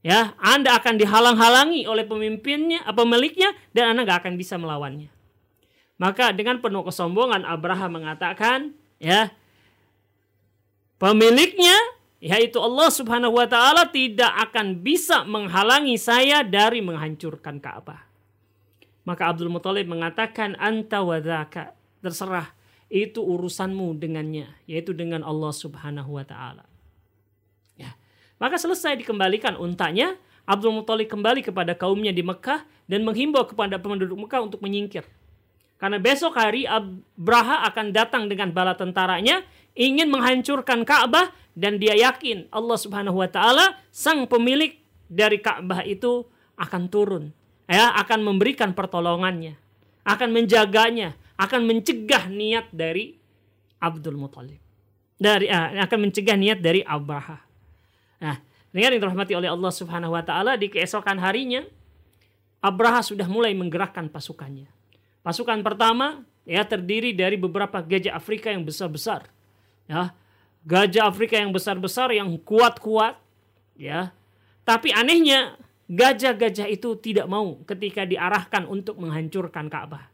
ya 0.04 0.36
Anda 0.38 0.78
akan 0.78 1.00
dihalang-halangi 1.00 1.88
oleh 1.88 2.04
pemimpinnya, 2.04 2.86
pemiliknya, 2.92 3.56
dan 3.72 3.96
Anda 3.96 4.06
nggak 4.06 4.20
akan 4.28 4.34
bisa 4.36 4.60
melawannya. 4.60 5.10
Maka 5.98 6.36
dengan 6.36 6.60
penuh 6.60 6.84
kesombongan 6.84 7.48
Abraham 7.48 8.04
mengatakan, 8.04 8.76
ya 9.00 9.32
pemiliknya 11.00 11.76
yaitu 12.24 12.56
Allah 12.60 12.88
Subhanahu 12.88 13.36
wa 13.36 13.48
taala 13.48 13.92
tidak 13.92 14.32
akan 14.52 14.80
bisa 14.80 15.28
menghalangi 15.28 16.00
saya 16.00 16.40
dari 16.40 16.80
menghancurkan 16.80 17.60
Ka'bah. 17.60 18.08
Maka 19.04 19.36
Abdul 19.36 19.52
Muthalib 19.52 19.92
mengatakan 19.92 20.56
anta 20.56 21.04
wadaka 21.04 21.76
terserah 22.00 22.56
itu 22.88 23.20
urusanmu 23.20 24.00
dengannya 24.00 24.48
yaitu 24.64 24.96
dengan 24.96 25.20
Allah 25.28 25.52
Subhanahu 25.52 26.16
wa 26.16 26.24
taala. 26.24 26.64
Maka 28.44 28.60
selesai 28.60 29.00
dikembalikan 29.00 29.56
untanya, 29.56 30.20
Abdul 30.44 30.76
Muthalib 30.76 31.08
kembali 31.08 31.48
kepada 31.48 31.72
kaumnya 31.80 32.12
di 32.12 32.20
Mekah 32.20 32.68
dan 32.92 33.08
menghimbau 33.08 33.48
kepada 33.48 33.80
penduduk 33.80 34.20
Mekah 34.28 34.44
untuk 34.44 34.60
menyingkir. 34.60 35.08
Karena 35.80 35.96
besok 35.96 36.36
hari 36.36 36.68
Abraha 36.68 37.64
akan 37.72 37.96
datang 37.96 38.28
dengan 38.28 38.52
bala 38.52 38.76
tentaranya 38.76 39.48
ingin 39.80 40.12
menghancurkan 40.12 40.84
Ka'bah 40.84 41.32
dan 41.56 41.80
dia 41.80 41.96
yakin 41.96 42.52
Allah 42.52 42.76
Subhanahu 42.76 43.24
wa 43.24 43.32
taala 43.32 43.80
sang 43.96 44.28
pemilik 44.28 44.76
dari 45.08 45.40
Ka'bah 45.40 45.88
itu 45.88 46.28
akan 46.60 46.92
turun. 46.92 47.32
Ya 47.72 47.96
akan 47.96 48.28
memberikan 48.28 48.76
pertolongannya 48.76 49.56
akan 50.04 50.36
menjaganya 50.36 51.16
akan 51.40 51.64
mencegah 51.64 52.28
niat 52.28 52.68
dari 52.76 53.16
Abdul 53.80 54.20
Muthalib. 54.20 54.60
Dari 55.16 55.48
uh, 55.48 55.80
akan 55.88 56.00
mencegah 56.12 56.36
niat 56.36 56.60
dari 56.60 56.84
Abraha 56.84 57.53
Nah, 58.24 58.40
dengan 58.72 58.96
yang 58.96 59.04
dirahmati 59.04 59.36
oleh 59.36 59.52
Allah 59.52 59.74
Subhanahu 59.76 60.16
wa 60.16 60.24
taala 60.24 60.56
di 60.56 60.72
keesokan 60.72 61.20
harinya 61.20 61.68
Abraha 62.64 63.04
sudah 63.04 63.28
mulai 63.28 63.52
menggerakkan 63.52 64.08
pasukannya. 64.08 64.72
Pasukan 65.20 65.60
pertama 65.60 66.24
ya 66.48 66.64
terdiri 66.64 67.12
dari 67.12 67.36
beberapa 67.36 67.84
gajah 67.84 68.16
Afrika 68.16 68.48
yang 68.56 68.64
besar-besar. 68.64 69.28
Ya. 69.92 70.16
Gajah 70.64 71.12
Afrika 71.12 71.36
yang 71.36 71.52
besar-besar 71.52 72.16
yang 72.16 72.32
kuat-kuat 72.40 73.20
ya. 73.76 74.16
Tapi 74.64 74.96
anehnya 74.96 75.60
gajah-gajah 75.92 76.72
itu 76.72 76.96
tidak 77.04 77.28
mau 77.28 77.60
ketika 77.68 78.08
diarahkan 78.08 78.64
untuk 78.64 78.96
menghancurkan 78.96 79.68
Ka'bah. 79.68 80.08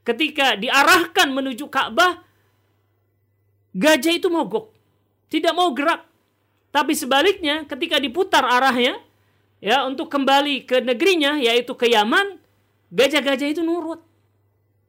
Ketika 0.00 0.56
diarahkan 0.56 1.28
menuju 1.28 1.68
Ka'bah, 1.68 2.24
gajah 3.76 4.12
itu 4.16 4.32
mogok. 4.32 4.72
Tidak 5.28 5.52
mau 5.52 5.68
gerak. 5.76 6.13
Tapi 6.74 6.90
sebaliknya 6.98 7.62
ketika 7.70 8.02
diputar 8.02 8.42
arahnya 8.42 8.98
ya 9.62 9.86
untuk 9.86 10.10
kembali 10.10 10.66
ke 10.66 10.82
negerinya 10.82 11.38
yaitu 11.38 11.70
ke 11.78 11.86
Yaman, 11.86 12.42
gajah-gajah 12.90 13.54
itu 13.54 13.62
nurut. 13.62 14.02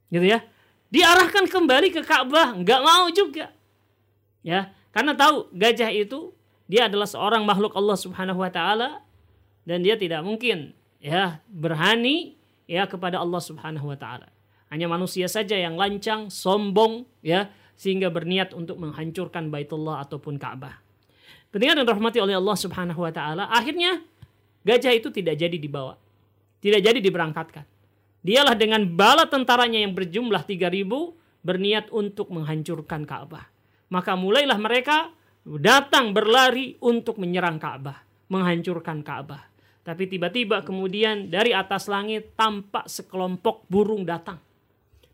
Gitu 0.10 0.26
ya. 0.26 0.42
Diarahkan 0.90 1.46
kembali 1.46 1.94
ke 1.94 2.02
Ka'bah, 2.02 2.58
nggak 2.58 2.82
mau 2.82 3.06
juga. 3.14 3.54
Ya, 4.42 4.74
karena 4.90 5.14
tahu 5.14 5.50
gajah 5.54 5.94
itu 5.94 6.34
dia 6.66 6.90
adalah 6.90 7.06
seorang 7.06 7.46
makhluk 7.46 7.78
Allah 7.78 7.98
Subhanahu 7.98 8.42
wa 8.42 8.50
taala 8.50 9.06
dan 9.66 9.86
dia 9.86 9.98
tidak 9.98 10.26
mungkin 10.26 10.74
ya 10.98 11.42
berani 11.50 12.38
ya 12.66 12.90
kepada 12.90 13.22
Allah 13.22 13.42
Subhanahu 13.42 13.94
wa 13.94 13.98
taala. 13.98 14.30
Hanya 14.74 14.90
manusia 14.90 15.30
saja 15.30 15.54
yang 15.54 15.78
lancang, 15.78 16.34
sombong 16.34 17.06
ya 17.22 17.54
sehingga 17.78 18.10
berniat 18.10 18.54
untuk 18.58 18.82
menghancurkan 18.82 19.54
Baitullah 19.54 20.02
ataupun 20.02 20.42
Ka'bah. 20.42 20.85
Pendengar 21.56 21.80
yang 21.80 21.88
dirahmati 21.88 22.20
oleh 22.20 22.36
Allah 22.36 22.58
Subhanahu 22.60 23.00
wa 23.00 23.16
taala, 23.16 23.48
akhirnya 23.48 24.04
gajah 24.68 24.92
itu 24.92 25.08
tidak 25.08 25.40
jadi 25.40 25.56
dibawa. 25.56 25.96
Tidak 26.60 26.84
jadi 26.84 27.00
diberangkatkan. 27.00 27.64
Dialah 28.20 28.60
dengan 28.60 28.84
bala 28.84 29.24
tentaranya 29.24 29.80
yang 29.80 29.96
berjumlah 29.96 30.44
3000 30.44 30.84
berniat 31.48 31.88
untuk 31.96 32.28
menghancurkan 32.36 33.08
Ka'bah. 33.08 33.48
Maka 33.88 34.20
mulailah 34.20 34.60
mereka 34.60 35.16
datang 35.48 36.12
berlari 36.12 36.76
untuk 36.84 37.24
menyerang 37.24 37.56
Ka'bah, 37.56 38.04
menghancurkan 38.28 39.00
Ka'bah. 39.00 39.48
Tapi 39.88 40.12
tiba-tiba 40.12 40.60
kemudian 40.60 41.32
dari 41.32 41.56
atas 41.56 41.88
langit 41.88 42.36
tampak 42.36 42.92
sekelompok 42.92 43.64
burung 43.72 44.04
datang. 44.04 44.44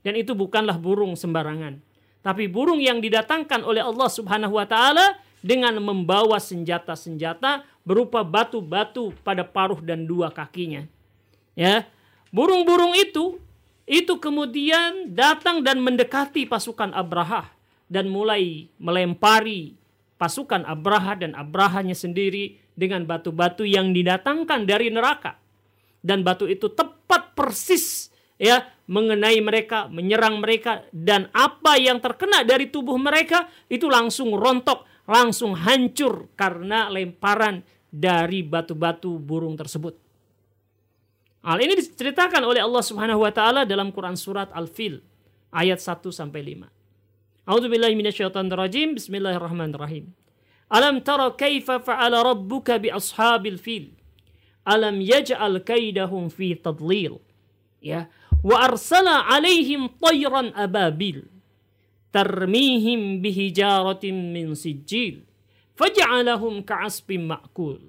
Dan 0.01 0.17
itu 0.17 0.33
bukanlah 0.33 0.81
burung 0.81 1.13
sembarangan. 1.13 1.77
Tapi 2.25 2.49
burung 2.49 2.81
yang 2.81 2.97
didatangkan 2.97 3.61
oleh 3.61 3.85
Allah 3.85 4.09
Subhanahu 4.09 4.57
wa 4.57 4.65
taala 4.65 5.29
dengan 5.41 5.77
membawa 5.81 6.37
senjata-senjata 6.37 7.65
berupa 7.81 8.21
batu-batu 8.21 9.11
pada 9.25 9.41
paruh 9.41 9.81
dan 9.81 10.05
dua 10.05 10.29
kakinya. 10.29 10.85
Ya, 11.57 11.89
burung-burung 12.29 12.95
itu 12.95 13.41
itu 13.89 14.13
kemudian 14.21 15.11
datang 15.11 15.65
dan 15.65 15.81
mendekati 15.81 16.47
pasukan 16.47 16.95
Abraha 16.95 17.51
dan 17.91 18.07
mulai 18.07 18.71
melempari 18.79 19.75
pasukan 20.15 20.63
Abraha 20.63 21.17
dan 21.17 21.33
Abrahanya 21.33 21.97
sendiri 21.97 22.61
dengan 22.77 23.03
batu-batu 23.03 23.65
yang 23.65 23.91
didatangkan 23.91 24.69
dari 24.69 24.93
neraka. 24.93 25.35
Dan 26.01 26.21
batu 26.21 26.45
itu 26.45 26.69
tepat 26.69 27.33
persis 27.33 28.09
ya 28.37 28.65
mengenai 28.89 29.37
mereka, 29.41 29.85
menyerang 29.89 30.41
mereka 30.41 30.85
dan 30.89 31.29
apa 31.33 31.77
yang 31.77 32.01
terkena 32.01 32.41
dari 32.41 32.69
tubuh 32.69 32.97
mereka 32.97 33.49
itu 33.69 33.85
langsung 33.85 34.33
rontok 34.33 34.90
langsung 35.11 35.59
hancur 35.59 36.31
karena 36.39 36.87
lemparan 36.87 37.59
dari 37.91 38.47
batu-batu 38.47 39.19
burung 39.19 39.59
tersebut. 39.59 39.99
Hal 41.43 41.59
ini 41.59 41.75
diceritakan 41.75 42.47
oleh 42.47 42.63
Allah 42.63 42.79
Subhanahu 42.79 43.27
wa 43.27 43.31
taala 43.35 43.67
dalam 43.67 43.91
Quran 43.91 44.15
surat 44.15 44.47
Al-Fil 44.55 45.03
ayat 45.51 45.83
1 45.83 46.07
sampai 46.15 46.39
5. 46.47 46.63
A'udzubillahi 47.43 47.97
minasyaitonir 47.99 48.55
rajim. 48.55 48.95
Bismillahirrahmanirrahim. 48.95 50.07
Alam 50.71 51.03
tara 51.03 51.27
kaifa 51.35 51.83
fa'ala 51.83 52.23
rabbuka 52.23 52.79
bi 52.79 52.87
ashabil 52.87 53.59
fil? 53.59 53.91
Alam 54.63 55.03
yaj'al 55.03 55.59
kaidahum 55.65 56.31
fi 56.31 56.55
tadlil? 56.55 57.19
Ya. 57.83 58.07
Wa 58.39 58.71
arsala 58.71 59.27
alaihim 59.27 59.91
tayran 59.99 60.55
ababil 60.55 61.27
tarmihim 62.11 63.19
bihijaratin 63.23 64.35
min 64.35 64.53
sijil 64.55 65.23
faj'alahum 65.75 66.63
ma'kul 67.25 67.79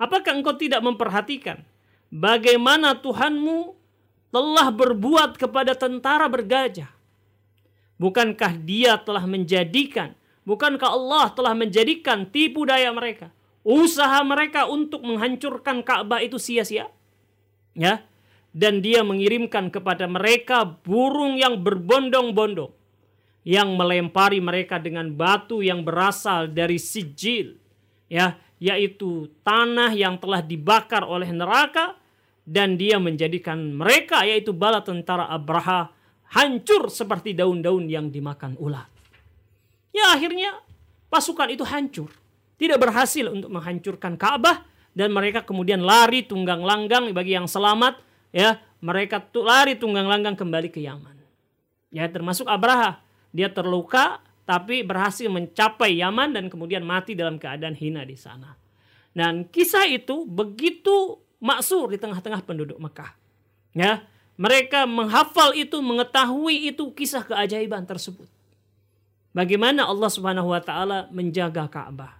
Apakah 0.00 0.32
engkau 0.32 0.56
tidak 0.56 0.80
memperhatikan 0.80 1.60
bagaimana 2.08 2.96
Tuhanmu 2.96 3.76
telah 4.32 4.72
berbuat 4.72 5.36
kepada 5.36 5.76
tentara 5.76 6.24
bergajah 6.24 6.88
Bukankah 8.00 8.56
dia 8.64 8.96
telah 8.96 9.28
menjadikan, 9.28 10.16
bukankah 10.48 10.88
Allah 10.88 11.28
telah 11.36 11.52
menjadikan 11.52 12.24
tipu 12.24 12.64
daya 12.64 12.88
mereka, 12.96 13.28
usaha 13.60 14.24
mereka 14.24 14.64
untuk 14.72 15.04
menghancurkan 15.04 15.84
Ka'bah 15.84 16.24
itu 16.24 16.40
sia-sia? 16.40 16.88
Ya. 17.76 18.00
Dan 18.50 18.82
dia 18.82 19.06
mengirimkan 19.06 19.70
kepada 19.70 20.10
mereka 20.10 20.66
burung 20.66 21.38
yang 21.38 21.62
berbondong-bondong 21.62 22.80
yang 23.46 23.72
melempari 23.76 24.36
mereka 24.38 24.76
dengan 24.76 25.08
batu 25.16 25.64
yang 25.64 25.80
berasal 25.80 26.52
dari 26.52 26.76
sijil, 26.76 27.56
ya, 28.12 28.36
yaitu 28.60 29.32
tanah 29.40 29.96
yang 29.96 30.20
telah 30.20 30.44
dibakar 30.44 31.08
oleh 31.08 31.32
neraka 31.32 31.96
dan 32.44 32.76
dia 32.76 33.00
menjadikan 33.00 33.56
mereka 33.72 34.26
yaitu 34.28 34.52
bala 34.52 34.84
tentara 34.84 35.24
Abraha 35.32 35.88
hancur 36.36 36.92
seperti 36.92 37.32
daun-daun 37.32 37.88
yang 37.88 38.12
dimakan 38.12 38.60
ulat. 38.60 38.86
Ya 39.90 40.12
akhirnya 40.12 40.60
pasukan 41.08 41.48
itu 41.50 41.64
hancur. 41.64 42.12
Tidak 42.60 42.76
berhasil 42.76 43.24
untuk 43.32 43.48
menghancurkan 43.48 44.20
Ka'bah 44.20 44.68
dan 44.92 45.16
mereka 45.16 45.40
kemudian 45.40 45.80
lari 45.80 46.28
tunggang 46.28 46.60
langgang 46.60 47.16
bagi 47.16 47.32
yang 47.32 47.48
selamat 47.48 47.96
ya 48.30 48.58
mereka 48.80 49.20
tuh 49.20 49.44
lari 49.44 49.76
tunggang 49.76 50.08
langgang 50.08 50.34
kembali 50.34 50.72
ke 50.72 50.80
Yaman. 50.82 51.18
Ya 51.90 52.06
termasuk 52.06 52.46
Abraha 52.46 53.02
dia 53.30 53.50
terluka 53.50 54.22
tapi 54.48 54.82
berhasil 54.82 55.30
mencapai 55.30 55.94
Yaman 56.02 56.34
dan 56.34 56.44
kemudian 56.50 56.82
mati 56.82 57.14
dalam 57.14 57.38
keadaan 57.38 57.78
hina 57.78 58.02
di 58.02 58.18
sana. 58.18 58.58
Dan 59.14 59.46
kisah 59.46 59.86
itu 59.86 60.26
begitu 60.26 61.18
maksur 61.42 61.90
di 61.90 61.98
tengah-tengah 61.98 62.42
penduduk 62.42 62.78
Mekah. 62.78 63.14
Ya, 63.74 64.06
mereka 64.34 64.86
menghafal 64.86 65.54
itu, 65.54 65.78
mengetahui 65.78 66.70
itu 66.74 66.90
kisah 66.94 67.22
keajaiban 67.22 67.86
tersebut. 67.86 68.26
Bagaimana 69.30 69.86
Allah 69.86 70.10
Subhanahu 70.10 70.50
wa 70.50 70.58
taala 70.58 71.06
menjaga 71.14 71.70
Ka'bah. 71.70 72.18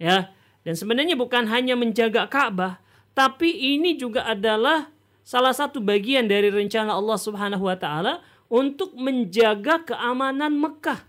Ya, 0.00 0.34
dan 0.66 0.74
sebenarnya 0.74 1.14
bukan 1.14 1.46
hanya 1.46 1.78
menjaga 1.78 2.26
Ka'bah, 2.26 2.82
tapi 3.14 3.78
ini 3.78 3.94
juga 3.94 4.26
adalah 4.26 4.90
salah 5.22 5.54
satu 5.54 5.78
bagian 5.78 6.26
dari 6.26 6.48
rencana 6.48 6.96
Allah 6.96 7.18
Subhanahu 7.18 7.66
wa 7.66 7.76
taala 7.76 8.24
untuk 8.50 8.92
menjaga 8.98 9.86
keamanan 9.86 10.58
Mekah. 10.58 11.06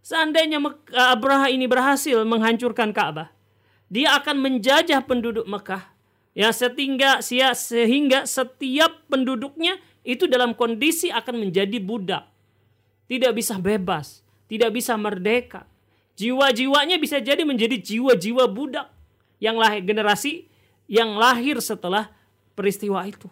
Seandainya 0.00 0.56
Abraha 0.96 1.52
ini 1.52 1.68
berhasil 1.68 2.24
menghancurkan 2.24 2.96
Ka'bah, 2.96 3.28
dia 3.92 4.16
akan 4.16 4.40
menjajah 4.40 5.04
penduduk 5.04 5.44
Mekah. 5.44 5.84
Ya, 6.32 6.54
sehingga 6.54 7.18
sehingga 7.20 8.22
setiap 8.24 9.04
penduduknya 9.10 9.76
itu 10.06 10.30
dalam 10.30 10.54
kondisi 10.54 11.10
akan 11.10 11.44
menjadi 11.44 11.82
budak. 11.82 12.30
Tidak 13.10 13.34
bisa 13.34 13.58
bebas, 13.58 14.22
tidak 14.46 14.70
bisa 14.72 14.94
merdeka. 14.94 15.66
Jiwa-jiwanya 16.14 16.96
bisa 16.96 17.18
jadi 17.18 17.42
menjadi 17.42 17.78
jiwa-jiwa 17.78 18.46
budak 18.48 18.86
yang 19.42 19.58
lahir 19.58 19.82
generasi 19.82 20.46
yang 20.88 21.14
lahir 21.18 21.58
setelah 21.58 22.10
peristiwa 22.54 23.02
itu. 23.06 23.26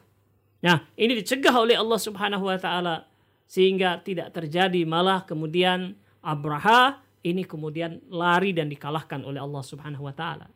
Nah, 0.64 0.84
ini 0.96 1.20
dicegah 1.20 1.52
oleh 1.52 1.76
Allah 1.76 2.00
Subhanahu 2.00 2.48
wa 2.48 2.56
taala 2.56 3.04
sehingga 3.46 4.00
tidak 4.02 4.34
terjadi 4.34 4.82
malah 4.88 5.22
kemudian 5.22 5.94
Abraha 6.24 6.98
ini 7.26 7.42
kemudian 7.42 7.98
lari 8.06 8.54
dan 8.54 8.70
dikalahkan 8.70 9.26
oleh 9.26 9.42
Allah 9.42 9.62
Subhanahu 9.62 10.06
wa 10.06 10.14
taala. 10.14 10.46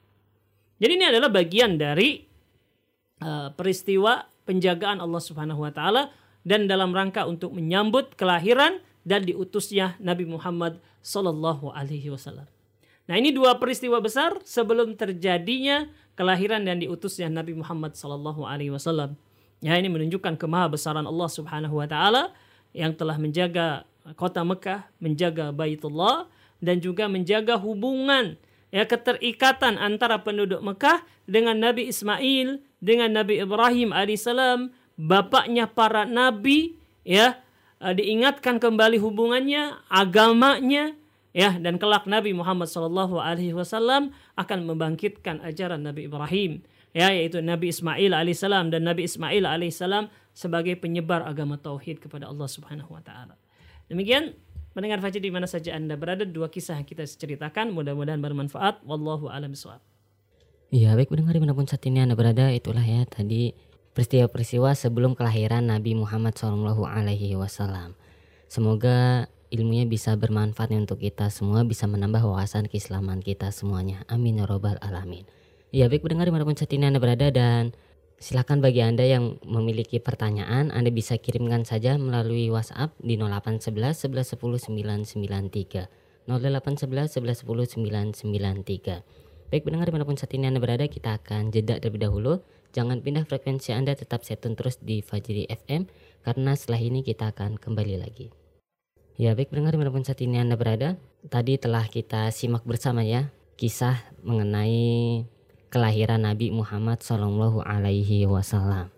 Jadi 0.80 0.92
ini 0.96 1.06
adalah 1.10 1.28
bagian 1.28 1.76
dari 1.76 2.22
uh, 3.20 3.50
peristiwa 3.52 4.24
penjagaan 4.46 5.02
Allah 5.02 5.22
Subhanahu 5.22 5.66
wa 5.66 5.72
taala 5.74 6.14
dan 6.46 6.70
dalam 6.70 6.94
rangka 6.94 7.26
untuk 7.26 7.52
menyambut 7.52 8.16
kelahiran 8.16 8.80
dan 9.04 9.26
diutusnya 9.26 9.98
Nabi 10.00 10.24
Muhammad 10.24 10.80
sallallahu 11.04 11.72
alaihi 11.74 12.12
wasallam. 12.12 12.48
Nah, 13.10 13.18
ini 13.18 13.34
dua 13.34 13.58
peristiwa 13.58 13.98
besar 13.98 14.38
sebelum 14.46 14.94
terjadinya 14.94 15.90
kelahiran 16.14 16.62
dan 16.62 16.78
diutusnya 16.78 17.26
Nabi 17.26 17.58
Muhammad 17.58 17.98
sallallahu 17.98 18.46
alaihi 18.46 18.70
wasallam. 18.70 19.18
Ya, 19.60 19.76
ini 19.76 19.92
menunjukkan 19.92 20.40
kemahabesaran 20.40 21.04
Allah 21.04 21.28
Subhanahu 21.28 21.80
wa 21.80 21.86
taala 21.88 22.32
yang 22.72 22.96
telah 22.96 23.20
menjaga 23.20 23.84
kota 24.16 24.40
Mekah, 24.40 24.88
menjaga 24.96 25.52
Baitullah 25.52 26.28
dan 26.64 26.80
juga 26.80 27.08
menjaga 27.12 27.60
hubungan 27.60 28.40
ya 28.72 28.86
keterikatan 28.86 29.76
antara 29.76 30.22
penduduk 30.22 30.64
Mekah 30.64 31.04
dengan 31.28 31.58
Nabi 31.58 31.90
Ismail, 31.90 32.62
dengan 32.80 33.10
Nabi 33.12 33.42
Ibrahim 33.42 33.92
alaihissalam, 33.92 34.72
bapaknya 34.96 35.68
para 35.68 36.06
nabi, 36.06 36.78
ya 37.04 37.38
eh, 37.82 37.94
diingatkan 37.94 38.58
kembali 38.62 38.96
hubungannya, 38.96 39.76
agamanya, 39.92 40.94
ya 41.30 41.54
dan 41.58 41.78
kelak 41.78 42.06
Nabi 42.10 42.34
Muhammad 42.34 42.70
Wasallam 42.70 44.10
akan 44.34 44.58
membangkitkan 44.66 45.42
ajaran 45.44 45.84
Nabi 45.86 46.10
Ibrahim, 46.10 46.62
ya 46.96 47.10
yaitu 47.14 47.38
Nabi 47.44 47.70
Ismail 47.70 48.12
alaihissalam 48.12 48.74
dan 48.74 48.86
Nabi 48.86 49.06
Ismail 49.06 49.46
alaihissalam 49.46 50.10
sebagai 50.34 50.78
penyebar 50.78 51.26
agama 51.26 51.58
tauhid 51.58 52.02
kepada 52.02 52.26
Allah 52.30 52.48
Subhanahu 52.50 52.94
Wa 52.94 53.02
Taala. 53.02 53.34
Demikian 53.90 54.34
Mendengar 54.70 55.02
Fajr 55.02 55.18
di 55.18 55.34
mana 55.34 55.50
saja 55.50 55.74
Anda 55.74 55.98
berada, 55.98 56.22
dua 56.22 56.46
kisah 56.46 56.78
yang 56.78 56.86
kita 56.86 57.02
ceritakan 57.02 57.74
mudah-mudahan 57.74 58.22
bermanfaat. 58.22 58.86
Wallahu 58.86 59.26
a'lam 59.26 59.50
bishawab. 59.50 59.82
Iya, 60.70 60.94
baik 60.94 61.10
mendengar 61.10 61.34
di 61.34 61.42
mana 61.42 61.58
pun 61.58 61.66
saat 61.66 61.82
ini 61.90 61.98
Anda 61.98 62.14
berada, 62.14 62.54
itulah 62.54 62.86
ya 62.86 63.02
tadi 63.02 63.50
peristiwa-peristiwa 63.98 64.78
sebelum 64.78 65.18
kelahiran 65.18 65.66
Nabi 65.66 65.98
Muhammad 65.98 66.38
SAW. 66.38 66.86
Alaihi 66.86 67.34
Wasallam. 67.34 67.98
Semoga 68.46 69.26
ilmunya 69.50 69.90
bisa 69.90 70.14
bermanfaat 70.14 70.70
untuk 70.78 71.02
kita 71.02 71.26
semua, 71.34 71.66
bisa 71.66 71.90
menambah 71.90 72.22
wawasan 72.22 72.70
keislaman 72.70 73.18
kita 73.26 73.50
semuanya. 73.50 74.06
Amin 74.06 74.38
ya 74.38 74.46
robbal 74.46 74.78
alamin. 74.78 75.26
Ya 75.70 75.86
baik 75.86 76.02
mendengar 76.02 76.26
di 76.26 76.34
mana 76.34 76.44
pun 76.46 76.58
saat 76.58 76.74
ini 76.74 76.86
Anda 76.86 76.98
berada 76.98 77.30
dan 77.30 77.74
Silakan 78.20 78.60
bagi 78.60 78.84
Anda 78.84 79.08
yang 79.08 79.40
memiliki 79.48 79.96
pertanyaan, 79.96 80.68
Anda 80.76 80.92
bisa 80.92 81.16
kirimkan 81.16 81.64
saja 81.64 81.96
melalui 81.96 82.52
WhatsApp 82.52 82.92
di 83.00 83.16
0811 83.16 84.12
11 84.12 84.36
10 84.36 85.16
993. 85.16 85.88
0811 86.28 87.16
11 87.16 87.48
10 87.48 88.20
993. 88.20 89.48
Baik 89.48 89.64
pendengar 89.64 89.88
di 89.88 89.94
mana 89.96 90.04
pun 90.04 90.20
saat 90.20 90.36
ini 90.36 90.52
Anda 90.52 90.60
berada, 90.60 90.84
kita 90.84 91.16
akan 91.16 91.48
jeda 91.48 91.80
terlebih 91.80 92.04
dahulu. 92.04 92.44
Jangan 92.76 93.00
pindah 93.00 93.24
frekuensi 93.24 93.72
Anda, 93.72 93.96
tetap 93.96 94.20
setun 94.20 94.52
terus 94.52 94.76
di 94.84 95.00
Fajri 95.00 95.48
FM, 95.48 95.88
karena 96.20 96.52
setelah 96.52 96.84
ini 96.84 97.00
kita 97.00 97.32
akan 97.32 97.56
kembali 97.56 98.04
lagi. 98.04 98.28
Ya 99.16 99.32
baik 99.32 99.48
pendengar 99.48 99.72
di 99.72 99.80
mana 99.80 99.96
pun 99.96 100.04
saat 100.04 100.20
ini 100.20 100.36
Anda 100.36 100.60
berada, 100.60 101.00
tadi 101.32 101.56
telah 101.56 101.88
kita 101.88 102.28
simak 102.36 102.68
bersama 102.68 103.00
ya, 103.00 103.32
kisah 103.56 103.96
mengenai 104.20 105.24
kelahiran 105.70 106.26
Nabi 106.26 106.50
Muhammad 106.50 107.00
Shallallahu 107.00 107.62
Alaihi 107.62 108.26
Wasallam. 108.26 108.90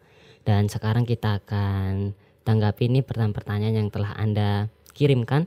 Dan 0.42 0.66
sekarang 0.66 1.06
kita 1.06 1.38
akan 1.44 2.16
tanggapi 2.42 2.90
ini 2.90 3.04
pertanyaan-pertanyaan 3.04 3.76
yang 3.78 3.88
telah 3.92 4.16
anda 4.18 4.72
kirimkan. 4.96 5.46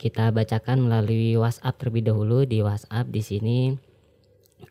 Kita 0.00 0.34
bacakan 0.34 0.88
melalui 0.88 1.38
WhatsApp 1.38 1.78
terlebih 1.78 2.10
dahulu 2.10 2.42
di 2.42 2.58
WhatsApp 2.64 3.06
di 3.12 3.22
sini 3.22 3.58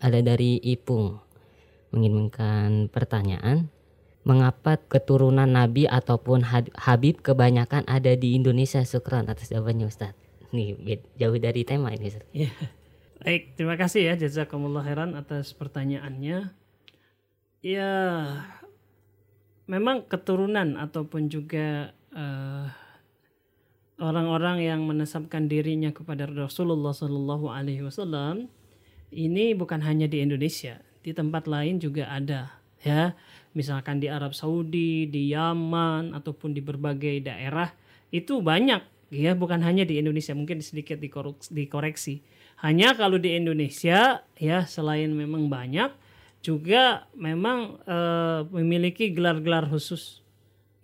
ada 0.03 0.19
dari 0.19 0.59
Ipung 0.59 1.21
mengirimkan 1.95 2.91
pertanyaan 2.91 3.71
mengapa 4.27 4.77
keturunan 4.77 5.47
Nabi 5.47 5.87
ataupun 5.87 6.45
Habib 6.77 7.23
kebanyakan 7.23 7.87
ada 7.87 8.13
di 8.13 8.35
Indonesia? 8.35 8.83
Syukran 8.83 9.29
atas 9.29 9.49
jawabannya 9.49 9.87
Ustaz. 9.87 10.13
Nih 10.51 10.75
jauh 11.15 11.37
dari 11.39 11.63
tema 11.63 11.95
ini. 11.95 12.11
Yeah. 12.35 12.51
Baik, 13.21 13.53
terima 13.53 13.77
kasih 13.77 14.09
ya 14.09 14.13
jazakumullah 14.17 14.81
heran 14.81 15.13
atas 15.13 15.53
pertanyaannya. 15.53 16.57
Ya, 17.61 17.93
memang 19.69 20.09
keturunan 20.09 20.73
ataupun 20.73 21.29
juga 21.29 21.93
eh, 22.17 22.65
orang-orang 24.01 24.65
yang 24.65 24.81
menetapkan 24.89 25.45
dirinya 25.45 25.93
kepada 25.93 26.25
Rasulullah 26.25 26.97
Shallallahu 26.97 27.45
Alaihi 27.53 27.85
Wasallam 27.85 28.49
ini 29.13 29.53
bukan 29.53 29.85
hanya 29.85 30.09
di 30.09 30.25
Indonesia, 30.25 30.81
di 31.05 31.13
tempat 31.13 31.45
lain 31.45 31.77
juga 31.77 32.09
ada 32.09 32.57
ya. 32.81 33.13
Misalkan 33.53 34.01
di 34.01 34.09
Arab 34.09 34.33
Saudi, 34.33 35.05
di 35.05 35.29
Yaman 35.29 36.17
ataupun 36.17 36.57
di 36.57 36.65
berbagai 36.65 37.21
daerah 37.21 37.69
itu 38.09 38.41
banyak 38.41 39.13
ya, 39.13 39.37
bukan 39.37 39.61
hanya 39.61 39.85
di 39.85 40.01
Indonesia, 40.01 40.33
mungkin 40.33 40.57
sedikit 40.65 40.97
dikoreksi 41.53 42.40
hanya 42.61 42.93
kalau 42.93 43.17
di 43.17 43.33
Indonesia 43.33 44.21
ya 44.37 44.63
selain 44.69 45.09
memang 45.09 45.49
banyak 45.49 45.89
juga 46.41 47.09
memang 47.17 47.81
e, 47.85 47.97
memiliki 48.53 49.09
gelar-gelar 49.13 49.65
khusus 49.69 50.21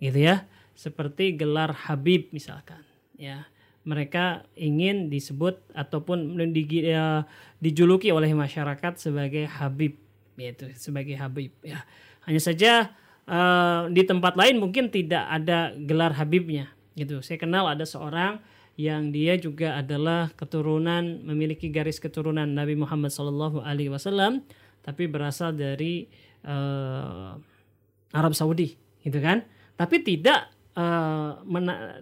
gitu 0.02 0.18
ya. 0.18 0.46
Seperti 0.78 1.34
gelar 1.34 1.74
Habib 1.74 2.30
misalkan 2.34 2.82
ya. 3.14 3.46
Mereka 3.88 4.44
ingin 4.52 5.08
disebut 5.08 5.64
ataupun 5.72 6.36
di, 6.52 6.62
ya, 6.92 7.24
dijuluki 7.62 8.12
oleh 8.12 8.30
masyarakat 8.36 9.00
sebagai 9.00 9.48
Habib 9.48 9.96
yaitu 10.38 10.70
sebagai 10.78 11.14
Habib 11.18 11.54
ya. 11.62 11.86
Hanya 12.26 12.42
saja 12.42 12.90
e, 13.22 13.38
di 13.94 14.02
tempat 14.02 14.34
lain 14.34 14.58
mungkin 14.58 14.90
tidak 14.90 15.24
ada 15.30 15.74
gelar 15.78 16.14
Habibnya 16.18 16.74
Gitu. 16.98 17.22
Saya 17.22 17.38
kenal 17.38 17.70
ada 17.70 17.86
seorang 17.86 18.42
yang 18.78 19.10
dia 19.10 19.34
juga 19.34 19.74
adalah 19.74 20.30
keturunan 20.38 21.26
memiliki 21.26 21.66
garis 21.66 21.98
keturunan 21.98 22.46
Nabi 22.46 22.78
Muhammad 22.78 23.10
Shallallahu 23.10 23.58
Alaihi 23.66 23.90
Wasallam, 23.90 24.46
tapi 24.86 25.10
berasal 25.10 25.50
dari 25.50 26.06
uh, 26.46 27.34
Arab 28.14 28.38
Saudi, 28.38 28.78
gitu 29.02 29.18
kan? 29.18 29.42
Tapi 29.74 29.98
tidak 30.06 30.54
uh, 30.78 31.42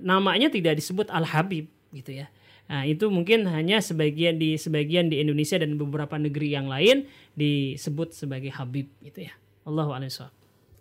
namanya 0.05 0.53
tidak 0.53 0.77
disebut 0.77 1.09
Al 1.09 1.25
Habib, 1.25 1.65
gitu 1.97 2.13
ya. 2.13 2.29
Nah, 2.69 2.85
itu 2.85 3.09
mungkin 3.09 3.49
hanya 3.49 3.81
sebagian 3.81 4.37
di 4.37 4.61
sebagian 4.61 5.09
di 5.09 5.25
Indonesia 5.25 5.57
dan 5.57 5.81
beberapa 5.81 6.21
negeri 6.21 6.61
yang 6.61 6.69
lain 6.69 7.09
disebut 7.33 8.13
sebagai 8.13 8.53
Habib, 8.53 8.93
gitu 9.01 9.25
ya. 9.25 9.33
Allahu 9.65 9.97
a'lam 9.97 10.13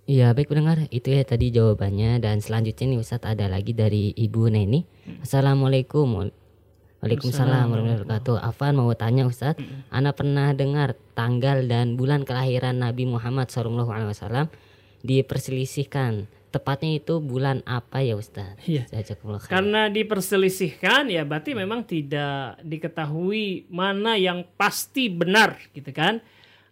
Iya 0.06 0.38
baik 0.38 0.54
pendengar 0.54 0.86
itu 0.94 1.10
ya 1.10 1.26
tadi 1.26 1.50
jawabannya 1.50 2.22
dan 2.22 2.38
selanjutnya 2.38 2.94
nih 2.94 3.02
Ustadz 3.02 3.26
ada 3.26 3.50
lagi 3.50 3.74
dari 3.74 4.14
Ibu 4.14 4.54
Neni. 4.54 4.86
Hmm. 4.86 5.26
Assalamualaikum. 5.26 6.30
Waalaikumsalam 7.02 7.74
warahmatullahi 7.74 8.06
wabarakatuh. 8.06 8.38
Afan 8.38 8.78
mau 8.78 8.94
tanya 8.94 9.26
Ustadz, 9.26 9.58
hmm. 9.58 9.90
Ana 9.90 10.14
pernah 10.14 10.54
dengar 10.54 10.94
tanggal 11.18 11.66
dan 11.66 11.98
bulan 11.98 12.22
kelahiran 12.22 12.78
Nabi 12.78 13.10
Muhammad 13.10 13.50
SAW 13.50 14.46
diperselisihkan. 15.02 16.30
Tepatnya 16.54 17.02
itu 17.02 17.18
bulan 17.18 17.66
apa 17.66 18.06
ya 18.06 18.14
Ustadz? 18.14 18.62
Iya. 18.70 18.86
Karena 19.50 19.90
diperselisihkan 19.90 21.10
ya 21.10 21.26
berarti 21.26 21.58
memang 21.58 21.82
tidak 21.82 22.62
diketahui 22.62 23.66
mana 23.74 24.22
yang 24.22 24.46
pasti 24.54 25.10
benar 25.10 25.58
gitu 25.74 25.90
kan. 25.90 26.22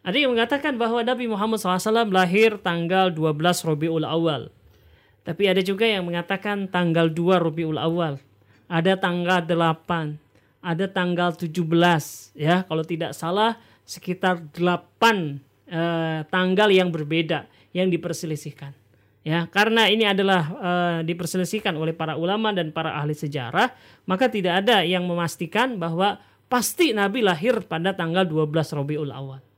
Ada 0.04 0.20
yang 0.20 0.36
mengatakan 0.36 0.76
bahwa 0.76 1.00
Nabi 1.00 1.32
Muhammad 1.32 1.64
SAW 1.64 2.12
lahir 2.12 2.60
tanggal 2.60 3.08
12 3.08 3.40
Rabiul 3.40 4.04
Awal. 4.04 4.52
Tapi 5.24 5.48
ada 5.48 5.64
juga 5.64 5.88
yang 5.88 6.04
mengatakan 6.04 6.68
tanggal 6.68 7.08
2 7.08 7.40
Rabiul 7.40 7.80
Awal. 7.80 8.20
Ada 8.68 9.00
tanggal 9.00 9.48
8, 9.48 10.20
ada 10.60 10.86
tanggal 10.92 11.32
17 11.40 11.56
ya 12.36 12.68
kalau 12.68 12.84
tidak 12.84 13.16
salah 13.16 13.56
sekitar 13.88 14.44
8 14.52 14.60
eh, 15.72 16.20
tanggal 16.28 16.68
yang 16.68 16.92
berbeda 16.92 17.48
yang 17.72 17.88
diperselisihkan. 17.88 18.76
Ya, 19.24 19.48
karena 19.48 19.88
ini 19.88 20.04
adalah 20.04 20.52
eh, 20.52 21.00
diperselisihkan 21.08 21.80
oleh 21.80 21.96
para 21.96 22.20
ulama 22.20 22.52
dan 22.52 22.76
para 22.76 23.00
ahli 23.00 23.16
sejarah, 23.16 23.72
maka 24.04 24.28
tidak 24.28 24.68
ada 24.68 24.84
yang 24.84 25.08
memastikan 25.08 25.80
bahwa 25.80 26.20
pasti 26.52 26.92
Nabi 26.92 27.24
lahir 27.24 27.64
pada 27.64 27.96
tanggal 27.96 28.28
12 28.28 28.52
Rabiul 28.52 29.16
Awal. 29.16 29.53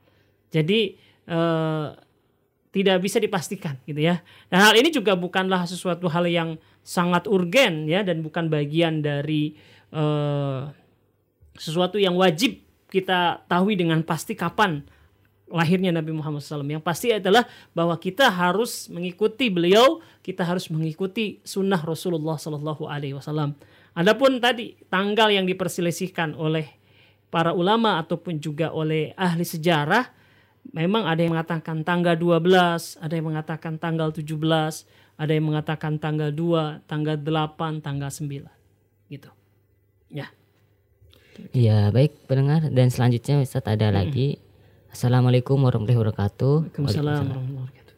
Jadi 0.50 0.96
eh, 1.26 1.86
tidak 2.70 2.96
bisa 3.00 3.16
dipastikan 3.16 3.80
gitu 3.88 4.04
ya. 4.04 4.20
Dan 4.52 4.60
hal 4.60 4.74
ini 4.76 4.92
juga 4.92 5.16
bukanlah 5.16 5.64
sesuatu 5.64 6.12
hal 6.12 6.28
yang 6.28 6.60
sangat 6.84 7.26
urgen 7.26 7.88
ya 7.88 8.04
dan 8.04 8.20
bukan 8.20 8.52
bagian 8.52 9.00
dari 9.00 9.56
eh, 9.90 10.60
sesuatu 11.56 11.96
yang 11.96 12.14
wajib 12.20 12.60
kita 12.92 13.42
tahu 13.50 13.74
dengan 13.74 14.04
pasti 14.06 14.38
kapan 14.38 14.84
lahirnya 15.50 15.94
Nabi 15.94 16.10
Muhammad 16.14 16.42
SAW. 16.42 16.66
Yang 16.66 16.84
pasti 16.84 17.08
adalah 17.14 17.46
bahwa 17.70 17.94
kita 17.98 18.30
harus 18.30 18.90
mengikuti 18.90 19.46
beliau, 19.48 20.02
kita 20.22 20.42
harus 20.42 20.66
mengikuti 20.70 21.38
sunnah 21.46 21.78
Rasulullah 21.78 22.36
Sallallahu 22.36 22.90
Alaihi 22.90 23.14
Wasallam. 23.14 23.54
Adapun 23.96 24.42
tadi 24.42 24.76
tanggal 24.90 25.32
yang 25.32 25.46
diperselisihkan 25.48 26.36
oleh 26.36 26.68
para 27.30 27.54
ulama 27.54 27.96
ataupun 28.02 28.38
juga 28.42 28.74
oleh 28.74 29.14
ahli 29.16 29.46
sejarah 29.46 30.15
memang 30.72 31.06
ada 31.06 31.20
yang 31.22 31.34
mengatakan 31.36 31.86
tanggal 31.86 32.14
12, 32.18 32.98
ada 32.98 33.14
yang 33.14 33.26
mengatakan 33.28 33.78
tanggal 33.78 34.08
17, 34.10 34.32
ada 35.16 35.32
yang 35.32 35.46
mengatakan 35.46 35.98
tanggal 36.00 36.30
2, 36.32 36.86
tanggal 36.88 37.16
8, 37.18 37.84
tanggal 37.84 38.10
9. 38.10 38.46
Gitu. 39.12 39.30
Ya. 40.10 40.30
Iya, 41.52 41.92
baik 41.92 42.24
pendengar 42.24 42.72
dan 42.72 42.88
selanjutnya 42.88 43.44
Ustaz 43.44 43.68
ada 43.68 43.92
hmm. 43.92 43.96
lagi 43.96 44.28
Assalamualaikum 44.96 45.60
warahmatullahi 45.60 46.08
wabarakatuh. 46.08 46.72
Waalaikumsalam 46.72 47.28
warahmatullahi 47.28 47.68
wabarakatuh. 47.68 47.94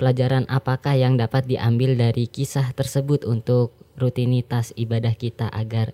Pelajaran 0.00 0.44
apakah 0.48 0.96
yang 0.96 1.20
dapat 1.20 1.44
diambil 1.44 1.92
dari 2.00 2.32
kisah 2.32 2.72
tersebut 2.72 3.28
untuk 3.28 3.76
rutinitas 4.00 4.72
ibadah 4.72 5.12
kita 5.12 5.52
agar 5.52 5.92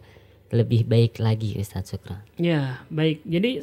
lebih 0.54 0.86
baik 0.86 1.18
lagi 1.18 1.58
Ustaz 1.58 1.90
Sukra? 1.90 2.22
Ya, 2.38 2.86
baik. 2.94 3.26
Jadi 3.26 3.58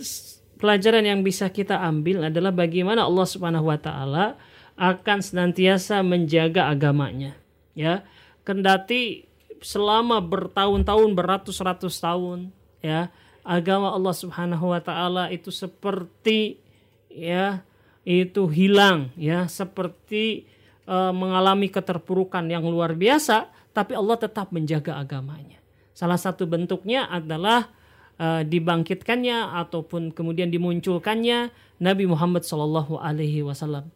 pelajaran 0.57 1.03
yang 1.03 1.21
bisa 1.21 1.47
kita 1.51 1.79
ambil 1.83 2.27
adalah 2.27 2.51
bagaimana 2.51 3.03
Allah 3.03 3.27
Subhanahu 3.27 3.67
wa 3.69 3.79
taala 3.79 4.35
akan 4.75 5.19
senantiasa 5.23 6.03
menjaga 6.03 6.67
agamanya 6.67 7.35
ya. 7.75 8.03
Kendati 8.45 9.25
selama 9.63 10.21
bertahun-tahun 10.21 11.11
beratus-ratus 11.17 11.97
tahun 11.97 12.53
ya 12.83 13.09
agama 13.41 13.89
Allah 13.93 14.13
Subhanahu 14.13 14.73
wa 14.73 14.81
taala 14.81 15.33
itu 15.33 15.49
seperti 15.49 16.61
ya 17.09 17.65
itu 18.05 18.45
hilang 18.45 19.09
ya 19.17 19.49
seperti 19.49 20.45
uh, 20.85 21.09
mengalami 21.09 21.69
keterpurukan 21.73 22.45
yang 22.45 22.65
luar 22.65 22.93
biasa 22.93 23.49
tapi 23.73 23.97
Allah 23.97 24.15
tetap 24.15 24.55
menjaga 24.55 24.95
agamanya. 25.01 25.59
Salah 25.91 26.19
satu 26.19 26.47
bentuknya 26.47 27.07
adalah 27.07 27.71
uh, 28.19 28.41
dibangkitkannya 28.43 29.55
ataupun 29.65 30.11
kemudian 30.11 30.51
dimunculkannya 30.51 31.51
Nabi 31.81 32.05
Muhammad 32.07 32.47
Shallallahu 32.47 32.99
Alaihi 32.99 33.43
Wasallam. 33.43 33.91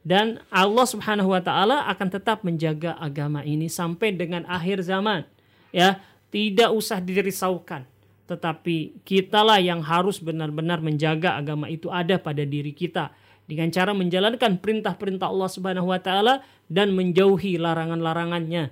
Dan 0.00 0.40
Allah 0.48 0.86
Subhanahu 0.88 1.36
Wa 1.36 1.44
Taala 1.44 1.84
akan 1.92 2.08
tetap 2.08 2.40
menjaga 2.40 2.96
agama 2.96 3.44
ini 3.44 3.68
sampai 3.68 4.16
dengan 4.16 4.48
akhir 4.48 4.82
zaman 4.86 5.28
ya. 5.74 6.00
Tidak 6.30 6.70
usah 6.70 7.02
dirisaukan 7.02 7.90
tetapi 8.30 9.02
kitalah 9.02 9.58
yang 9.58 9.82
harus 9.82 10.22
benar-benar 10.22 10.78
menjaga 10.78 11.34
agama 11.34 11.66
itu 11.66 11.90
ada 11.90 12.14
pada 12.14 12.46
diri 12.46 12.70
kita. 12.70 13.10
Dengan 13.50 13.74
cara 13.74 13.90
menjalankan 13.90 14.62
perintah-perintah 14.62 15.26
Allah 15.26 15.50
Subhanahu 15.50 15.90
wa 15.90 15.98
taala 15.98 16.46
dan 16.70 16.94
menjauhi 16.94 17.58
larangan-larangannya. 17.58 18.70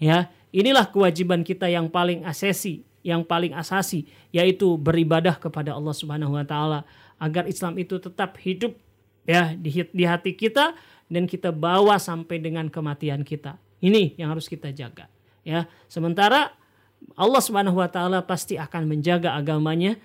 Ya, 0.00 0.32
inilah 0.48 0.88
kewajiban 0.88 1.44
kita 1.44 1.68
yang 1.68 1.92
paling 1.92 2.24
asesi 2.24 2.88
yang 3.04 3.22
paling 3.22 3.52
asasi 3.52 4.08
yaitu 4.32 4.80
beribadah 4.80 5.36
kepada 5.36 5.76
Allah 5.76 5.92
Subhanahu 5.92 6.34
wa 6.34 6.42
taala 6.42 6.88
agar 7.20 7.44
Islam 7.44 7.76
itu 7.76 8.00
tetap 8.00 8.40
hidup 8.40 8.74
ya 9.28 9.52
di, 9.54 9.70
di 9.92 10.04
hati 10.08 10.32
kita 10.34 10.72
dan 11.06 11.28
kita 11.28 11.52
bawa 11.52 12.00
sampai 12.00 12.40
dengan 12.40 12.66
kematian 12.72 13.22
kita. 13.22 13.60
Ini 13.84 14.16
yang 14.16 14.32
harus 14.32 14.48
kita 14.48 14.72
jaga 14.72 15.06
ya. 15.44 15.68
Sementara 15.86 16.56
Allah 17.14 17.42
Subhanahu 17.44 17.78
wa 17.78 17.88
taala 17.92 18.24
pasti 18.24 18.56
akan 18.56 18.88
menjaga 18.88 19.36
agamanya 19.36 20.00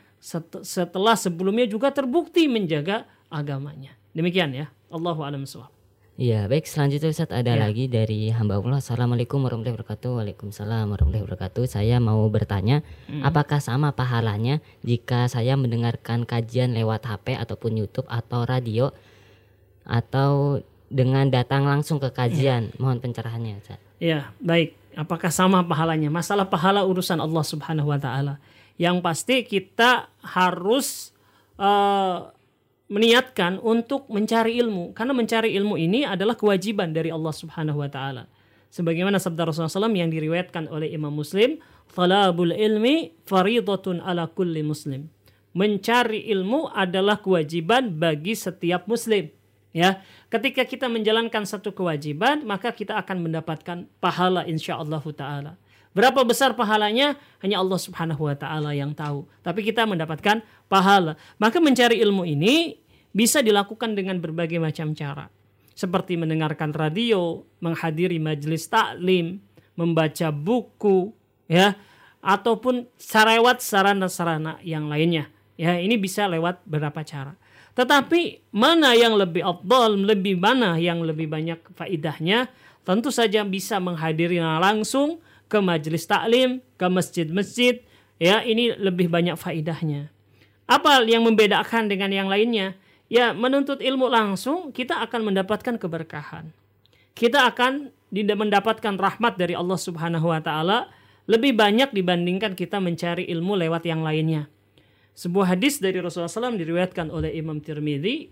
setelah 0.60 1.16
sebelumnya 1.16 1.64
juga 1.64 1.96
terbukti 1.96 2.52
menjaga 2.52 3.08
agamanya. 3.32 3.96
Demikian 4.12 4.52
ya. 4.52 4.68
Allahu 4.92 5.24
a'lam 5.24 5.48
Iya, 6.20 6.52
baik 6.52 6.68
selanjutnya 6.68 7.16
Ustaz 7.16 7.32
ada 7.32 7.56
ya. 7.56 7.64
lagi 7.64 7.88
dari 7.88 8.28
hamba 8.28 8.60
Allah. 8.60 8.84
Assalamualaikum 8.84 9.40
warahmatullahi 9.40 9.80
wabarakatuh. 9.80 10.20
Waalaikumsalam 10.20 10.92
warahmatullahi 10.92 11.24
wabarakatuh. 11.24 11.64
Saya 11.64 12.04
mau 12.04 12.20
bertanya, 12.28 12.84
hmm. 13.08 13.24
apakah 13.24 13.64
sama 13.64 13.96
pahalanya 13.96 14.60
jika 14.84 15.32
saya 15.32 15.56
mendengarkan 15.56 16.28
kajian 16.28 16.76
lewat 16.76 17.08
HP 17.08 17.40
ataupun 17.40 17.72
YouTube 17.80 18.04
atau 18.12 18.44
radio 18.44 18.92
atau 19.88 20.60
dengan 20.92 21.32
datang 21.32 21.64
langsung 21.64 22.04
ke 22.04 22.12
kajian? 22.12 22.68
Ya. 22.68 22.76
Mohon 22.84 23.00
pencerahannya, 23.00 23.64
Ustaz. 23.64 23.80
Iya, 24.04 24.36
baik. 24.44 24.76
Apakah 25.00 25.32
sama 25.32 25.64
pahalanya? 25.64 26.12
Masalah 26.12 26.52
pahala 26.52 26.84
urusan 26.84 27.24
Allah 27.24 27.48
Subhanahu 27.48 27.96
wa 27.96 28.00
taala. 28.02 28.44
Yang 28.76 29.00
pasti 29.00 29.48
kita 29.48 30.12
harus 30.20 31.16
uh, 31.56 32.28
meniatkan 32.90 33.62
untuk 33.62 34.10
mencari 34.10 34.58
ilmu 34.58 34.98
karena 34.98 35.14
mencari 35.14 35.54
ilmu 35.54 35.78
ini 35.78 36.04
adalah 36.04 36.34
kewajiban 36.34 36.90
dari 36.90 37.14
Allah 37.14 37.32
Subhanahu 37.32 37.86
wa 37.86 37.90
taala. 37.90 38.26
Sebagaimana 38.70 39.18
sabda 39.18 39.50
Rasulullah 39.50 39.90
SAW 39.90 39.98
yang 39.98 40.14
diriwayatkan 40.14 40.70
oleh 40.70 40.94
Imam 40.94 41.14
Muslim, 41.14 41.58
"Talabul 41.90 42.54
ilmi 42.54 43.14
faridatun 43.26 44.02
ala 44.02 44.30
kulli 44.30 44.62
muslim." 44.62 45.10
Mencari 45.58 46.30
ilmu 46.30 46.70
adalah 46.70 47.18
kewajiban 47.18 47.98
bagi 47.98 48.38
setiap 48.38 48.86
muslim. 48.86 49.34
Ya, 49.74 50.02
ketika 50.30 50.66
kita 50.66 50.86
menjalankan 50.90 51.46
satu 51.46 51.74
kewajiban, 51.74 52.46
maka 52.46 52.74
kita 52.74 52.98
akan 52.98 53.26
mendapatkan 53.26 53.86
pahala 54.02 54.46
insya 54.46 54.78
Allah 54.78 55.02
taala. 55.14 55.58
Berapa 55.90 56.22
besar 56.22 56.54
pahalanya 56.54 57.18
hanya 57.42 57.58
Allah 57.58 57.80
Subhanahu 57.82 58.30
wa 58.30 58.36
taala 58.38 58.78
yang 58.78 58.94
tahu. 58.94 59.26
Tapi 59.42 59.66
kita 59.66 59.90
mendapatkan 59.90 60.46
pahala. 60.70 61.18
Maka 61.42 61.58
mencari 61.58 61.98
ilmu 61.98 62.30
ini 62.30 62.78
bisa 63.10 63.42
dilakukan 63.42 63.98
dengan 63.98 64.22
berbagai 64.22 64.62
macam 64.62 64.94
cara. 64.94 65.34
Seperti 65.74 66.20
mendengarkan 66.20 66.76
radio, 66.76 67.42
menghadiri 67.64 68.22
majelis 68.22 68.68
taklim, 68.68 69.42
membaca 69.80 70.28
buku, 70.30 71.16
ya, 71.48 71.74
ataupun 72.20 72.86
lewat 73.00 73.64
sarana-sarana 73.64 74.60
yang 74.62 74.92
lainnya. 74.92 75.32
Ya, 75.56 75.76
ini 75.80 75.96
bisa 75.96 76.28
lewat 76.28 76.64
beberapa 76.68 77.04
cara. 77.04 77.36
Tetapi 77.80 78.52
mana 78.52 78.92
yang 78.92 79.16
lebih 79.16 79.40
afdal, 79.40 79.96
lebih 79.96 80.36
mana 80.36 80.76
yang 80.76 81.00
lebih 81.00 81.32
banyak 81.32 81.64
faidahnya? 81.80 82.52
Tentu 82.84 83.08
saja 83.08 83.48
bisa 83.48 83.80
menghadiri 83.80 84.40
langsung 84.40 85.24
ke 85.50 85.58
majelis 85.58 86.06
taklim, 86.06 86.62
ke 86.78 86.86
masjid-masjid, 86.86 87.82
ya 88.22 88.46
ini 88.46 88.78
lebih 88.78 89.10
banyak 89.10 89.36
faidahnya. 89.36 90.14
Apa 90.70 91.02
yang 91.10 91.26
membedakan 91.26 91.90
dengan 91.90 92.14
yang 92.14 92.30
lainnya? 92.30 92.78
Ya, 93.10 93.34
menuntut 93.34 93.82
ilmu 93.82 94.06
langsung 94.06 94.70
kita 94.70 95.02
akan 95.02 95.34
mendapatkan 95.34 95.82
keberkahan. 95.82 96.54
Kita 97.18 97.50
akan 97.50 97.90
mendapatkan 98.14 98.94
rahmat 98.94 99.34
dari 99.42 99.58
Allah 99.58 99.82
Subhanahu 99.82 100.30
wa 100.30 100.38
taala 100.46 100.94
lebih 101.26 101.58
banyak 101.58 101.90
dibandingkan 101.90 102.54
kita 102.54 102.78
mencari 102.78 103.26
ilmu 103.34 103.58
lewat 103.58 103.90
yang 103.90 104.06
lainnya. 104.06 104.46
Sebuah 105.18 105.58
hadis 105.58 105.82
dari 105.82 105.98
Rasulullah 106.00 106.32
SAW 106.32 106.56
diriwayatkan 106.56 107.10
oleh 107.10 107.34
Imam 107.34 107.58
Tirmidzi. 107.60 108.30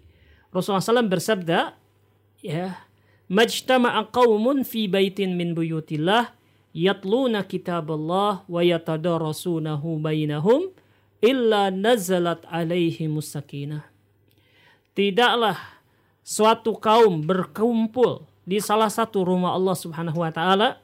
Rasulullah 0.54 0.86
SAW 0.86 1.10
bersabda, 1.10 1.76
ya, 2.46 2.80
majtama'a 3.28 4.08
qaumun 4.14 4.64
fi 4.64 4.88
baitin 4.88 5.36
min 5.36 5.52
buyutillah 5.52 6.37
yatluna 6.78 7.42
kitaballah 7.42 8.46
wa 8.46 8.62
yatadarasunahu 8.62 9.98
bainahum 9.98 10.70
illa 11.26 11.74
nazalat 11.74 12.46
alaihi 12.46 13.10
musakinah. 13.10 13.82
Tidaklah 14.94 15.58
suatu 16.22 16.78
kaum 16.78 17.26
berkumpul 17.26 18.30
di 18.46 18.62
salah 18.62 18.94
satu 18.94 19.26
rumah 19.26 19.58
Allah 19.58 19.74
Subhanahu 19.74 20.22
wa 20.22 20.30
taala 20.30 20.78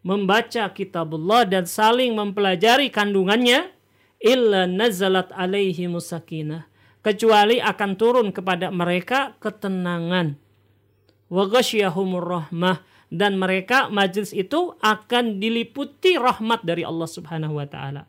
membaca 0.00 0.64
kitabullah 0.72 1.44
dan 1.44 1.68
saling 1.68 2.16
mempelajari 2.16 2.88
kandungannya 2.88 3.68
illa 4.18 4.64
nazalat 4.64 5.28
alaihi 5.36 5.92
musakinah 5.92 6.66
kecuali 7.04 7.60
akan 7.60 7.90
turun 8.00 8.28
kepada 8.32 8.72
mereka 8.72 9.36
ketenangan 9.38 10.38
wa 11.28 11.44
ghasyiyahumur 11.46 12.26
rahmah 12.26 12.82
dan 13.12 13.36
mereka 13.36 13.92
majlis 13.92 14.32
itu 14.32 14.72
akan 14.80 15.36
diliputi 15.36 16.16
rahmat 16.16 16.64
dari 16.64 16.80
Allah 16.80 17.04
Subhanahu 17.04 17.60
wa 17.60 17.68
taala. 17.68 18.08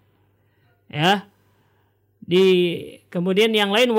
Ya. 0.88 1.28
Di 2.24 2.48
kemudian 3.12 3.52
yang 3.52 3.76
lain 3.76 3.92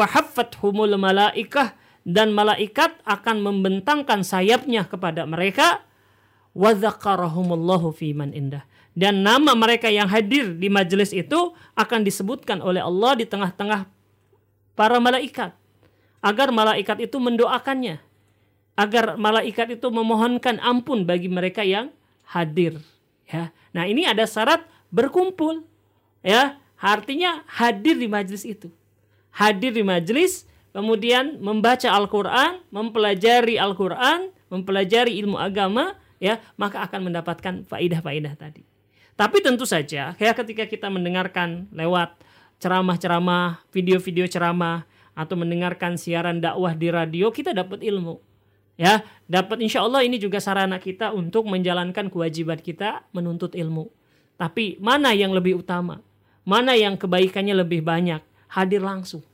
humul 0.64 0.96
malaikah 0.96 1.76
dan 2.09 2.32
malaikat 2.32 2.96
akan 3.05 3.44
membentangkan 3.44 4.24
sayapnya 4.24 4.88
kepada 4.88 5.28
mereka 5.28 5.84
wa 6.57 6.72
dzakarahumullahu 6.72 7.92
fiman 7.92 8.32
indah. 8.32 8.64
Dan 8.96 9.20
nama 9.26 9.52
mereka 9.52 9.92
yang 9.92 10.09
hadir 10.09 10.57
di 10.57 10.72
majelis 10.72 11.12
itu 11.12 11.52
akan 11.76 12.00
disebutkan 12.00 12.64
oleh 12.64 12.80
Allah 12.80 13.12
di 13.20 13.28
tengah-tengah 13.28 13.90
para 14.72 14.96
malaikat 15.02 15.52
agar 16.24 16.48
malaikat 16.48 17.05
itu 17.05 17.20
mendoakannya 17.20 18.00
agar 18.75 19.14
malaikat 19.14 19.79
itu 19.79 19.87
memohonkan 19.91 20.59
ampun 20.59 21.07
bagi 21.07 21.31
mereka 21.31 21.62
yang 21.62 21.95
hadir 22.27 22.83
ya. 23.31 23.55
Nah 23.70 23.87
ini 23.87 24.07
ada 24.07 24.27
syarat 24.27 24.66
berkumpul 24.91 25.62
ya. 26.22 26.59
Artinya 26.85 27.47
hadir 27.49 27.97
di 27.97 28.11
majelis 28.11 28.45
itu. 28.45 28.68
Hadir 29.33 29.72
di 29.72 29.81
majelis 29.81 30.45
kemudian 30.75 31.41
membaca 31.41 31.87
Al-Qur'an 31.89 32.61
mempelajari 32.68 33.57
Al-Qur'an 33.57 34.29
mempelajari 34.53 35.16
ilmu 35.22 35.39
agama 35.41 35.97
ya 36.20 36.43
maka 36.61 36.85
akan 36.85 37.11
mendapatkan 37.11 37.64
faidah-faidah 37.64 38.35
tadi. 38.37 38.66
Tapi 39.14 39.39
tentu 39.41 39.64
saja 39.64 40.12
ya 40.18 40.33
ketika 40.35 40.66
kita 40.66 40.91
mendengarkan 40.91 41.70
lewat 41.70 42.18
ceramah-ceramah 42.59 43.62
video-video 43.70 44.27
ceramah 44.27 44.83
atau 45.14 45.39
mendengarkan 45.39 45.95
siaran 45.95 46.43
dakwah 46.43 46.75
di 46.75 46.91
radio 46.91 47.31
kita 47.31 47.55
dapat 47.55 47.87
ilmu 47.87 48.34
ya 48.75 49.03
dapat 49.31 49.62
insya 49.64 49.83
Allah 49.83 50.03
ini 50.03 50.18
juga 50.20 50.43
sarana 50.43 50.77
kita 50.83 51.14
untuk 51.14 51.47
menjalankan 51.49 52.11
kewajiban 52.11 52.61
kita 52.61 53.07
menuntut 53.14 53.55
ilmu. 53.55 53.89
Tapi 54.35 54.77
mana 54.83 55.14
yang 55.14 55.31
lebih 55.31 55.62
utama? 55.62 56.03
Mana 56.45 56.77
yang 56.77 56.99
kebaikannya 56.99 57.55
lebih 57.57 57.81
banyak? 57.87 58.20
Hadir 58.51 58.83
langsung 58.83 59.25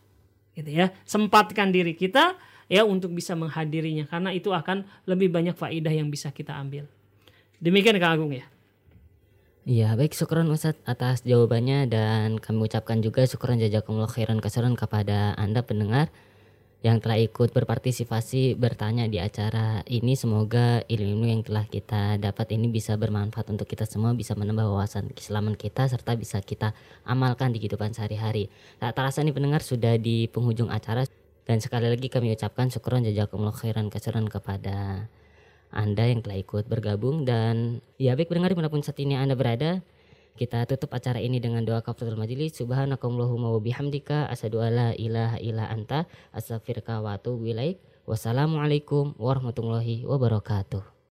gitu 0.54 0.70
ya. 0.70 0.92
Sempatkan 1.08 1.72
diri 1.72 1.96
kita 1.96 2.36
ya 2.70 2.84
untuk 2.84 3.16
bisa 3.16 3.34
menghadirinya. 3.34 4.06
Karena 4.06 4.30
itu 4.30 4.52
akan 4.52 4.84
lebih 5.08 5.32
banyak 5.32 5.56
faidah 5.56 5.92
yang 5.92 6.12
bisa 6.12 6.30
kita 6.30 6.54
ambil. 6.54 6.86
Demikian 7.60 7.96
Kak 8.00 8.12
Agung 8.16 8.32
ya. 8.32 8.46
Iya 9.68 9.92
baik. 9.96 10.16
Syukuran 10.16 10.48
Ustaz 10.48 10.76
atas 10.84 11.24
jawabannya. 11.24 11.88
Dan 11.88 12.40
kami 12.40 12.68
ucapkan 12.68 13.00
juga 13.00 13.24
syukuran 13.24 13.60
jazakumullah 13.60 14.08
khairan 14.08 14.40
kasaran 14.40 14.76
kepada 14.76 15.36
Anda 15.36 15.64
pendengar 15.64 16.08
yang 16.80 16.96
telah 16.96 17.20
ikut 17.20 17.52
berpartisipasi 17.52 18.56
bertanya 18.56 19.04
di 19.04 19.20
acara 19.20 19.84
ini. 19.84 20.16
Semoga 20.16 20.80
ilmu 20.88 21.28
yang 21.28 21.44
telah 21.44 21.68
kita 21.68 22.16
dapat 22.16 22.56
ini 22.56 22.72
bisa 22.72 22.96
bermanfaat 22.96 23.52
untuk 23.52 23.68
kita 23.68 23.84
semua 23.84 24.16
bisa 24.16 24.32
menambah 24.32 24.64
wawasan 24.64 25.12
keislaman 25.12 25.60
kita 25.60 25.84
serta 25.88 26.16
bisa 26.16 26.40
kita 26.40 26.72
amalkan 27.04 27.52
di 27.52 27.60
kehidupan 27.60 27.92
sehari-hari. 27.92 28.48
Tak 28.80 28.96
terasa 28.96 29.20
nih 29.20 29.36
pendengar 29.36 29.60
sudah 29.60 30.00
di 30.00 30.28
penghujung 30.32 30.72
acara. 30.72 31.04
Dan 31.44 31.58
sekali 31.58 31.90
lagi 31.90 32.06
kami 32.06 32.30
ucapkan 32.32 32.70
syukuran 32.70 33.02
jazakumullah 33.02 33.56
khairan 33.56 33.90
kasaran 33.90 34.30
kepada 34.30 35.10
anda 35.70 36.02
yang 36.02 36.20
telah 36.22 36.38
ikut 36.38 36.66
bergabung. 36.66 37.22
Dan 37.22 37.78
ya 37.96 38.18
baik 38.18 38.30
pendengar 38.30 38.54
di 38.54 38.58
mana 38.58 38.68
pun 38.70 38.82
saat 38.82 38.98
ini 38.98 39.14
Anda 39.14 39.38
berada 39.38 39.80
kita 40.40 40.64
tutup 40.64 40.96
acara 40.96 41.20
ini 41.20 41.36
dengan 41.36 41.60
doa 41.68 41.84
kafaratul 41.84 42.16
majelis. 42.16 42.56
Subhanakallahumma 42.56 43.52
wa 43.52 43.60
bihamdika 43.60 44.24
asyhadu 44.32 44.64
alla 44.64 44.96
ilaha 44.96 45.36
illa 45.36 45.68
anta 45.68 46.08
astaghfiruka 46.32 47.04
wa 47.04 47.20
atubu 47.20 47.44
ilaik. 47.44 47.76
Wassalamualaikum 48.08 49.20
warahmatullahi 49.20 50.08
wabarakatuh. 50.08 50.99